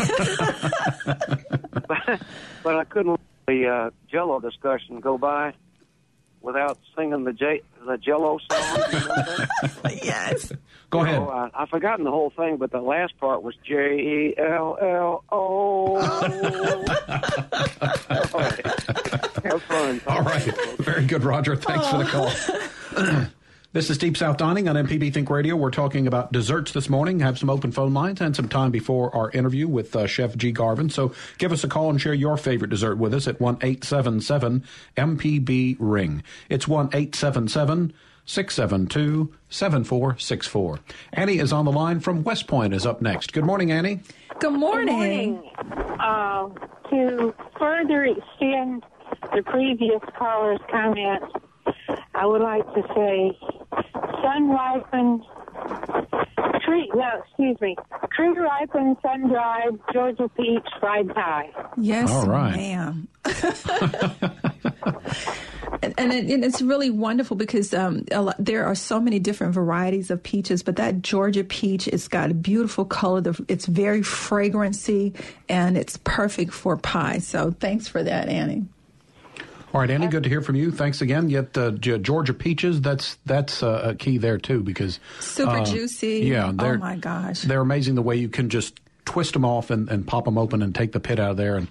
but, 1.86 1.86
but 2.62 2.76
I 2.76 2.84
couldn't 2.84 3.12
let 3.12 3.20
the 3.46 3.66
uh, 3.66 3.90
Jello 4.10 4.40
discussion 4.40 5.00
go 5.00 5.18
by 5.18 5.52
without 6.46 6.78
singing 6.96 7.24
the 7.24 7.32
J 7.32 7.60
the 7.84 7.98
Jello 7.98 8.38
song. 8.38 8.78
You 8.92 8.98
know 9.00 9.14
that? 9.14 10.00
yes. 10.02 10.52
Go 10.90 11.00
ahead. 11.00 11.20
I, 11.20 11.50
I've 11.52 11.68
forgotten 11.68 12.04
the 12.04 12.12
whole 12.12 12.30
thing, 12.30 12.56
but 12.56 12.70
the 12.70 12.80
last 12.80 13.18
part 13.18 13.42
was 13.42 13.56
J 13.64 13.74
E 13.74 14.34
L 14.38 14.78
L 14.80 15.24
O. 15.30 15.96
Have 19.44 19.62
fun. 19.62 20.00
All 20.06 20.22
right. 20.22 20.42
Very 20.78 21.04
good, 21.04 21.24
Roger. 21.24 21.56
Thanks 21.56 21.88
for 21.88 21.98
the 21.98 22.04
call. 22.04 23.26
This 23.76 23.90
is 23.90 23.98
Deep 23.98 24.16
South 24.16 24.38
Dining 24.38 24.70
on 24.70 24.76
MPB 24.76 25.12
Think 25.12 25.28
Radio. 25.28 25.54
We're 25.54 25.70
talking 25.70 26.06
about 26.06 26.32
desserts 26.32 26.72
this 26.72 26.88
morning. 26.88 27.20
Have 27.20 27.38
some 27.38 27.50
open 27.50 27.72
phone 27.72 27.92
lines 27.92 28.22
and 28.22 28.34
some 28.34 28.48
time 28.48 28.70
before 28.70 29.14
our 29.14 29.30
interview 29.32 29.68
with 29.68 29.94
uh, 29.94 30.06
Chef 30.06 30.34
G. 30.34 30.50
Garvin. 30.50 30.88
So 30.88 31.12
give 31.36 31.52
us 31.52 31.62
a 31.62 31.68
call 31.68 31.90
and 31.90 32.00
share 32.00 32.14
your 32.14 32.38
favorite 32.38 32.70
dessert 32.70 32.96
with 32.96 33.12
us 33.12 33.28
at 33.28 33.38
1 33.38 33.56
877 33.56 34.64
MPB 34.96 35.76
Ring. 35.78 36.22
It's 36.48 36.66
1 36.66 36.86
877 36.86 37.92
672 38.24 39.34
7464. 39.50 40.80
Annie 41.12 41.38
is 41.38 41.52
on 41.52 41.66
the 41.66 41.72
line 41.72 42.00
from 42.00 42.24
West 42.24 42.46
Point, 42.46 42.72
is 42.72 42.86
up 42.86 43.02
next. 43.02 43.34
Good 43.34 43.44
morning, 43.44 43.72
Annie. 43.72 44.00
Good 44.38 44.54
morning. 44.54 45.50
Uh, 46.00 46.48
to 46.88 47.34
further 47.58 48.04
extend 48.04 48.86
the 49.34 49.42
previous 49.42 50.00
caller's 50.16 50.60
comments, 50.70 51.26
I 52.14 52.26
would 52.26 52.40
like 52.42 52.64
to 52.74 52.82
say 52.94 53.38
sun 54.22 54.50
ripened, 54.50 55.22
tree, 56.64 56.90
no, 56.94 57.22
excuse 57.24 57.60
me, 57.60 57.76
tree 58.14 58.28
ripened, 58.30 58.96
sun 59.02 59.28
dried 59.28 59.78
Georgia 59.92 60.28
peach 60.36 60.66
fried 60.80 61.08
pie. 61.14 61.50
Yes, 61.76 62.10
All 62.10 62.26
right. 62.26 62.56
ma'am. 62.56 63.08
and 65.82 65.94
and, 65.98 66.12
it, 66.12 66.26
and 66.30 66.44
it's 66.44 66.62
really 66.62 66.90
wonderful 66.90 67.36
because 67.36 67.74
um, 67.74 68.04
a 68.10 68.22
lot, 68.22 68.36
there 68.38 68.64
are 68.64 68.74
so 68.74 69.00
many 69.00 69.18
different 69.18 69.54
varieties 69.54 70.10
of 70.10 70.22
peaches, 70.22 70.62
but 70.62 70.76
that 70.76 71.02
Georgia 71.02 71.44
peach, 71.44 71.88
it's 71.88 72.08
got 72.08 72.30
a 72.30 72.34
beautiful 72.34 72.84
color. 72.84 73.20
The, 73.20 73.44
it's 73.48 73.66
very 73.66 74.02
fragrancy, 74.02 75.12
and 75.48 75.76
it's 75.76 75.98
perfect 75.98 76.52
for 76.52 76.76
pie. 76.76 77.18
So 77.18 77.54
thanks 77.58 77.88
for 77.88 78.02
that, 78.02 78.28
Annie. 78.28 78.64
All 79.76 79.80
right, 79.82 79.90
Annie, 79.90 80.06
good 80.06 80.22
to 80.22 80.30
hear 80.30 80.40
from 80.40 80.56
you. 80.56 80.70
Thanks 80.70 81.02
again. 81.02 81.28
Yet 81.28 81.58
uh, 81.58 81.72
Georgia 81.72 82.32
peaches, 82.32 82.80
that's 82.80 83.18
that's 83.26 83.62
uh, 83.62 83.82
a 83.84 83.94
key 83.94 84.16
there 84.16 84.38
too 84.38 84.62
because 84.62 84.98
Super 85.20 85.50
uh, 85.50 85.64
juicy. 85.66 86.20
Yeah, 86.20 86.48
Oh 86.48 86.52
they're 86.52 86.78
my 86.78 86.96
gosh. 86.96 87.42
they're 87.42 87.60
amazing 87.60 87.94
the 87.94 88.00
way 88.00 88.16
you 88.16 88.30
can 88.30 88.48
just 88.48 88.80
twist 89.04 89.34
them 89.34 89.44
off 89.44 89.68
and, 89.68 89.90
and 89.90 90.06
pop 90.06 90.24
them 90.24 90.38
open 90.38 90.62
and 90.62 90.74
take 90.74 90.92
the 90.92 90.98
pit 90.98 91.20
out 91.20 91.32
of 91.32 91.36
there 91.36 91.56
and 91.56 91.68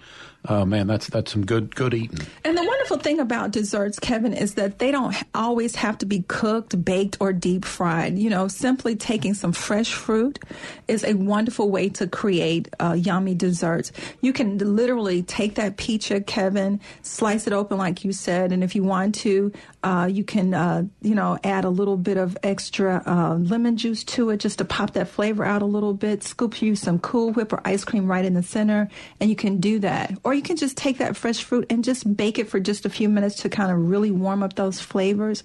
uh, 0.48 0.66
man, 0.66 0.88
that's 0.88 1.08
that's 1.08 1.32
some 1.32 1.46
good 1.46 1.76
good 1.76 1.94
eating. 1.94 2.20
And 2.44 2.58
the 2.58 2.64
wonderful 2.64 2.98
thing 2.98 3.20
about 3.20 3.52
desserts, 3.52 4.00
Kevin, 4.00 4.34
is 4.34 4.56
that 4.56 4.80
they 4.80 4.92
don't 4.92 5.16
always 5.34 5.76
have 5.76 5.98
to 6.00 6.06
be 6.06 6.24
cooked, 6.28 6.84
baked, 6.84 7.18
or 7.20 7.34
deep 7.34 7.66
fried. 7.66 8.18
You 8.18 8.30
know, 8.30 8.48
simply 8.48 8.96
taking 8.96 9.34
some 9.34 9.52
fresh 9.52 9.94
fruit 9.94 10.40
is 10.88 11.04
a 11.04 11.14
wonderful 11.14 11.70
way 11.70 11.90
to 11.90 12.08
create 12.08 12.70
uh, 12.80 12.94
yummy 12.94 13.36
desserts. 13.36 13.92
You 14.22 14.34
can 14.34 14.58
literally 14.58 15.24
take 15.24 15.56
that 15.56 15.78
peach, 15.78 16.12
Kevin, 16.28 16.80
slice 17.02 17.48
it 17.48 17.54
open 17.54 17.78
like 17.78 18.04
you 18.04 18.12
said, 18.12 18.52
and 18.52 18.64
if 18.64 18.76
you 18.76 18.84
want 18.84 19.16
to, 19.16 19.52
uh, 19.86 20.08
you 20.08 20.24
can, 20.24 20.52
uh, 20.56 20.84
you 21.04 21.14
know, 21.14 21.38
add 21.44 21.64
a 21.64 21.70
little 21.70 21.96
bit 21.96 22.18
of 22.18 22.36
extra 22.42 23.04
uh, 23.06 23.36
lemon 23.36 23.78
juice 23.78 24.04
to 24.04 24.32
it 24.32 24.38
just 24.38 24.58
to 24.58 24.66
pop 24.66 24.94
that 24.94 25.08
flavor 25.08 25.46
out 25.46 25.62
a 25.62 25.66
little 25.66 25.94
bit. 25.94 26.24
Scoop 26.24 26.60
you 26.60 26.76
some 26.76 26.98
Cool 26.98 27.34
Whip 27.34 27.54
or 27.54 27.62
ice 27.64 27.86
cream 27.86 28.08
right 28.08 28.26
in 28.26 28.34
the 28.34 28.42
center, 28.42 28.90
and 29.20 29.30
you 29.30 29.36
can 29.36 29.60
do 29.60 29.78
that. 29.80 30.18
Or 30.24 30.34
you 30.34 30.42
can 30.42 30.58
just 30.58 30.76
take 30.76 30.98
that 30.98 31.16
fresh 31.16 31.44
fruit 31.44 31.68
and 31.70 31.84
just 31.84 32.18
bake 32.18 32.40
it 32.40 32.50
for 32.50 32.60
just 32.60 32.88
a 32.88 32.90
few 32.90 33.08
minutes 33.08 33.36
to 33.44 33.50
kind 33.50 33.72
of 33.72 33.78
really 33.78 34.10
warm 34.10 34.42
up 34.42 34.56
those 34.56 34.80
flavors. 34.82 35.44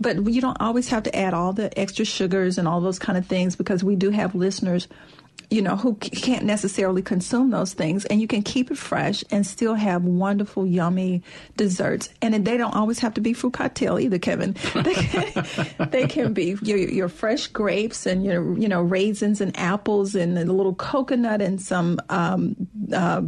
But 0.00 0.26
you 0.26 0.40
don't 0.40 0.58
always 0.58 0.88
have 0.88 1.02
to 1.02 1.14
add 1.14 1.34
all 1.34 1.52
the 1.52 1.78
extra 1.78 2.06
sugars 2.06 2.56
and 2.56 2.66
all 2.66 2.80
those 2.80 2.98
kind 2.98 3.18
of 3.18 3.26
things 3.26 3.56
because 3.56 3.84
we 3.84 3.94
do 3.94 4.08
have 4.08 4.34
listeners 4.34 4.88
you 5.52 5.60
know, 5.60 5.76
who 5.76 5.94
can't 5.96 6.44
necessarily 6.44 7.02
consume 7.02 7.50
those 7.50 7.74
things. 7.74 8.06
And 8.06 8.20
you 8.20 8.26
can 8.26 8.42
keep 8.42 8.70
it 8.70 8.78
fresh 8.78 9.22
and 9.30 9.46
still 9.46 9.74
have 9.74 10.02
wonderful, 10.02 10.66
yummy 10.66 11.22
desserts. 11.58 12.08
And 12.22 12.34
they 12.46 12.56
don't 12.56 12.74
always 12.74 12.98
have 13.00 13.12
to 13.14 13.20
be 13.20 13.34
fruit 13.34 13.52
cocktail 13.52 13.98
either, 13.98 14.18
Kevin. 14.18 14.56
They 14.82 14.94
can, 14.94 15.90
they 15.90 16.06
can 16.06 16.32
be 16.32 16.56
your, 16.62 16.78
your 16.78 17.08
fresh 17.08 17.46
grapes 17.46 18.06
and 18.06 18.24
your, 18.24 18.58
you 18.58 18.68
know, 18.68 18.80
raisins 18.80 19.40
and 19.40 19.56
apples 19.56 20.14
and 20.14 20.36
a 20.38 20.44
little 20.44 20.74
coconut 20.74 21.40
and 21.40 21.60
some 21.60 22.00
um, 22.08 22.56
uh, 22.92 23.22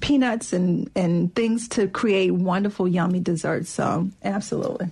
peanuts 0.00 0.52
and, 0.52 0.88
and 0.94 1.34
things 1.34 1.68
to 1.68 1.88
create 1.88 2.30
wonderful, 2.30 2.88
yummy 2.88 3.20
desserts. 3.20 3.68
So, 3.68 4.08
absolutely. 4.22 4.90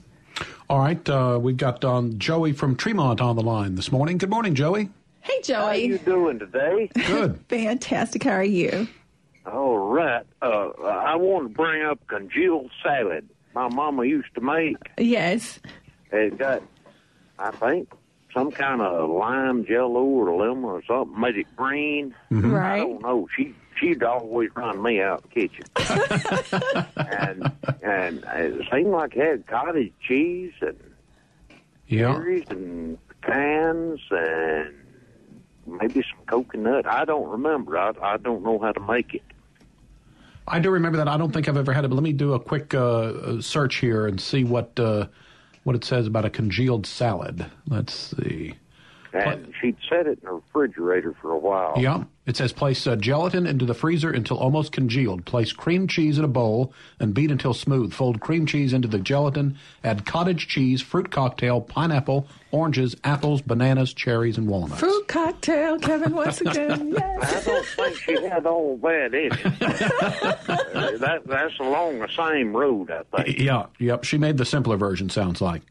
All 0.69 0.81
right, 0.81 1.09
uh, 1.09 1.39
we've 1.41 1.57
got 1.57 1.85
um, 1.85 2.19
Joey 2.19 2.53
from 2.53 2.77
Tremont 2.77 3.21
on 3.21 3.37
the 3.37 3.43
line 3.43 3.77
this 3.77 3.93
morning. 3.93 4.19
Good 4.19 4.31
morning, 4.31 4.55
Joey. 4.55 4.91
Hey, 5.25 5.41
Joey. 5.43 5.63
How 5.65 5.73
you 5.73 5.99
doing 5.99 6.39
today? 6.39 6.91
Good. 6.95 7.41
Fantastic. 7.49 8.23
How 8.25 8.33
are 8.33 8.45
you? 8.45 8.87
All 9.51 9.79
right. 9.79 10.25
Uh, 10.43 10.69
I 10.85 11.17
want 11.17 11.49
to 11.49 11.55
bring 11.55 11.83
up 11.83 11.99
congealed 12.07 12.71
salad 12.83 13.27
my 13.55 13.69
mama 13.69 14.05
used 14.05 14.35
to 14.35 14.41
make. 14.43 14.77
Yes. 14.99 15.61
It 16.13 16.37
got, 16.39 16.63
I 17.39 17.53
think, 17.53 17.89
some 18.35 18.51
kind 18.51 18.81
of 18.83 19.09
lime 19.09 19.65
jello 19.65 20.03
or 20.03 20.35
lemon 20.37 20.65
or 20.65 20.83
something, 20.85 21.19
made 21.19 21.37
it 21.39 21.47
green. 21.57 22.15
Mhm. 22.31 22.61
I 22.61 22.79
don't 22.81 23.01
know. 23.03 23.27
She 23.37 23.55
she'd 23.81 24.03
always 24.03 24.51
run 24.57 24.83
me 24.83 25.01
out 25.01 25.23
the 25.23 25.29
kitchen, 25.29 25.65
and 26.97 27.51
and 27.83 28.25
it 28.35 28.67
seemed 28.73 28.91
like 28.91 29.15
it 29.17 29.25
had 29.25 29.47
cottage 29.47 29.93
cheese 30.07 30.53
and 30.61 30.77
Yeah. 31.87 32.13
berries 32.13 32.45
and 32.51 32.99
pecans 33.23 34.01
and 34.11 34.75
maybe 35.67 36.03
some 36.03 36.25
coconut. 36.27 36.87
I 36.87 37.05
don't 37.05 37.29
remember. 37.29 37.79
I 37.79 37.93
I 38.03 38.17
don't 38.17 38.43
know 38.43 38.59
how 38.59 38.73
to 38.73 38.81
make 38.81 39.15
it. 39.15 39.23
I 40.47 40.61
do 40.61 40.71
remember 40.71 40.99
that. 40.99 41.09
I 41.09 41.17
don't 41.17 41.33
think 41.33 41.49
I've 41.49 41.57
ever 41.57 41.73
had 41.73 41.85
it, 41.85 41.89
but 41.89 41.95
let 41.95 42.03
me 42.03 42.13
do 42.13 42.35
a 42.35 42.41
quick 42.41 42.75
uh, 42.75 42.81
uh, 42.81 43.41
search 43.41 43.77
here 43.77 44.07
and 44.07 44.21
see 44.21 44.45
what 44.45 44.79
uh, 44.79 45.07
what 45.63 45.75
it 45.75 45.85
says 45.85 46.07
about 46.07 46.25
a 46.25 46.31
congealed 46.31 46.87
salad. 46.87 47.47
Let's 47.69 47.95
see. 47.95 48.55
And 49.15 49.55
she'd 49.61 49.77
set 49.89 50.07
it 50.09 50.19
in 50.23 50.25
the 50.25 50.33
refrigerator 50.33 51.15
for 51.23 51.31
a 51.31 51.39
while. 51.39 51.75
Yeah, 51.77 52.05
it 52.27 52.37
says 52.37 52.53
place 52.53 52.85
uh, 52.85 52.97
gelatin 52.97 53.47
into 53.47 53.65
the 53.65 53.75
freezer 53.75 54.11
until 54.11 54.39
almost 54.39 54.73
congealed. 54.73 55.25
Place 55.25 55.53
cream 55.53 55.87
cheese 55.87 56.19
in 56.19 56.25
a 56.25 56.29
bowl 56.29 56.73
and 56.99 57.15
beat 57.15 57.31
until 57.31 57.55
smooth. 57.55 57.93
Fold 57.93 58.21
cream 58.21 58.45
cheese 58.45 58.73
into 58.73 58.89
the 58.89 58.99
gelatin. 58.99 59.57
Add 59.85 60.05
cottage 60.05 60.49
cheese, 60.49 60.83
fruit 60.83 61.13
cocktail, 61.13 61.61
pineapple, 61.61 62.27
oranges, 62.51 62.97
apples, 63.05 63.41
bananas, 63.41 63.95
cherries, 63.95 64.37
and 64.37 64.49
walnuts. 64.49 64.81
Fruit 64.81 65.07
cocktail, 65.07 65.79
Kevin, 65.79 66.15
once 66.15 66.41
again. 66.41 66.93
Yes. 67.05 67.47
I 67.47 67.51
don't 67.51 67.67
think 67.67 67.97
she 67.99 68.27
had 68.27 68.47
all 68.47 68.77
that 68.79 69.15
in 69.15 69.33
it. 69.33 71.01
That 71.01 71.23
that's 71.27 71.59
along 71.61 71.99
the 72.01 72.09
same 72.09 72.57
road, 72.57 72.91
I 72.91 73.23
think. 73.23 73.39
Yeah, 73.39 73.67
yep. 73.79 74.05
She 74.05 74.19
made 74.19 74.39
the 74.39 74.45
simpler 74.45 74.77
version. 74.77 75.09
Sounds 75.11 75.41
like. 75.41 75.63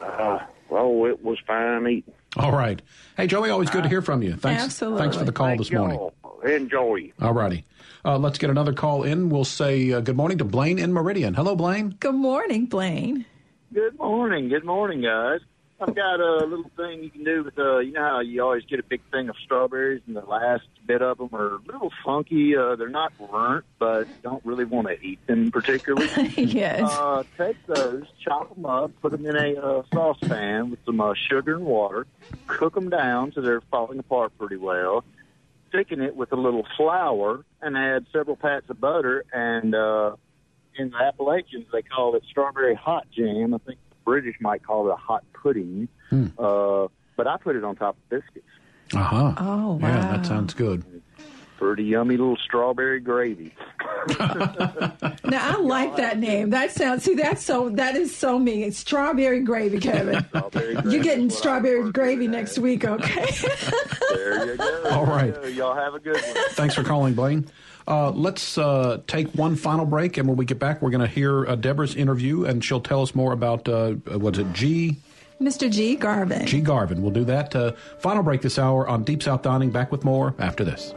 Uh, 0.00 0.38
well, 0.68 1.04
it 1.06 1.22
was 1.22 1.38
fine 1.46 1.86
eating. 1.86 2.14
All 2.36 2.52
right. 2.52 2.80
Hey, 3.16 3.26
Joey, 3.26 3.50
always 3.50 3.70
good 3.70 3.82
to 3.82 3.88
hear 3.88 4.02
from 4.02 4.22
you. 4.22 4.36
Thanks. 4.36 4.64
Absolutely. 4.64 5.00
Thanks 5.00 5.16
for 5.16 5.24
the 5.24 5.32
call 5.32 5.46
Thank 5.48 5.58
this 5.58 5.72
morning. 5.72 5.98
y'all. 5.98 6.40
Enjoy. 6.44 7.12
All 7.20 7.34
righty. 7.34 7.64
Uh, 8.04 8.18
let's 8.18 8.38
get 8.38 8.50
another 8.50 8.72
call 8.72 9.02
in. 9.02 9.28
We'll 9.28 9.44
say 9.44 9.92
uh, 9.92 10.00
good 10.00 10.16
morning 10.16 10.38
to 10.38 10.44
Blaine 10.44 10.78
in 10.78 10.92
Meridian. 10.92 11.34
Hello, 11.34 11.54
Blaine. 11.56 11.96
Good 12.00 12.14
morning, 12.14 12.66
Blaine. 12.66 13.26
Good 13.74 13.98
morning. 13.98 14.48
Good 14.48 14.64
morning, 14.64 15.02
guys. 15.02 15.40
I've 15.82 15.94
got 15.94 16.20
a 16.20 16.44
little 16.44 16.70
thing 16.76 17.02
you 17.02 17.10
can 17.10 17.24
do 17.24 17.42
with, 17.42 17.58
uh, 17.58 17.78
you 17.78 17.92
know 17.92 18.02
how 18.02 18.20
you 18.20 18.42
always 18.42 18.64
get 18.64 18.80
a 18.80 18.82
big 18.82 19.00
thing 19.10 19.30
of 19.30 19.36
strawberries 19.42 20.02
and 20.06 20.14
the 20.14 20.20
last 20.20 20.64
bit 20.86 21.00
of 21.00 21.16
them 21.16 21.30
are 21.32 21.54
a 21.54 21.58
little 21.64 21.90
funky. 22.04 22.54
Uh, 22.54 22.76
they're 22.76 22.90
not 22.90 23.12
burnt, 23.18 23.64
but 23.78 24.06
don't 24.22 24.44
really 24.44 24.66
want 24.66 24.88
to 24.88 25.00
eat 25.02 25.26
them 25.26 25.50
particularly. 25.50 26.28
yes. 26.36 26.82
Uh, 26.82 27.22
take 27.38 27.56
those, 27.66 28.04
chop 28.22 28.54
them 28.54 28.66
up, 28.66 28.90
put 29.00 29.12
them 29.12 29.24
in 29.24 29.34
a 29.34 29.58
uh, 29.58 29.82
saucepan 29.92 30.70
with 30.70 30.80
some 30.84 31.00
uh, 31.00 31.14
sugar 31.14 31.56
and 31.56 31.64
water, 31.64 32.06
cook 32.46 32.74
them 32.74 32.90
down 32.90 33.32
so 33.32 33.40
they're 33.40 33.62
falling 33.70 33.98
apart 33.98 34.36
pretty 34.38 34.56
well. 34.56 35.02
Thicken 35.72 36.02
it 36.02 36.14
with 36.14 36.32
a 36.32 36.36
little 36.36 36.66
flour 36.76 37.42
and 37.62 37.78
add 37.78 38.04
several 38.12 38.36
pats 38.36 38.68
of 38.68 38.80
butter. 38.80 39.24
And 39.32 39.74
uh, 39.74 40.16
in 40.76 40.90
the 40.90 40.96
Appalachians, 40.96 41.66
they 41.72 41.82
call 41.82 42.16
it 42.16 42.24
strawberry 42.28 42.74
hot 42.74 43.06
jam. 43.10 43.54
I 43.54 43.58
think 43.58 43.78
British 44.10 44.34
might 44.40 44.64
call 44.64 44.88
it 44.88 44.92
a 44.92 44.96
hot 44.96 45.22
pudding. 45.32 45.86
Hmm. 46.08 46.26
Uh, 46.36 46.88
but 47.16 47.28
I 47.28 47.36
put 47.36 47.54
it 47.54 47.62
on 47.62 47.76
top 47.76 47.96
of 47.96 48.08
biscuits. 48.08 48.44
Uh 48.92 48.98
huh. 48.98 49.34
Oh, 49.38 49.78
Yeah, 49.80 50.16
that 50.16 50.26
sounds 50.26 50.52
good. 50.52 50.82
Pretty 51.58 51.84
yummy 51.84 52.16
little 52.16 52.36
strawberry 52.38 52.98
gravy. 53.00 53.54
Now 54.18 55.56
I 55.56 55.56
like 55.60 55.96
that 55.96 56.18
name. 56.18 56.50
That 56.50 56.72
sounds 56.72 57.04
see 57.04 57.14
that's 57.14 57.44
so 57.44 57.68
that 57.70 57.94
is 57.94 58.16
so 58.16 58.38
me. 58.38 58.64
It's 58.64 58.78
strawberry 58.78 59.42
gravy, 59.42 59.78
Kevin. 59.78 60.24
Strawberry 60.28 60.74
You're 60.86 61.02
getting 61.02 61.26
is 61.26 61.34
what 61.34 61.38
I 61.38 61.38
strawberry 61.40 61.92
gravy 61.92 62.26
next 62.28 62.58
week, 62.58 62.84
okay? 62.84 63.26
There 64.10 64.46
you 64.46 64.56
go. 64.56 64.82
All 64.90 65.06
There 65.06 65.26
you 65.26 65.32
right. 65.32 65.34
go. 65.42 65.48
Y'all 65.48 65.74
have 65.76 65.94
a 65.94 66.00
good 66.00 66.14
one. 66.20 66.34
Thanks 66.52 66.74
for 66.74 66.82
calling, 66.82 67.14
Blaine. 67.14 67.46
Uh, 67.90 68.12
let's 68.12 68.56
uh, 68.56 69.00
take 69.08 69.26
one 69.32 69.56
final 69.56 69.84
break, 69.84 70.16
and 70.16 70.28
when 70.28 70.36
we 70.36 70.44
get 70.44 70.60
back, 70.60 70.80
we're 70.80 70.90
going 70.90 71.00
to 71.00 71.12
hear 71.12 71.44
uh, 71.44 71.56
Deborah's 71.56 71.96
interview, 71.96 72.44
and 72.44 72.64
she'll 72.64 72.80
tell 72.80 73.02
us 73.02 73.16
more 73.16 73.32
about 73.32 73.68
uh, 73.68 73.90
what's 74.16 74.38
it, 74.38 74.52
G. 74.52 74.96
Mr. 75.42 75.68
G. 75.68 75.96
Garvin. 75.96 76.46
G. 76.46 76.60
Garvin. 76.60 77.02
We'll 77.02 77.10
do 77.10 77.24
that. 77.24 77.56
Uh, 77.56 77.72
final 77.98 78.22
break 78.22 78.42
this 78.42 78.60
hour 78.60 78.86
on 78.86 79.02
Deep 79.02 79.24
South 79.24 79.42
Dining. 79.42 79.70
Back 79.70 79.90
with 79.90 80.04
more 80.04 80.36
after 80.38 80.62
this. 80.64 80.94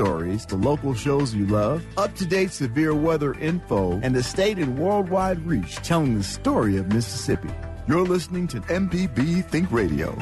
Stories, 0.00 0.46
the 0.46 0.56
local 0.56 0.94
shows 0.94 1.34
you 1.34 1.46
love, 1.46 1.84
up 1.98 2.14
to 2.14 2.24
date 2.24 2.50
severe 2.50 2.94
weather 2.94 3.34
info, 3.34 4.00
and 4.02 4.14
the 4.14 4.22
state 4.22 4.56
and 4.56 4.78
worldwide 4.78 5.38
reach 5.46 5.76
telling 5.76 6.16
the 6.16 6.24
story 6.24 6.78
of 6.78 6.90
Mississippi. 6.90 7.50
You're 7.86 8.06
listening 8.06 8.48
to 8.48 8.60
MPB 8.62 9.44
Think 9.50 9.70
Radio. 9.70 10.16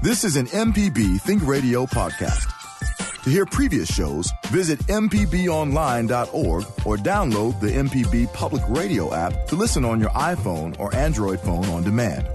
This 0.00 0.22
is 0.22 0.36
an 0.36 0.46
MPB 0.46 1.20
Think 1.22 1.44
Radio 1.44 1.86
podcast. 1.86 2.46
To 3.24 3.30
hear 3.30 3.44
previous 3.44 3.92
shows, 3.92 4.30
visit 4.46 4.78
MPBOnline.org 4.86 6.64
or 6.86 6.96
download 6.98 7.60
the 7.60 7.72
MPB 7.72 8.32
Public 8.32 8.62
Radio 8.68 9.12
app 9.12 9.48
to 9.48 9.56
listen 9.56 9.84
on 9.84 9.98
your 9.98 10.10
iPhone 10.10 10.78
or 10.78 10.94
Android 10.94 11.40
phone 11.40 11.64
on 11.64 11.82
demand. 11.82 12.28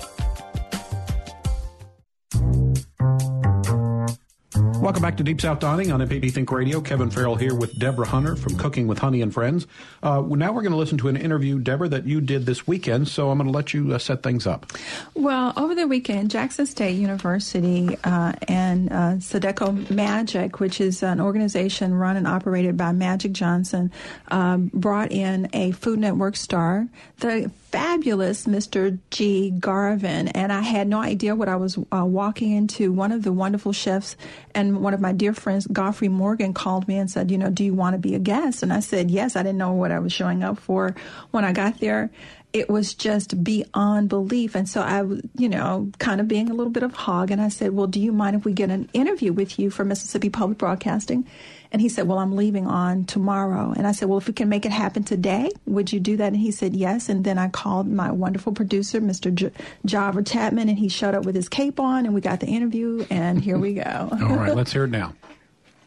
Welcome 4.84 5.02
back 5.02 5.16
to 5.16 5.24
Deep 5.24 5.40
South 5.40 5.60
Dining 5.60 5.94
on 5.94 6.02
MPB 6.02 6.30
Think 6.34 6.52
Radio. 6.52 6.82
Kevin 6.82 7.10
Farrell 7.10 7.38
here 7.38 7.56
with 7.56 7.80
Deborah 7.80 8.06
Hunter 8.06 8.36
from 8.36 8.58
Cooking 8.58 8.86
with 8.86 8.98
Honey 8.98 9.22
and 9.22 9.34
Friends. 9.34 9.66
Uh, 10.04 10.22
now 10.28 10.52
we're 10.52 10.62
going 10.62 10.74
to 10.74 10.78
listen 10.78 10.98
to 10.98 11.08
an 11.08 11.16
interview, 11.16 11.58
Deborah, 11.58 11.88
that 11.88 12.06
you 12.06 12.20
did 12.20 12.46
this 12.46 12.68
weekend. 12.68 13.08
So 13.08 13.30
I'm 13.30 13.38
going 13.38 13.50
to 13.50 13.56
let 13.56 13.74
you 13.74 13.94
uh, 13.94 13.98
set 13.98 14.24
things 14.24 14.46
up. 14.46 14.66
Well, 15.14 15.54
over 15.56 15.74
the 15.74 15.88
weekend, 15.88 16.32
Jackson 16.32 16.66
State 16.66 16.98
University 16.98 17.98
uh, 18.04 18.34
and 18.50 18.92
uh, 18.92 19.72
Magic, 19.90 20.60
which 20.60 20.82
is 20.82 21.02
an 21.02 21.22
organization 21.22 21.94
run 21.94 22.18
and 22.18 22.28
operated 22.28 22.76
by 22.76 22.92
Magic 22.92 23.32
Johnson, 23.32 23.90
um, 24.32 24.70
brought 24.74 25.14
in 25.14 25.48
a 25.54 25.72
Food 25.72 26.00
Network 26.00 26.36
star, 26.36 26.90
the 27.20 27.50
fabulous 27.74 28.46
Mr. 28.46 29.00
G. 29.10 29.50
Garvin. 29.50 30.28
And 30.28 30.54
I 30.54 30.62
had 30.62 30.88
no 30.88 31.00
idea 31.00 31.34
what 31.34 31.50
I 31.50 31.56
was 31.56 31.80
uh, 31.92 32.06
walking 32.06 32.52
into. 32.52 32.92
One 32.92 33.12
of 33.12 33.24
the 33.24 33.34
wonderful 33.34 33.74
chefs 33.74 34.16
and 34.54 34.82
one 34.82 34.94
of 34.94 35.02
my 35.02 35.12
dear 35.12 35.34
friends, 35.34 35.66
Godfrey 35.66 36.08
Morgan, 36.08 36.54
called 36.54 36.88
me 36.88 36.98
and 36.98 37.10
said, 37.10 37.32
You 37.32 37.40
know, 37.40 37.50
do 37.50 37.64
you 37.64 37.74
want 37.74 37.96
to 37.96 37.98
be 37.98 38.14
a 38.14 38.20
guest? 38.20 38.62
And 38.62 38.72
I 38.72 38.80
said, 38.80 39.10
Yes. 39.10 39.36
I 39.36 39.42
didn't 39.42 39.58
know 39.58 39.72
what 39.72 39.92
I 39.92 39.98
was 39.98 40.14
showing 40.14 40.44
up 40.44 40.60
for 40.60 40.96
when 41.32 41.44
I 41.44 41.52
got 41.52 41.80
there 41.80 42.12
it 42.54 42.70
was 42.70 42.94
just 42.94 43.44
beyond 43.44 44.10
belief. 44.10 44.54
And 44.54 44.70
so 44.70 44.82
I, 44.82 45.02
you 45.36 45.50
know, 45.50 45.92
kind 45.98 46.22
of 46.22 46.28
being 46.28 46.52
a 46.52 46.54
little 46.54 46.72
bit 46.72 46.84
of 46.84 46.94
hog. 46.94 47.32
And 47.32 47.42
I 47.42 47.50
said, 47.50 47.72
well, 47.72 47.88
do 47.88 48.00
you 48.00 48.12
mind 48.12 48.36
if 48.36 48.46
we 48.46 48.54
get 48.54 48.70
an 48.70 48.88
interview 48.94 49.34
with 49.34 49.58
you 49.58 49.72
for 49.72 49.84
Mississippi 49.84 50.30
Public 50.30 50.60
Broadcasting? 50.60 51.26
And 51.72 51.82
he 51.82 51.90
said, 51.90 52.08
well, 52.08 52.20
I'm 52.20 52.36
leaving 52.36 52.68
on 52.68 53.06
tomorrow. 53.06 53.74
And 53.76 53.88
I 53.88 53.92
said, 53.92 54.08
well, 54.08 54.20
if 54.20 54.28
we 54.28 54.34
can 54.34 54.48
make 54.48 54.68
it 54.68 54.72
happen 54.72 55.04
today, 55.04 55.50
would 55.66 55.92
you 55.92 56.00
do 56.00 56.16
that? 56.18 56.28
And 56.28 56.38
he 56.38 56.52
said, 56.52 56.76
yes. 56.76 57.10
And 57.10 57.24
then 57.24 57.40
I 57.40 57.50
called 57.50 57.88
my 57.88 58.12
wonderful 58.12 58.54
producer, 58.54 59.02
Mr. 59.02 59.34
J- 59.34 59.52
Java 59.84 60.22
Chapman, 60.22 60.70
and 60.70 60.78
he 60.78 60.90
showed 60.90 61.16
up 61.16 61.26
with 61.26 61.34
his 61.34 61.50
cape 61.50 61.80
on 61.80 62.06
and 62.06 62.14
we 62.14 62.22
got 62.22 62.40
the 62.40 62.48
interview 62.48 63.04
and 63.10 63.42
here 63.42 63.58
we 63.58 63.74
go. 63.74 64.10
All 64.12 64.36
right, 64.36 64.56
let's 64.56 64.72
hear 64.72 64.84
it 64.84 64.92
now. 64.92 65.16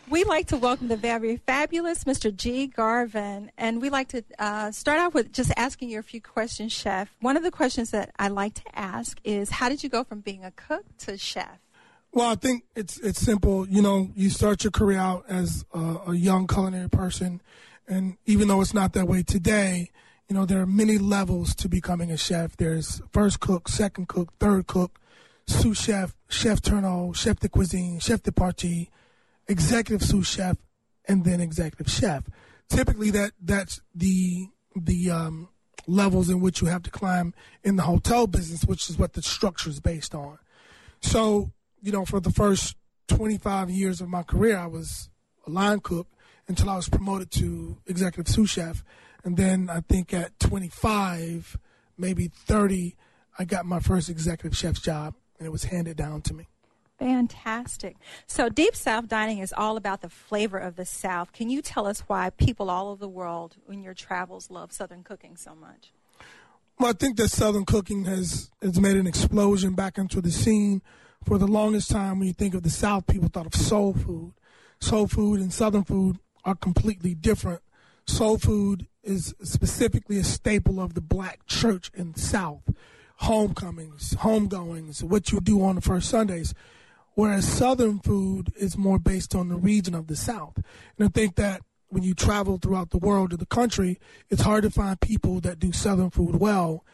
We'd 0.08 0.28
like 0.28 0.46
to 0.48 0.56
welcome 0.56 0.86
the 0.86 0.96
very 0.96 1.36
fabulous 1.36 2.04
Mr. 2.04 2.34
G. 2.34 2.68
Garvin, 2.68 3.50
and 3.58 3.82
we'd 3.82 3.90
like 3.90 4.06
to 4.10 4.22
uh, 4.38 4.70
start 4.70 5.00
off 5.00 5.14
with 5.14 5.32
just 5.32 5.52
asking 5.56 5.90
you 5.90 5.98
a 5.98 6.02
few 6.02 6.20
questions, 6.20 6.72
Chef. 6.72 7.12
One 7.20 7.36
of 7.36 7.42
the 7.42 7.50
questions 7.50 7.90
that 7.90 8.12
I 8.16 8.28
like 8.28 8.54
to 8.54 8.62
ask 8.72 9.18
is, 9.24 9.50
how 9.50 9.68
did 9.68 9.82
you 9.82 9.88
go 9.88 10.04
from 10.04 10.20
being 10.20 10.44
a 10.44 10.52
cook 10.52 10.84
to 10.98 11.18
chef? 11.18 11.58
Well, 12.12 12.28
I 12.28 12.36
think 12.36 12.62
it's 12.76 12.98
it's 13.00 13.20
simple. 13.20 13.68
You 13.68 13.82
know, 13.82 14.10
you 14.14 14.30
start 14.30 14.62
your 14.62 14.70
career 14.70 14.98
out 14.98 15.24
as 15.28 15.64
a, 15.74 15.96
a 16.06 16.14
young 16.14 16.46
culinary 16.46 16.88
person, 16.88 17.42
and 17.88 18.16
even 18.26 18.46
though 18.46 18.60
it's 18.60 18.72
not 18.72 18.92
that 18.92 19.08
way 19.08 19.24
today, 19.24 19.90
you 20.28 20.36
know 20.36 20.46
there 20.46 20.60
are 20.60 20.66
many 20.66 20.98
levels 20.98 21.52
to 21.56 21.68
becoming 21.68 22.12
a 22.12 22.16
chef. 22.16 22.56
There's 22.56 23.02
first 23.10 23.40
cook, 23.40 23.68
second 23.68 24.06
cook, 24.06 24.32
third 24.38 24.68
cook, 24.68 25.00
sous 25.48 25.76
chef, 25.76 26.14
chef 26.28 26.62
tournant, 26.62 27.16
chef 27.16 27.40
de 27.40 27.48
cuisine, 27.48 27.98
chef 27.98 28.22
de 28.22 28.30
partie 28.30 28.88
executive 29.48 30.06
sous 30.06 30.26
chef, 30.26 30.56
and 31.06 31.24
then 31.24 31.40
executive 31.40 31.90
chef. 31.90 32.24
Typically, 32.68 33.10
that 33.10 33.32
that's 33.40 33.80
the 33.94 34.48
the 34.74 35.10
um, 35.10 35.48
levels 35.86 36.28
in 36.28 36.40
which 36.40 36.60
you 36.60 36.66
have 36.66 36.82
to 36.82 36.90
climb 36.90 37.34
in 37.62 37.76
the 37.76 37.82
hotel 37.82 38.26
business, 38.26 38.64
which 38.64 38.90
is 38.90 38.98
what 38.98 39.12
the 39.14 39.22
structure 39.22 39.70
is 39.70 39.80
based 39.80 40.14
on. 40.14 40.38
So, 41.00 41.52
you 41.80 41.92
know, 41.92 42.04
for 42.04 42.20
the 42.20 42.32
first 42.32 42.76
25 43.08 43.70
years 43.70 44.00
of 44.00 44.08
my 44.08 44.22
career, 44.22 44.58
I 44.58 44.66
was 44.66 45.08
a 45.46 45.50
line 45.50 45.80
cook 45.80 46.08
until 46.48 46.70
I 46.70 46.76
was 46.76 46.88
promoted 46.88 47.30
to 47.32 47.78
executive 47.86 48.32
sous 48.32 48.50
chef, 48.50 48.84
and 49.24 49.36
then 49.36 49.68
I 49.70 49.80
think 49.80 50.14
at 50.14 50.38
25, 50.40 51.58
maybe 51.96 52.28
30, 52.28 52.96
I 53.38 53.44
got 53.44 53.66
my 53.66 53.80
first 53.80 54.08
executive 54.08 54.56
chef's 54.56 54.80
job, 54.80 55.14
and 55.38 55.46
it 55.46 55.50
was 55.50 55.64
handed 55.64 55.96
down 55.96 56.22
to 56.22 56.34
me. 56.34 56.48
Fantastic. 56.98 57.96
So, 58.26 58.48
Deep 58.48 58.74
South 58.74 59.06
Dining 59.06 59.38
is 59.38 59.52
all 59.56 59.76
about 59.76 60.00
the 60.00 60.08
flavor 60.08 60.58
of 60.58 60.76
the 60.76 60.86
South. 60.86 61.32
Can 61.32 61.50
you 61.50 61.60
tell 61.60 61.86
us 61.86 62.00
why 62.06 62.30
people 62.30 62.70
all 62.70 62.88
over 62.88 63.00
the 63.00 63.08
world, 63.08 63.56
in 63.68 63.82
your 63.82 63.92
travels, 63.92 64.50
love 64.50 64.72
Southern 64.72 65.02
cooking 65.02 65.36
so 65.36 65.54
much? 65.54 65.92
Well, 66.78 66.90
I 66.90 66.92
think 66.92 67.16
that 67.16 67.30
Southern 67.30 67.64
cooking 67.64 68.04
has, 68.04 68.50
has 68.62 68.80
made 68.80 68.96
an 68.96 69.06
explosion 69.06 69.74
back 69.74 69.98
into 69.98 70.20
the 70.20 70.30
scene. 70.30 70.82
For 71.24 71.38
the 71.38 71.46
longest 71.46 71.90
time, 71.90 72.18
when 72.18 72.28
you 72.28 72.34
think 72.34 72.54
of 72.54 72.62
the 72.62 72.70
South, 72.70 73.06
people 73.06 73.28
thought 73.28 73.46
of 73.46 73.54
soul 73.54 73.92
food. 73.92 74.34
Soul 74.80 75.06
food 75.08 75.40
and 75.40 75.52
Southern 75.52 75.84
food 75.84 76.18
are 76.44 76.54
completely 76.54 77.14
different. 77.14 77.62
Soul 78.06 78.38
food 78.38 78.86
is 79.02 79.34
specifically 79.42 80.18
a 80.18 80.24
staple 80.24 80.78
of 80.78 80.94
the 80.94 81.00
black 81.00 81.46
church 81.46 81.90
in 81.94 82.12
the 82.12 82.20
South. 82.20 82.62
Homecomings, 83.16 84.14
homegoings, 84.18 85.02
what 85.02 85.32
you 85.32 85.40
do 85.40 85.64
on 85.64 85.76
the 85.76 85.80
first 85.80 86.08
Sundays. 86.08 86.54
Whereas 87.16 87.48
Southern 87.48 87.98
food 87.98 88.52
is 88.56 88.76
more 88.76 88.98
based 88.98 89.34
on 89.34 89.48
the 89.48 89.56
region 89.56 89.94
of 89.94 90.06
the 90.06 90.16
South. 90.16 90.58
And 90.98 91.08
I 91.08 91.08
think 91.08 91.36
that 91.36 91.62
when 91.88 92.02
you 92.02 92.12
travel 92.12 92.58
throughout 92.58 92.90
the 92.90 92.98
world 92.98 93.32
or 93.32 93.38
the 93.38 93.46
country, 93.46 93.98
it's 94.28 94.42
hard 94.42 94.64
to 94.64 94.70
find 94.70 95.00
people 95.00 95.40
that 95.40 95.58
do 95.58 95.72
Southern 95.72 96.10
food 96.10 96.36
well. 96.36 96.84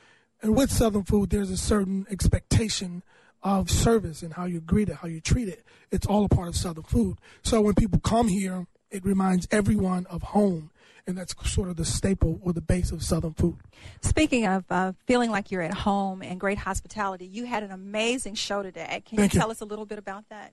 And 0.40 0.56
with 0.56 0.70
Southern 0.70 1.02
food, 1.02 1.30
there's 1.30 1.50
a 1.50 1.56
certain 1.56 2.06
expectation 2.08 3.02
of 3.42 3.68
service 3.68 4.22
and 4.22 4.34
how 4.34 4.44
you 4.44 4.60
greet 4.60 4.88
it, 4.88 4.94
how 5.02 5.08
you 5.08 5.20
treat 5.20 5.48
it. 5.48 5.64
It's 5.90 6.06
all 6.06 6.24
a 6.24 6.28
part 6.28 6.46
of 6.46 6.54
Southern 6.54 6.84
food. 6.84 7.18
So 7.42 7.60
when 7.60 7.74
people 7.74 7.98
come 7.98 8.28
here, 8.28 8.68
it 8.92 9.04
reminds 9.04 9.48
everyone 9.50 10.06
of 10.06 10.22
home. 10.22 10.70
And 11.06 11.18
that's 11.18 11.34
sort 11.50 11.68
of 11.68 11.76
the 11.76 11.84
staple 11.84 12.38
or 12.42 12.52
the 12.52 12.60
base 12.60 12.92
of 12.92 13.02
Southern 13.02 13.34
food. 13.34 13.56
Speaking 14.02 14.46
of 14.46 14.64
uh, 14.70 14.92
feeling 15.06 15.30
like 15.30 15.50
you're 15.50 15.62
at 15.62 15.74
home 15.74 16.22
and 16.22 16.38
great 16.38 16.58
hospitality, 16.58 17.26
you 17.26 17.44
had 17.44 17.64
an 17.64 17.72
amazing 17.72 18.34
show 18.34 18.62
today. 18.62 19.02
Can 19.04 19.18
you 19.18 19.24
you. 19.24 19.28
tell 19.28 19.50
us 19.50 19.60
a 19.60 19.64
little 19.64 19.84
bit 19.84 19.98
about 19.98 20.28
that? 20.28 20.52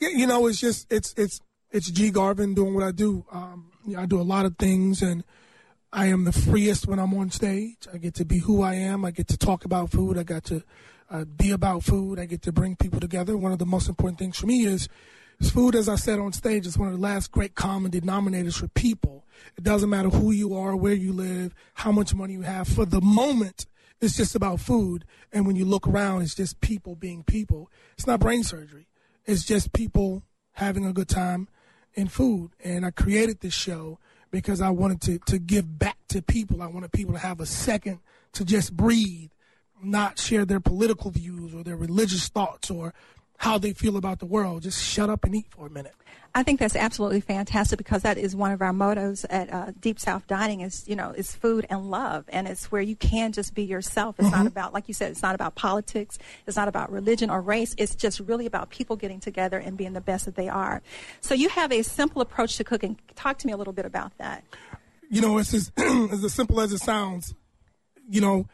Yeah, 0.00 0.08
you 0.08 0.26
know, 0.26 0.46
it's 0.46 0.58
just 0.58 0.90
it's 0.90 1.12
it's 1.18 1.40
it's 1.70 1.90
G 1.90 2.10
Garvin 2.10 2.54
doing 2.54 2.74
what 2.74 2.82
I 2.82 2.92
do. 2.92 3.26
Um, 3.30 3.70
I 3.96 4.06
do 4.06 4.20
a 4.20 4.22
lot 4.22 4.46
of 4.46 4.56
things, 4.56 5.02
and 5.02 5.22
I 5.92 6.06
am 6.06 6.24
the 6.24 6.32
freest 6.32 6.86
when 6.86 6.98
I'm 6.98 7.12
on 7.14 7.30
stage. 7.30 7.86
I 7.92 7.98
get 7.98 8.14
to 8.14 8.24
be 8.24 8.38
who 8.38 8.62
I 8.62 8.74
am. 8.74 9.04
I 9.04 9.10
get 9.10 9.28
to 9.28 9.36
talk 9.36 9.64
about 9.64 9.90
food. 9.90 10.16
I 10.16 10.22
got 10.22 10.44
to 10.44 10.62
uh, 11.10 11.24
be 11.24 11.50
about 11.50 11.82
food. 11.82 12.18
I 12.18 12.26
get 12.26 12.42
to 12.42 12.52
bring 12.52 12.76
people 12.76 13.00
together. 13.00 13.36
One 13.36 13.52
of 13.52 13.58
the 13.58 13.66
most 13.66 13.88
important 13.88 14.18
things 14.18 14.38
for 14.38 14.46
me 14.46 14.64
is 14.64 14.88
food. 15.48 15.74
As 15.74 15.88
I 15.88 15.96
said 15.96 16.18
on 16.18 16.32
stage, 16.32 16.66
is 16.66 16.76
one 16.76 16.88
of 16.88 16.94
the 16.94 17.00
last 17.00 17.32
great 17.32 17.54
common 17.54 17.90
denominators 17.90 18.58
for 18.58 18.68
people. 18.68 19.24
It 19.56 19.64
doesn't 19.64 19.88
matter 19.88 20.10
who 20.10 20.32
you 20.32 20.54
are, 20.54 20.76
where 20.76 20.92
you 20.92 21.12
live, 21.12 21.54
how 21.74 21.92
much 21.92 22.14
money 22.14 22.34
you 22.34 22.42
have. 22.42 22.68
For 22.68 22.84
the 22.84 23.00
moment, 23.00 23.66
it's 24.00 24.16
just 24.16 24.34
about 24.34 24.60
food. 24.60 25.04
And 25.32 25.46
when 25.46 25.56
you 25.56 25.64
look 25.64 25.86
around, 25.86 26.22
it's 26.22 26.34
just 26.34 26.60
people 26.60 26.94
being 26.94 27.22
people. 27.22 27.70
It's 27.94 28.06
not 28.06 28.20
brain 28.20 28.44
surgery. 28.44 28.88
It's 29.24 29.44
just 29.44 29.72
people 29.72 30.22
having 30.52 30.86
a 30.86 30.92
good 30.92 31.08
time 31.08 31.48
in 31.94 32.08
food. 32.08 32.50
And 32.62 32.84
I 32.84 32.90
created 32.90 33.40
this 33.40 33.54
show 33.54 33.98
because 34.30 34.60
I 34.60 34.70
wanted 34.70 35.00
to, 35.02 35.18
to 35.26 35.38
give 35.38 35.78
back 35.78 35.98
to 36.08 36.22
people. 36.22 36.62
I 36.62 36.66
wanted 36.66 36.92
people 36.92 37.14
to 37.14 37.20
have 37.20 37.40
a 37.40 37.46
second 37.46 38.00
to 38.32 38.44
just 38.44 38.76
breathe, 38.76 39.30
not 39.82 40.18
share 40.18 40.44
their 40.44 40.60
political 40.60 41.10
views 41.10 41.54
or 41.54 41.62
their 41.64 41.76
religious 41.76 42.28
thoughts 42.28 42.70
or 42.70 42.94
how 43.40 43.56
they 43.56 43.72
feel 43.72 43.96
about 43.96 44.18
the 44.18 44.26
world. 44.26 44.62
Just 44.62 44.84
shut 44.84 45.08
up 45.08 45.24
and 45.24 45.34
eat 45.34 45.46
for 45.48 45.66
a 45.66 45.70
minute. 45.70 45.94
I 46.34 46.42
think 46.42 46.60
that's 46.60 46.76
absolutely 46.76 47.22
fantastic 47.22 47.78
because 47.78 48.02
that 48.02 48.18
is 48.18 48.36
one 48.36 48.52
of 48.52 48.60
our 48.60 48.74
mottos 48.74 49.24
at 49.30 49.50
uh, 49.50 49.72
Deep 49.80 49.98
South 49.98 50.26
Dining 50.26 50.60
is 50.60 50.86
you 50.86 50.94
know 50.94 51.10
is 51.12 51.34
food 51.34 51.66
and 51.70 51.90
love, 51.90 52.26
and 52.28 52.46
it's 52.46 52.70
where 52.70 52.82
you 52.82 52.94
can 52.96 53.32
just 53.32 53.54
be 53.54 53.62
yourself. 53.62 54.16
It's 54.18 54.28
mm-hmm. 54.28 54.36
not 54.36 54.46
about 54.46 54.74
like 54.74 54.88
you 54.88 54.94
said, 54.94 55.10
it's 55.10 55.22
not 55.22 55.34
about 55.34 55.54
politics, 55.54 56.18
it's 56.46 56.56
not 56.56 56.68
about 56.68 56.92
religion 56.92 57.30
or 57.30 57.40
race. 57.40 57.74
It's 57.78 57.94
just 57.94 58.20
really 58.20 58.44
about 58.44 58.68
people 58.68 58.94
getting 58.94 59.20
together 59.20 59.58
and 59.58 59.74
being 59.74 59.94
the 59.94 60.02
best 60.02 60.26
that 60.26 60.36
they 60.36 60.50
are. 60.50 60.82
So 61.22 61.32
you 61.32 61.48
have 61.48 61.72
a 61.72 61.80
simple 61.80 62.20
approach 62.20 62.58
to 62.58 62.64
cooking. 62.64 62.98
Talk 63.16 63.38
to 63.38 63.46
me 63.46 63.54
a 63.54 63.56
little 63.56 63.72
bit 63.72 63.86
about 63.86 64.16
that. 64.18 64.44
You 65.08 65.22
know, 65.22 65.38
it's 65.38 65.54
as, 65.54 65.72
it's 65.78 66.24
as 66.24 66.34
simple 66.34 66.60
as 66.60 66.74
it 66.74 66.80
sounds. 66.80 67.34
You 68.06 68.20
know, 68.20 68.46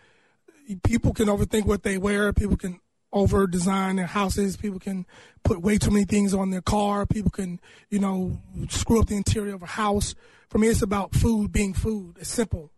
people 0.85 1.13
can 1.13 1.27
overthink 1.27 1.67
what 1.67 1.83
they 1.83 1.99
wear. 1.99 2.33
People 2.33 2.57
can 2.57 2.79
over 3.17 3.47
design 3.47 3.97
their 3.97 4.07
houses. 4.07 4.57
People 4.57 4.79
can 4.79 5.07
put 5.43 5.63
way 5.63 5.79
too 5.79 5.91
many 5.91 6.05
things 6.05 6.35
on 6.35 6.51
their 6.51 6.61
car. 6.61 7.07
People 7.07 7.31
can, 7.31 7.59
you 7.89 7.99
know, 7.99 8.39
screw 8.69 9.01
up 9.01 9.07
the 9.07 9.17
interior 9.17 9.55
of 9.55 9.63
a 9.63 9.67
house. 9.67 10.15
For 10.49 10.59
me, 10.59 10.69
it's 10.69 10.83
about 10.83 11.15
food 11.15 11.51
being 11.51 11.73
food. 11.73 12.17
It's 12.21 12.31
simple. 12.31 12.71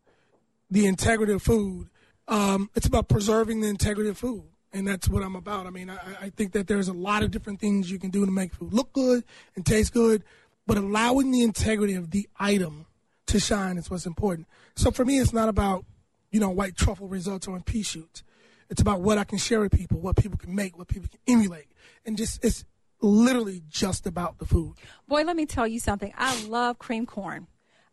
The 0.71 0.87
integrity 0.87 1.33
of 1.33 1.43
food. 1.43 1.89
Um, 2.29 2.71
it's 2.77 2.87
about 2.87 3.09
preserving 3.09 3.63
the 3.63 3.69
integrity 3.69 4.11
of 4.11 4.17
food. 4.17 4.45
And 4.73 4.87
that's 4.87 5.09
what 5.09 5.23
I'm 5.23 5.35
about. 5.35 5.67
I 5.67 5.71
mean, 5.71 5.91
I, 5.91 5.99
I 6.21 6.31
think 6.31 6.53
that 6.53 6.69
there's 6.69 6.89
a 6.89 6.93
lot 6.93 7.23
of 7.23 7.31
different 7.31 7.59
things 7.59 7.91
you 7.91 7.99
can 7.99 8.11
do 8.11 8.25
to 8.25 8.31
make 8.31 8.55
food 8.55 8.73
look 8.73 8.93
good 8.93 9.25
and 9.57 9.67
taste 9.67 9.93
good, 9.93 10.23
but 10.67 10.77
allowing 10.77 11.31
the 11.33 11.43
integrity 11.43 11.95
of 11.95 12.11
the 12.11 12.29
item 12.39 12.87
to 13.27 13.41
shine 13.41 13.77
is 13.77 13.91
what's 13.91 14.07
important. 14.07 14.47
So 14.77 14.91
for 14.91 15.05
me, 15.05 15.19
it's 15.19 15.33
not 15.33 15.49
about, 15.49 15.85
you 16.31 16.39
know, 16.39 16.51
white 16.51 16.77
truffle 16.77 17.09
risotto 17.09 17.55
and 17.55 17.65
pea 17.65 17.83
shoots. 17.83 18.23
It's 18.71 18.81
about 18.81 19.01
what 19.01 19.19
I 19.19 19.25
can 19.25 19.39
share 19.39 19.61
with 19.61 19.73
people, 19.73 20.01
what 20.01 20.17
people 20.17 20.39
can 20.39 20.55
make, 20.55 20.77
what 20.77 20.89
people 20.89 21.09
can 21.09 21.21
emulate, 21.27 21.67
and 22.05 22.17
just 22.17 22.45
it's 22.45 22.65
literally 23.01 23.63
just 23.69 24.07
about 24.07 24.39
the 24.39 24.47
food. 24.47 24.75
Boy, 25.07 25.23
let 25.23 25.37
me 25.37 25.47
tell 25.47 25.67
you 25.67 25.81
something. 25.81 26.13
I 26.17 26.45
love 26.45 26.79
cream 26.79 27.07
corn. 27.07 27.47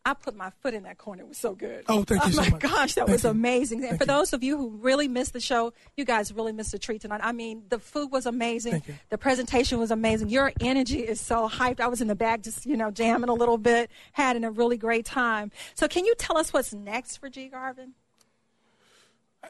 I 0.07 0.13
put 0.13 0.35
my 0.35 0.51
foot 0.61 0.75
in 0.75 0.83
that 0.83 0.99
corn. 0.99 1.19
It 1.19 1.27
was 1.27 1.39
so 1.39 1.55
good. 1.55 1.83
Oh, 1.87 2.03
thank 2.03 2.23
you 2.25 2.39
oh, 2.39 2.43
so 2.43 2.51
my 2.51 2.59
gosh, 2.59 2.93
that 2.93 3.07
thank 3.07 3.09
was 3.09 3.23
you. 3.23 3.31
amazing. 3.31 3.79
And 3.79 3.89
thank 3.89 3.99
for 3.99 4.03
you. 4.03 4.15
those 4.15 4.33
of 4.33 4.43
you 4.43 4.55
who 4.55 4.69
really 4.77 5.07
missed 5.07 5.33
the 5.33 5.39
show, 5.39 5.73
you 5.97 6.05
guys 6.05 6.31
really 6.31 6.51
missed 6.51 6.75
a 6.75 6.79
treat 6.79 7.01
tonight. 7.01 7.21
I 7.23 7.31
mean, 7.31 7.63
the 7.69 7.79
food 7.79 8.11
was 8.11 8.27
amazing. 8.27 8.83
The 9.09 9.17
presentation 9.17 9.79
was 9.79 9.89
amazing. 9.89 10.29
Your 10.29 10.53
energy 10.59 10.99
is 10.99 11.19
so 11.19 11.49
hyped. 11.49 11.79
I 11.79 11.87
was 11.87 12.01
in 12.01 12.07
the 12.07 12.15
back 12.15 12.43
just, 12.43 12.67
you 12.67 12.77
know, 12.77 12.91
jamming 12.91 13.29
a 13.29 13.33
little 13.33 13.57
bit, 13.57 13.89
having 14.11 14.43
a 14.43 14.51
really 14.51 14.77
great 14.77 15.05
time. 15.05 15.51
So 15.73 15.87
can 15.87 16.05
you 16.05 16.13
tell 16.19 16.37
us 16.37 16.53
what's 16.53 16.71
next 16.71 17.17
for 17.17 17.27
G. 17.27 17.47
Garvin? 17.47 17.93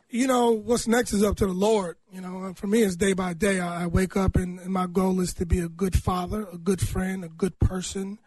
You 0.10 0.28
know, 0.28 0.52
what's 0.52 0.88
next 0.88 1.14
is 1.14 1.24
up 1.24 1.36
to 1.38 1.46
the 1.46 1.54
Lord. 1.54 1.98
You 2.12 2.22
know, 2.22 2.54
for 2.56 2.68
me, 2.68 2.84
it's 2.84 2.96
day 2.96 3.14
by 3.14 3.34
day. 3.34 3.60
I, 3.60 3.84
I 3.84 3.88
wake 3.88 4.16
up 4.16 4.36
and, 4.36 4.60
and, 4.60 4.72
my 4.72 4.88
goal 4.88 5.20
is 5.20 5.34
to 5.36 5.46
be 5.46 5.60
a 5.60 5.70
good 5.70 5.96
father, 6.02 6.48
a 6.52 6.58
good 6.58 6.82
friend, 6.82 7.24
a 7.24 7.30
good 7.30 7.60
person. 7.60 8.20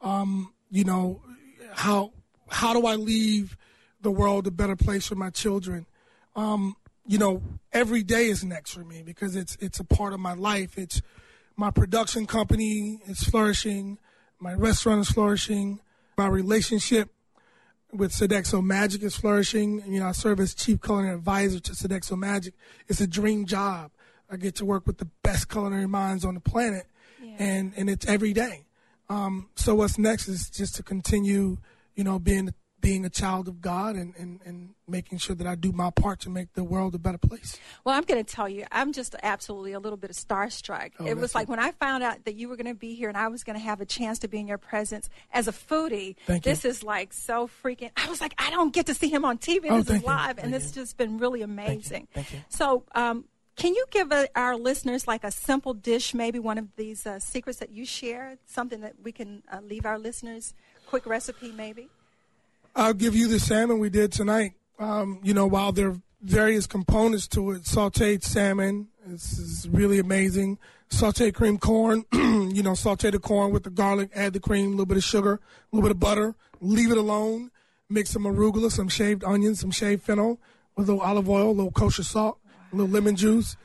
Um, 0.00 0.52
you 0.70 0.84
know, 0.84 1.22
how 1.72 2.12
how 2.48 2.72
do 2.72 2.86
I 2.86 2.96
leave 2.96 3.56
the 4.00 4.10
world 4.10 4.46
a 4.46 4.50
better 4.50 4.76
place 4.76 5.06
for 5.06 5.14
my 5.14 5.30
children? 5.30 5.86
Um, 6.36 6.76
you 7.06 7.18
know, 7.18 7.42
every 7.72 8.02
day 8.02 8.26
is 8.26 8.44
next 8.44 8.72
for 8.72 8.84
me 8.84 9.02
because 9.02 9.36
it's 9.36 9.56
it's 9.60 9.80
a 9.80 9.84
part 9.84 10.12
of 10.12 10.20
my 10.20 10.34
life. 10.34 10.78
It's 10.78 11.02
my 11.56 11.70
production 11.70 12.26
company 12.26 13.00
is 13.06 13.22
flourishing, 13.22 13.98
my 14.40 14.54
restaurant 14.54 15.02
is 15.02 15.10
flourishing, 15.10 15.80
my 16.16 16.26
relationship 16.26 17.13
with 17.94 18.12
Sodexo 18.12 18.62
Magic 18.62 19.02
is 19.02 19.16
flourishing. 19.16 19.82
You 19.86 20.00
know, 20.00 20.08
I 20.08 20.12
serve 20.12 20.40
as 20.40 20.54
chief 20.54 20.82
culinary 20.82 21.14
advisor 21.14 21.60
to 21.60 21.72
Sodexo 21.72 22.18
Magic. 22.18 22.54
It's 22.88 23.00
a 23.00 23.06
dream 23.06 23.46
job. 23.46 23.90
I 24.30 24.36
get 24.36 24.56
to 24.56 24.64
work 24.64 24.86
with 24.86 24.98
the 24.98 25.08
best 25.22 25.48
culinary 25.48 25.86
minds 25.86 26.24
on 26.24 26.34
the 26.34 26.40
planet, 26.40 26.86
yeah. 27.22 27.36
and 27.38 27.72
and 27.76 27.88
it's 27.88 28.06
every 28.06 28.32
day. 28.32 28.64
Um, 29.08 29.48
so 29.54 29.74
what's 29.74 29.98
next 29.98 30.28
is 30.28 30.48
just 30.48 30.74
to 30.76 30.82
continue, 30.82 31.58
you 31.94 32.04
know, 32.04 32.18
being 32.18 32.54
being 32.84 33.06
a 33.06 33.10
child 33.10 33.48
of 33.48 33.62
God 33.62 33.96
and, 33.96 34.14
and, 34.18 34.40
and 34.44 34.74
making 34.86 35.16
sure 35.16 35.34
that 35.34 35.46
I 35.46 35.54
do 35.54 35.72
my 35.72 35.88
part 35.90 36.20
to 36.20 36.30
make 36.30 36.52
the 36.52 36.62
world 36.62 36.94
a 36.94 36.98
better 36.98 37.16
place. 37.16 37.58
Well, 37.82 37.96
I'm 37.96 38.02
going 38.04 38.22
to 38.22 38.34
tell 38.34 38.46
you, 38.46 38.66
I'm 38.70 38.92
just 38.92 39.14
absolutely 39.22 39.72
a 39.72 39.80
little 39.80 39.96
bit 39.96 40.10
of 40.10 40.16
starstruck. 40.16 40.90
Oh, 41.00 41.06
it 41.06 41.16
was 41.16 41.34
like 41.34 41.48
when 41.48 41.58
I 41.58 41.70
found 41.70 42.02
out 42.02 42.26
that 42.26 42.34
you 42.34 42.46
were 42.46 42.56
going 42.56 42.66
to 42.66 42.74
be 42.74 42.94
here 42.94 43.08
and 43.08 43.16
I 43.16 43.28
was 43.28 43.42
going 43.42 43.58
to 43.58 43.64
have 43.64 43.80
a 43.80 43.86
chance 43.86 44.18
to 44.18 44.28
be 44.28 44.38
in 44.38 44.46
your 44.46 44.58
presence 44.58 45.08
as 45.32 45.48
a 45.48 45.52
foodie. 45.52 46.16
Thank 46.26 46.44
this 46.44 46.64
you. 46.64 46.70
is 46.70 46.82
like 46.82 47.14
so 47.14 47.48
freaking. 47.64 47.90
I 47.96 48.06
was 48.10 48.20
like, 48.20 48.34
I 48.36 48.50
don't 48.50 48.74
get 48.74 48.84
to 48.86 48.94
see 48.94 49.08
him 49.08 49.24
on 49.24 49.38
TV. 49.38 49.68
Oh, 49.70 49.80
this 49.80 49.96
is 49.96 50.02
you. 50.02 50.06
live, 50.06 50.36
Thank 50.36 50.44
and 50.44 50.54
it's 50.54 50.70
just 50.70 50.98
been 50.98 51.16
really 51.16 51.40
amazing. 51.40 52.08
Thank 52.12 52.34
you. 52.34 52.40
So, 52.50 52.84
um, 52.94 53.24
can 53.56 53.74
you 53.74 53.86
give 53.90 54.12
uh, 54.12 54.26
our 54.34 54.56
listeners 54.56 55.06
like 55.06 55.24
a 55.24 55.30
simple 55.30 55.72
dish, 55.72 56.12
maybe 56.12 56.38
one 56.38 56.58
of 56.58 56.66
these 56.76 57.06
uh, 57.06 57.18
secrets 57.18 57.60
that 57.60 57.70
you 57.70 57.86
share, 57.86 58.36
something 58.44 58.80
that 58.80 58.94
we 59.02 59.12
can 59.12 59.42
uh, 59.50 59.60
leave 59.62 59.86
our 59.86 59.98
listeners? 59.98 60.52
Quick 60.86 61.06
recipe, 61.06 61.52
maybe. 61.52 61.88
I'll 62.74 62.94
give 62.94 63.14
you 63.14 63.28
the 63.28 63.38
salmon 63.38 63.78
we 63.78 63.90
did 63.90 64.12
tonight. 64.12 64.52
Um, 64.78 65.20
you 65.22 65.34
know, 65.34 65.46
while 65.46 65.72
there 65.72 65.90
are 65.90 66.00
various 66.22 66.66
components 66.66 67.28
to 67.28 67.52
it, 67.52 67.62
sauteed 67.62 68.22
salmon 68.22 68.88
this 69.06 69.38
is 69.38 69.68
really 69.68 69.98
amazing. 69.98 70.58
Sauteed 70.88 71.34
cream 71.34 71.58
corn, 71.58 72.04
you 72.12 72.62
know, 72.62 72.74
saute 72.74 73.10
the 73.10 73.18
corn 73.18 73.52
with 73.52 73.64
the 73.64 73.70
garlic, 73.70 74.10
add 74.14 74.32
the 74.32 74.40
cream, 74.40 74.68
a 74.68 74.70
little 74.70 74.86
bit 74.86 74.96
of 74.96 75.04
sugar, 75.04 75.34
a 75.34 75.40
little 75.76 75.86
bit 75.86 75.94
of 75.94 76.00
butter, 76.00 76.34
leave 76.60 76.90
it 76.90 76.96
alone. 76.96 77.50
Mix 77.90 78.10
some 78.10 78.24
arugula, 78.24 78.70
some 78.70 78.88
shaved 78.88 79.22
onions, 79.24 79.60
some 79.60 79.70
shaved 79.70 80.02
fennel 80.02 80.40
a 80.76 80.80
little 80.80 81.00
olive 81.00 81.28
oil, 81.28 81.50
a 81.50 81.52
little 81.52 81.70
kosher 81.70 82.02
salt, 82.02 82.38
a 82.72 82.76
little 82.76 82.90
lemon 82.90 83.14
juice, 83.16 83.56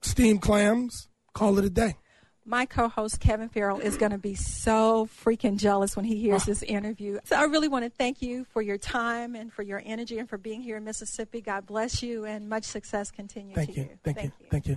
steamed 0.00 0.40
clams. 0.40 1.08
Call 1.34 1.58
it 1.58 1.64
a 1.64 1.70
day 1.70 1.96
my 2.44 2.66
co-host 2.66 3.20
Kevin 3.20 3.48
Farrell 3.48 3.80
is 3.80 3.96
going 3.96 4.12
to 4.12 4.18
be 4.18 4.34
so 4.34 5.08
freaking 5.24 5.56
jealous 5.56 5.96
when 5.96 6.04
he 6.04 6.16
hears 6.16 6.44
this 6.44 6.62
interview. 6.62 7.18
So 7.24 7.36
I 7.36 7.44
really 7.44 7.68
want 7.68 7.84
to 7.84 7.90
thank 7.90 8.20
you 8.22 8.44
for 8.52 8.60
your 8.60 8.78
time 8.78 9.34
and 9.34 9.52
for 9.52 9.62
your 9.62 9.82
energy 9.84 10.18
and 10.18 10.28
for 10.28 10.38
being 10.38 10.60
here 10.60 10.76
in 10.76 10.84
Mississippi. 10.84 11.40
God 11.40 11.66
bless 11.66 12.02
you 12.02 12.24
and 12.24 12.48
much 12.48 12.64
success 12.64 13.10
continue 13.10 13.54
thank 13.54 13.72
to 13.72 13.80
you. 13.80 13.88
Thank, 14.02 14.18
thank 14.18 14.22
you. 14.22 14.32
you. 14.40 14.46
Thank 14.50 14.66
you. 14.68 14.76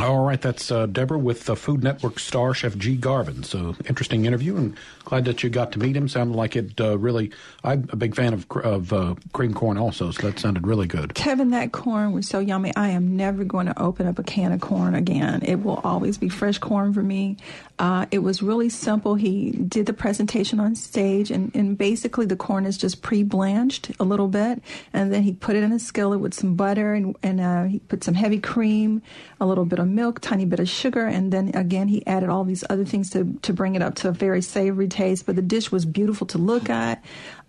All 0.00 0.24
right, 0.24 0.40
that's 0.40 0.72
uh, 0.72 0.86
Deborah 0.86 1.18
with 1.18 1.44
the 1.44 1.54
Food 1.54 1.84
Network 1.84 2.18
star 2.18 2.52
chef 2.52 2.76
G. 2.76 2.96
Garvin. 2.96 3.44
So 3.44 3.76
interesting 3.88 4.24
interview, 4.24 4.56
and 4.56 4.76
glad 5.04 5.24
that 5.26 5.44
you 5.44 5.50
got 5.50 5.70
to 5.72 5.78
meet 5.78 5.96
him. 5.96 6.08
Sounded 6.08 6.36
like 6.36 6.56
it 6.56 6.80
uh, 6.80 6.98
really. 6.98 7.30
I'm 7.62 7.88
a 7.90 7.96
big 7.96 8.16
fan 8.16 8.34
of 8.34 8.50
of 8.50 8.92
uh, 8.92 9.14
cream 9.32 9.54
corn 9.54 9.78
also, 9.78 10.10
so 10.10 10.26
that 10.26 10.40
sounded 10.40 10.66
really 10.66 10.88
good. 10.88 11.14
Kevin, 11.14 11.50
that 11.50 11.70
corn 11.70 12.12
was 12.12 12.26
so 12.26 12.40
yummy. 12.40 12.74
I 12.74 12.88
am 12.88 13.16
never 13.16 13.44
going 13.44 13.66
to 13.66 13.80
open 13.80 14.08
up 14.08 14.18
a 14.18 14.24
can 14.24 14.50
of 14.50 14.60
corn 14.60 14.96
again. 14.96 15.42
It 15.44 15.62
will 15.62 15.80
always 15.84 16.18
be 16.18 16.28
fresh 16.28 16.58
corn 16.58 16.92
for 16.92 17.02
me. 17.02 17.36
Uh, 17.78 18.06
it 18.10 18.18
was 18.18 18.42
really 18.42 18.68
simple. 18.68 19.14
He 19.14 19.52
did 19.52 19.86
the 19.86 19.92
presentation 19.92 20.58
on 20.60 20.74
stage, 20.74 21.30
and, 21.30 21.54
and 21.54 21.76
basically 21.78 22.26
the 22.26 22.36
corn 22.36 22.66
is 22.66 22.76
just 22.76 23.02
pre-blanched 23.02 23.90
a 23.98 24.04
little 24.04 24.28
bit, 24.28 24.62
and 24.92 25.12
then 25.12 25.22
he 25.22 25.32
put 25.32 25.56
it 25.56 25.62
in 25.62 25.72
a 25.72 25.78
skillet 25.78 26.20
with 26.20 26.34
some 26.34 26.54
butter, 26.54 26.94
and, 26.94 27.16
and 27.22 27.40
uh, 27.40 27.64
he 27.64 27.80
put 27.80 28.04
some 28.04 28.14
heavy 28.14 28.38
cream, 28.38 29.02
a 29.40 29.46
little 29.46 29.64
bit 29.64 29.80
of 29.84 29.90
milk, 29.90 30.20
tiny 30.20 30.44
bit 30.44 30.60
of 30.60 30.68
sugar, 30.68 31.06
and 31.06 31.32
then 31.32 31.50
again 31.54 31.88
he 31.88 32.04
added 32.06 32.28
all 32.28 32.44
these 32.44 32.64
other 32.68 32.84
things 32.84 33.10
to 33.10 33.38
to 33.42 33.52
bring 33.52 33.76
it 33.76 33.82
up 33.82 33.94
to 33.96 34.08
a 34.08 34.12
very 34.12 34.42
savory 34.42 34.88
taste. 34.88 35.26
But 35.26 35.36
the 35.36 35.42
dish 35.42 35.70
was 35.70 35.84
beautiful 35.84 36.26
to 36.28 36.38
look 36.38 36.68
at. 36.68 37.04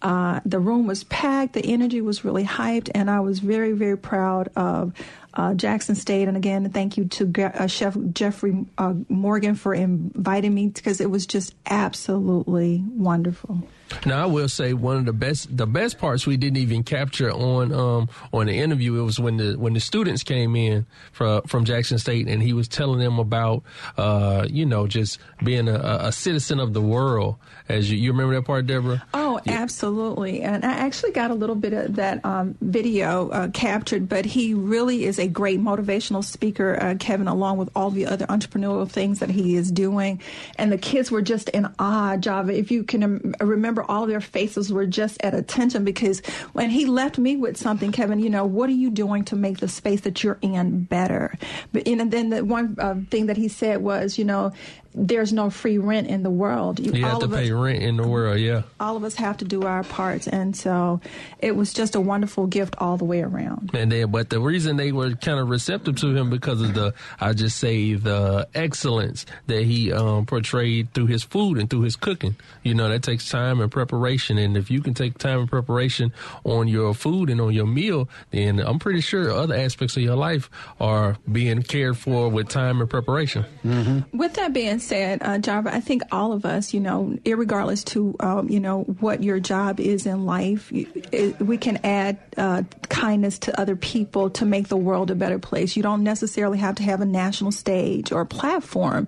Uh, 0.06 0.40
the 0.46 0.60
room 0.60 0.86
was 0.86 1.04
packed. 1.06 1.54
The 1.54 1.66
energy 1.66 2.00
was 2.00 2.24
really 2.24 2.44
hyped, 2.44 2.92
and 2.94 3.10
I 3.10 3.22
was 3.22 3.40
very 3.40 3.72
very 3.72 3.98
proud 3.98 4.50
of 4.56 4.94
uh, 5.34 5.56
Jackson 5.56 5.96
State. 5.96 6.28
And 6.28 6.38
again, 6.38 6.70
thank 6.70 6.96
you 6.96 7.06
to 7.06 7.44
uh, 7.44 7.66
Chef 7.66 7.98
Jeffrey 8.14 8.66
uh, 8.78 8.94
Morgan 9.10 9.56
for 9.56 9.74
inviting 9.74 10.54
me 10.54 10.68
because 10.68 11.02
it 11.02 11.10
was 11.10 11.26
just 11.26 11.56
absolutely 11.66 12.84
wonderful. 12.88 13.68
Now 14.06 14.24
I 14.24 14.26
will 14.26 14.50
say 14.50 14.74
one 14.74 14.98
of 14.98 15.06
the 15.06 15.14
best 15.14 15.56
the 15.56 15.68
best 15.68 16.00
parts 16.00 16.26
we 16.26 16.38
didn't 16.38 16.58
even 16.58 16.84
capture 16.84 17.32
on 17.32 17.72
um 17.72 18.10
on 18.34 18.48
the 18.48 18.58
interview. 18.58 19.00
It 19.00 19.04
was 19.04 19.20
when 19.20 19.38
the 19.38 19.54
when 19.54 19.74
the 19.74 19.80
students 19.80 20.24
came 20.24 20.56
in 20.56 20.86
from 21.12 21.44
from 21.44 21.66
Jackson 21.66 22.00
State 22.00 22.28
and 22.28 22.42
he 22.42 22.54
was 22.54 22.68
telling 22.68 23.00
them 23.00 23.20
about 23.20 23.64
uh 23.98 24.48
you 24.50 24.66
know 24.66 24.88
just 24.88 25.20
being 25.44 25.68
a, 25.68 26.00
a 26.02 26.12
citizen 26.12 26.60
of 26.60 26.74
the 26.74 26.82
world. 26.82 27.36
As 27.70 27.90
you, 27.90 27.98
you 27.98 28.12
remember 28.12 28.36
that 28.36 28.44
part, 28.44 28.68
Deborah? 28.68 29.04
Oh, 29.14 29.40
absolutely. 29.48 29.95
And 29.96 30.66
I 30.66 30.72
actually 30.72 31.12
got 31.12 31.32
a 31.32 31.34
little 31.34 31.56
bit 31.56 31.74
of 31.74 31.96
that 31.96 32.24
um, 32.26 32.58
video 32.62 33.30
uh, 33.30 33.50
captured, 33.50 34.10
but 34.10 34.26
he 34.26 34.54
really 34.54 35.06
is 35.06 35.20
a 35.20 35.28
great 35.28 35.60
motivational 35.60 36.24
speaker, 36.24 36.78
uh, 36.82 36.96
Kevin, 37.00 37.28
along 37.28 37.58
with 37.58 37.70
all 37.76 37.90
the 37.90 38.06
other 38.06 38.26
entrepreneurial 38.28 38.90
things 38.90 39.20
that 39.20 39.30
he 39.30 39.56
is 39.56 39.72
doing. 39.72 40.22
And 40.58 40.72
the 40.72 40.78
kids 40.78 41.12
were 41.12 41.22
just 41.22 41.50
in 41.50 41.68
awe, 41.80 42.18
Java. 42.18 42.54
If 42.58 42.72
you 42.72 42.84
can 42.84 43.36
remember, 43.40 43.84
all 43.84 44.06
their 44.08 44.22
faces 44.22 44.72
were 44.72 44.86
just 44.86 45.22
at 45.24 45.34
attention 45.34 45.84
because 45.84 46.20
when 46.54 46.70
he 46.70 46.86
left 46.86 47.18
me 47.18 47.38
with 47.38 47.58
something, 47.58 47.92
Kevin, 47.92 48.20
you 48.20 48.30
know, 48.30 48.46
what 48.46 48.70
are 48.70 48.74
you 48.74 48.90
doing 48.90 49.24
to 49.26 49.36
make 49.36 49.60
the 49.60 49.68
space 49.68 50.02
that 50.02 50.24
you're 50.24 50.40
in 50.42 50.84
better? 50.84 51.38
But 51.72 51.88
and 51.88 52.12
then 52.12 52.30
the 52.30 52.44
one 52.44 52.76
uh, 52.80 52.96
thing 53.10 53.28
that 53.28 53.38
he 53.38 53.48
said 53.48 53.82
was, 53.82 54.18
you 54.18 54.26
know, 54.26 54.52
there's 54.96 55.34
no 55.34 55.50
free 55.50 55.78
rent 55.78 56.08
in 56.08 56.24
the 56.24 56.30
world. 56.30 56.80
You, 56.80 56.94
you 56.94 57.04
have 57.04 57.20
to 57.20 57.28
pay 57.28 57.46
us, 57.46 57.50
rent 57.52 57.84
in 57.84 57.98
the 57.98 58.08
world, 58.08 58.40
yeah. 58.40 58.64
All 58.80 58.96
of 58.96 59.04
us 59.04 59.16
have 59.16 59.38
to 59.38 59.46
do 59.46 59.64
our 59.64 59.84
parts, 59.84 60.28
and 60.28 60.56
so 60.56 61.02
it 61.40 61.56
was 61.56 61.74
just 61.74 61.96
a 61.96 62.02
wonderful 62.02 62.48
gift 62.48 62.76
all 62.78 62.98
the 62.98 63.06
way 63.06 63.22
around. 63.22 63.72
And 63.74 63.92
then, 63.92 64.10
but 64.10 64.30
the 64.30 64.40
reason 64.40 64.78
they 64.78 64.92
were 64.92 65.12
kind 65.16 65.40
of 65.40 65.50
receptive 65.50 65.98
to 65.98 66.16
him 66.16 66.30
because 66.30 66.62
of 66.62 66.74
the, 66.74 66.94
I 67.20 67.34
just 67.34 67.58
say, 67.58 67.94
the 67.94 68.48
excellence 68.56 69.26
that 69.48 69.64
he 69.64 69.92
um, 69.92 70.26
portrayed 70.26 70.94
through 70.94 71.08
his 71.08 71.24
food 71.24 71.58
and 71.58 71.70
through 71.70 71.82
his 71.82 71.96
cooking. 71.96 72.36
You 72.64 72.74
know, 72.74 72.90
that 72.90 73.04
takes 73.04 73.30
time 73.30 73.60
and 73.60 73.72
preparation, 73.72 74.38
and 74.38 74.56
if 74.56 74.72
you 74.72 74.82
can 74.82 74.94
take 74.94 75.18
time 75.18 75.42
and 75.42 75.50
preparation 75.50 76.14
on 76.46 76.68
your 76.68 76.94
food 76.94 77.30
and 77.30 77.42
on 77.42 77.54
your 77.54 77.68
meal, 77.68 78.08
then 78.32 78.60
I'm 78.60 78.80
pretty 78.80 79.02
sure 79.02 79.32
other 79.32 79.56
aspects 79.56 79.98
of 79.98 80.04
your 80.04 80.16
life 80.16 80.50
are 80.80 81.18
being 81.30 81.62
cared 81.64 81.98
for 81.98 82.30
with 82.30 82.48
time 82.48 82.80
and 82.80 82.90
preparation. 82.90 83.46
Mm-hmm. 83.66 84.18
With 84.18 84.34
that 84.36 84.54
being 84.54 84.80
said, 84.86 85.20
uh, 85.22 85.38
Java, 85.40 85.74
I 85.74 85.80
think 85.80 86.04
all 86.12 86.32
of 86.32 86.46
us, 86.46 86.74
you 86.74 86.80
know, 86.80 87.18
regardless 87.26 87.84
to, 87.86 88.16
um, 88.20 88.50
you 88.50 88.60
know, 88.60 88.84
what 89.00 89.24
your 89.24 89.40
job 89.40 89.80
is 89.80 90.06
in 90.06 90.26
life, 90.26 90.72
it, 90.72 91.40
we 91.40 91.58
can 91.58 91.78
add 91.84 92.18
uh, 92.38 92.64
kindness 92.90 93.40
to 93.40 93.60
other 93.60 93.76
people 93.76 94.30
to 94.32 94.46
make 94.46 94.68
the 94.68 94.78
world 94.78 95.12
a 95.12 95.16
better 95.16 95.40
place. 95.40 95.76
You 95.76 95.84
don't 95.84 96.04
necessarily 96.04 96.58
have 96.60 96.76
to 96.76 96.84
have 96.84 97.02
a 97.02 97.06
national 97.06 97.52
stage 97.52 98.12
or 98.12 98.26
platform, 98.26 99.08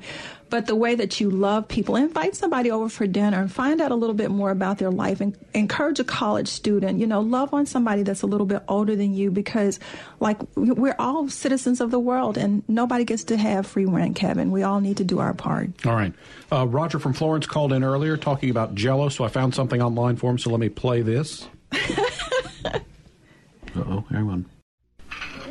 but 0.50 0.66
the 0.66 0.76
way 0.76 0.95
that 0.95 1.20
you 1.20 1.30
love 1.30 1.68
people, 1.68 1.95
invite 1.95 2.36
somebody 2.36 2.72
over 2.72 2.89
for 2.89 3.06
dinner 3.08 3.39
and 3.41 3.52
find 3.52 3.82
out 3.82 3.91
a 3.91 3.95
little 3.95 4.16
bit 4.16 4.32
more 4.32 4.52
about 4.52 4.78
their 4.78 4.91
life 4.91 5.20
and 5.22 5.38
encourage 5.54 6.00
a 6.00 6.04
college 6.04 6.48
student, 6.48 7.00
you 7.00 7.08
know, 7.08 7.22
love 7.22 7.54
on 7.54 7.66
somebody 7.66 8.04
that's 8.04 8.22
a 8.22 8.28
little 8.28 8.45
bit 8.45 8.64
older 8.68 8.95
than 8.95 9.14
you 9.14 9.32
because 9.32 9.80
like 10.20 10.38
we're 10.56 10.95
all 11.00 11.28
citizens 11.30 11.82
of 11.82 11.91
the 11.91 12.00
world 12.00 12.38
and 12.38 12.64
nobody 12.68 13.04
gets 13.04 13.26
to 13.26 13.38
have 13.38 13.68
free 13.68 13.86
rent, 13.86 14.16
Kevin. 14.16 14.52
We 14.52 14.64
all 14.64 14.80
need 14.80 14.98
to 14.98 15.04
do 15.04 15.20
our 15.20 15.34
part. 15.34 15.86
All 15.86 15.95
right. 15.95 16.14
Uh, 16.52 16.66
Roger 16.68 17.00
from 17.00 17.14
Florence 17.14 17.45
called 17.45 17.74
in 17.74 17.84
earlier 17.84 18.18
talking 18.18 18.50
about 18.50 18.76
Jello, 18.76 19.10
so 19.10 19.24
I 19.24 19.28
found 19.28 19.54
something 19.54 19.82
online 19.82 20.16
for 20.16 20.30
him, 20.32 20.38
so 20.38 20.50
let 20.50 20.60
me 20.60 20.70
play 20.70 21.02
this. 21.02 21.48
Uh-oh, 23.76 24.04
everyone. 24.12 24.45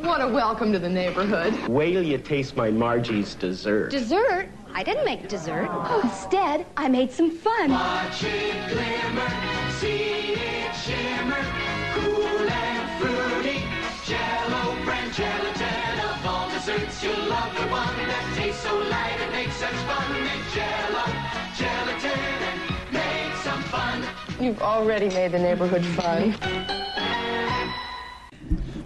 What 0.01 0.21
a 0.21 0.29
welcome 0.29 0.73
to 0.73 0.79
the 0.79 0.89
neighborhood. 0.89 1.69
Wait 1.69 1.93
till 1.93 2.03
you 2.03 2.19
taste 2.19 2.57
my 2.57 2.71
Margie's 2.71 3.35
dessert. 3.35 3.91
Dessert? 3.91 4.49
I 4.77 4.83
didn't 4.83 5.07
make 5.07 5.27
dessert. 5.27 5.69
Oh, 5.71 6.03
instead, 6.05 6.67
I 6.77 6.87
made 6.87 7.11
some 7.11 7.31
fun. 7.31 7.71
Watch 7.71 8.23
it 8.25 8.53
glimmer, 8.69 9.31
see 9.81 10.35
it 10.37 10.77
shimmer, 10.85 11.43
cool 11.95 12.47
and 12.47 13.01
fruity. 13.01 13.65
Jello 14.05 14.77
of 16.13 16.27
all 16.27 16.51
desserts. 16.51 17.03
You'll 17.03 17.17
love 17.25 17.55
the 17.57 17.67
one 17.69 17.97
that 18.05 18.35
tastes 18.37 18.65
so 18.65 18.77
light 18.77 19.17
and 19.19 19.33
makes 19.33 19.57
such 19.57 19.73
fun. 19.89 20.13
Make 20.13 20.45
Jello 20.53 21.07
gelatin 21.57 22.21
and 22.45 22.93
make 22.93 23.35
some 23.37 23.63
fun. 23.73 24.05
You've 24.39 24.61
already 24.61 25.09
made 25.09 25.33
the 25.33 25.39
neighborhood 25.39 25.87
fun. 25.87 26.86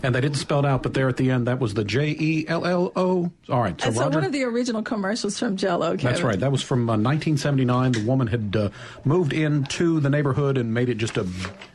And 0.03 0.14
they 0.14 0.20
didn't 0.20 0.36
spell 0.36 0.61
it 0.61 0.64
out, 0.64 0.82
but 0.82 0.94
there 0.94 1.09
at 1.09 1.16
the 1.16 1.30
end, 1.30 1.46
that 1.46 1.59
was 1.59 1.74
the 1.74 1.84
J 1.84 2.16
E 2.18 2.44
L 2.48 2.64
L 2.64 2.92
O. 2.96 3.30
All 3.48 3.61
right. 3.61 3.78
So, 3.80 3.88
and 3.88 3.96
so 3.96 4.03
Roger, 4.05 4.18
one 4.18 4.24
of 4.24 4.32
the 4.32 4.44
original 4.44 4.82
commercials 4.82 5.38
from 5.38 5.57
Jello. 5.57 5.92
Kevin. 5.92 6.07
That's 6.07 6.22
right. 6.22 6.40
That 6.40 6.53
was 6.53 6.62
from 6.62 6.88
uh, 6.88 6.96
1979. 6.96 7.92
The 7.92 8.05
woman 8.05 8.26
had 8.26 8.57
uh, 8.57 8.70
moved 9.05 9.32
into 9.32 10.01
the 10.01 10.09
neighborhood 10.09 10.57
and 10.57 10.72
made 10.72 10.88
it 10.88 10.96
just 10.96 11.16
a 11.16 11.26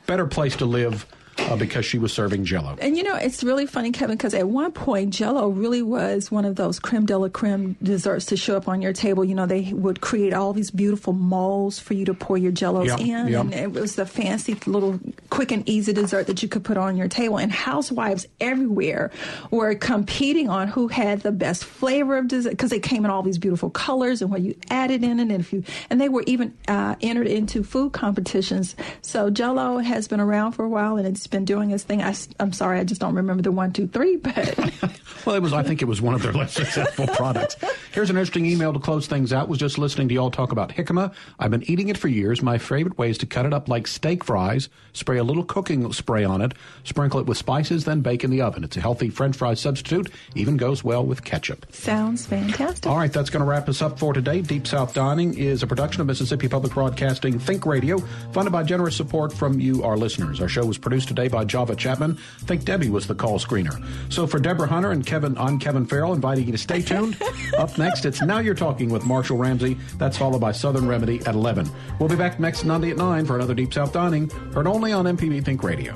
better 0.07 0.26
place 0.26 0.55
to 0.57 0.65
live 0.65 1.05
uh, 1.38 1.55
because 1.55 1.86
she 1.86 1.97
was 1.97 2.13
serving 2.13 2.45
Jello. 2.45 2.75
And 2.79 2.97
you 2.97 3.03
know, 3.03 3.15
it's 3.15 3.43
really 3.43 3.65
funny, 3.65 3.91
Kevin, 3.91 4.17
because 4.17 4.33
at 4.33 4.47
one 4.47 4.71
point 4.71 5.13
Jello 5.13 5.49
really 5.49 5.81
was 5.81 6.31
one 6.31 6.45
of 6.45 6.55
those 6.55 6.79
creme 6.79 7.05
de 7.05 7.17
la 7.17 7.29
creme 7.29 7.75
desserts 7.83 8.25
to 8.27 8.38
show 8.38 8.57
up 8.57 8.67
on 8.67 8.81
your 8.81 8.93
table. 8.93 9.23
You 9.23 9.36
know, 9.36 9.45
they 9.45 9.73
would 9.73 10.01
create 10.01 10.33
all 10.33 10.53
these 10.53 10.71
beautiful 10.71 11.13
molds 11.13 11.79
for 11.79 11.93
you 11.93 12.05
to 12.05 12.13
pour 12.13 12.38
your 12.38 12.51
Jellos 12.51 12.88
yep, 12.88 12.99
in, 12.99 13.27
yep. 13.27 13.41
and 13.41 13.53
it 13.53 13.71
was 13.73 13.95
the 13.95 14.05
fancy 14.05 14.55
little 14.65 14.99
quick 15.29 15.51
and 15.51 15.67
easy 15.67 15.93
dessert 15.93 16.27
that 16.27 16.41
you 16.41 16.49
could 16.49 16.63
put 16.63 16.77
on 16.77 16.97
your 16.97 17.07
table. 17.07 17.38
And 17.38 17.51
housewives 17.51 18.25
everywhere 18.39 19.11
were 19.51 19.75
competing 19.75 20.49
on 20.49 20.67
who 20.67 20.88
had 20.88 21.21
the 21.21 21.31
best 21.31 21.63
flavor 21.63 22.17
of 22.17 22.27
dessert 22.27 22.51
because 22.51 22.69
they 22.69 22.79
came 22.79 23.05
in 23.05 23.11
all 23.11 23.23
these 23.23 23.38
beautiful 23.38 23.69
colors 23.69 24.21
and 24.21 24.31
what 24.31 24.41
you 24.41 24.55
added 24.69 25.03
in 25.03 25.19
it, 25.19 25.23
and 25.23 25.31
if 25.31 25.51
you 25.53 25.63
and 25.89 25.99
they 25.99 26.09
were 26.09 26.23
even 26.27 26.53
uh, 26.67 26.95
entered 27.01 27.27
into 27.27 27.63
food 27.63 27.91
competitions. 27.93 28.75
So 29.01 29.29
Jello 29.29 29.77
has 29.79 30.07
been 30.07 30.19
around 30.19 30.53
for 30.53 30.65
a 30.65 30.69
while, 30.69 30.97
and 30.97 31.07
it's 31.07 31.24
been 31.28 31.45
doing 31.45 31.69
his 31.69 31.84
thing. 31.84 32.01
I, 32.01 32.15
am 32.39 32.53
sorry, 32.53 32.80
I 32.80 32.84
just 32.84 33.01
don't 33.01 33.15
remember 33.15 33.43
the 33.43 33.51
one, 33.51 33.73
two, 33.73 33.88
three, 33.88 34.17
but. 34.17 34.57
well, 35.26 35.36
it 35.36 35.41
was, 35.41 35.53
I 35.53 35.63
think 35.63 35.82
it 35.82 35.86
was 35.86 36.01
one 36.01 36.13
of 36.13 36.21
their 36.21 36.34
less 36.34 36.53
successful 36.53 37.07
products. 37.07 37.55
Here's 37.91 38.09
an 38.09 38.17
interesting 38.17 38.45
email 38.45 38.73
to 38.73 38.80
close 38.80 39.07
things 39.07 39.34
out. 39.34 39.47
Was 39.47 39.59
just 39.59 39.78
listening 39.78 40.07
to 40.09 40.13
y'all 40.13 40.32
talk 40.32 40.51
about 40.51 40.69
jicama. 40.69 41.13
I've 41.39 41.51
been 41.51 41.69
eating 41.69 41.89
it 41.89 41.97
for 41.97 42.07
years. 42.07 42.41
My 42.41 42.57
favorite 42.57 42.97
way 42.97 43.09
is 43.09 43.17
to 43.19 43.26
cut 43.26 43.45
it 43.45 43.53
up 43.53 43.69
like 43.69 43.88
steak 43.88 44.23
fries, 44.23 44.69
spray 44.93 45.17
a 45.17 45.23
little 45.23 45.43
cooking 45.43 45.86
spray 45.93 46.23
on 46.23 46.41
it, 46.41 46.53
sprinkle 46.84 47.19
it 47.19 47.26
with 47.26 47.38
spices, 47.38 47.86
then 47.86 48.01
bake 48.01 48.23
in 48.23 48.32
the 48.32 48.41
oven. 48.41 48.63
It's 48.63 48.78
a 48.78 48.82
healthy 48.82 49.09
French 49.09 49.36
fry 49.36 49.53
substitute, 49.53 50.11
even 50.36 50.57
goes 50.57 50.84
well 50.84 51.05
with 51.05 51.23
ketchup. 51.23 51.65
Sounds 51.71 52.26
fantastic. 52.26 52.88
All 52.88 52.97
right, 52.97 53.11
that's 53.11 53.30
going 53.30 53.41
to 53.41 53.49
wrap 53.49 53.69
us 53.69 53.82
up 53.82 53.99
for 53.99 54.13
today. 54.13 54.41
Deep 54.41 54.67
South 54.67 54.93
Dining 54.93 55.38
is 55.38 55.63
a 55.63 55.67
production 55.67 56.01
of 56.01 56.07
Mississippi 56.07 56.47
Public 56.47 56.73
Broadcasting 56.73 57.39
Think 57.39 57.65
Radio, 57.65 57.99
funded 58.32 58.51
by 58.51 58.63
generous 58.63 58.95
support 58.95 59.34
from 59.34 59.59
you, 59.59 59.84
our 59.84 59.97
listeners. 59.97 60.41
Our 60.41 60.47
show 60.47 60.65
was 60.65 60.78
produced 60.78 61.11
today 61.16 61.30
by 61.30 61.45
Java 61.45 61.76
Chapman. 61.76 62.18
I 62.41 62.45
think 62.45 62.66
Debbie 62.66 62.89
was 62.89 63.07
the 63.07 63.16
call 63.16 63.39
screener. 63.39 63.84
So 64.11 64.28
for 64.28 64.39
Deborah 64.39 64.68
Hunter 64.68 64.91
and 64.91 65.05
Kevin, 65.05 65.38
I'm 65.38 65.57
Kevin 65.57 65.86
Farrell, 65.86 66.13
inviting 66.13 66.45
you 66.45 66.51
to 66.51 66.57
stay 66.57 66.82
tuned. 66.82 67.18
Up 67.57 67.78
next, 67.78 68.05
it's 68.05 68.22
Now 68.22 68.39
You're 68.39 68.53
Talking 68.53 68.89
with 68.89 69.05
Marshall 69.05 69.38
Ramsey. 69.38 69.78
That's 69.97 70.18
followed 70.18 70.41
by 70.41 70.51
Southern 70.51 70.88
Remedy 70.88 71.20
at 71.22 71.34
11. 71.34 71.70
We'll 71.99 72.09
be 72.09 72.18
back 72.18 72.39
next 72.39 72.66
Monday 72.66 72.91
at 72.91 72.97
9 72.97 73.26
for 73.26 73.38
another 73.38 73.53
Deep 73.53 73.74
South 73.74 73.93
Dining, 73.93 74.30
heard 74.53 74.68
only 74.68 74.91
on 74.91 75.05
MPB 75.05 75.45
Think 75.45 75.63
Radio. 75.63 75.93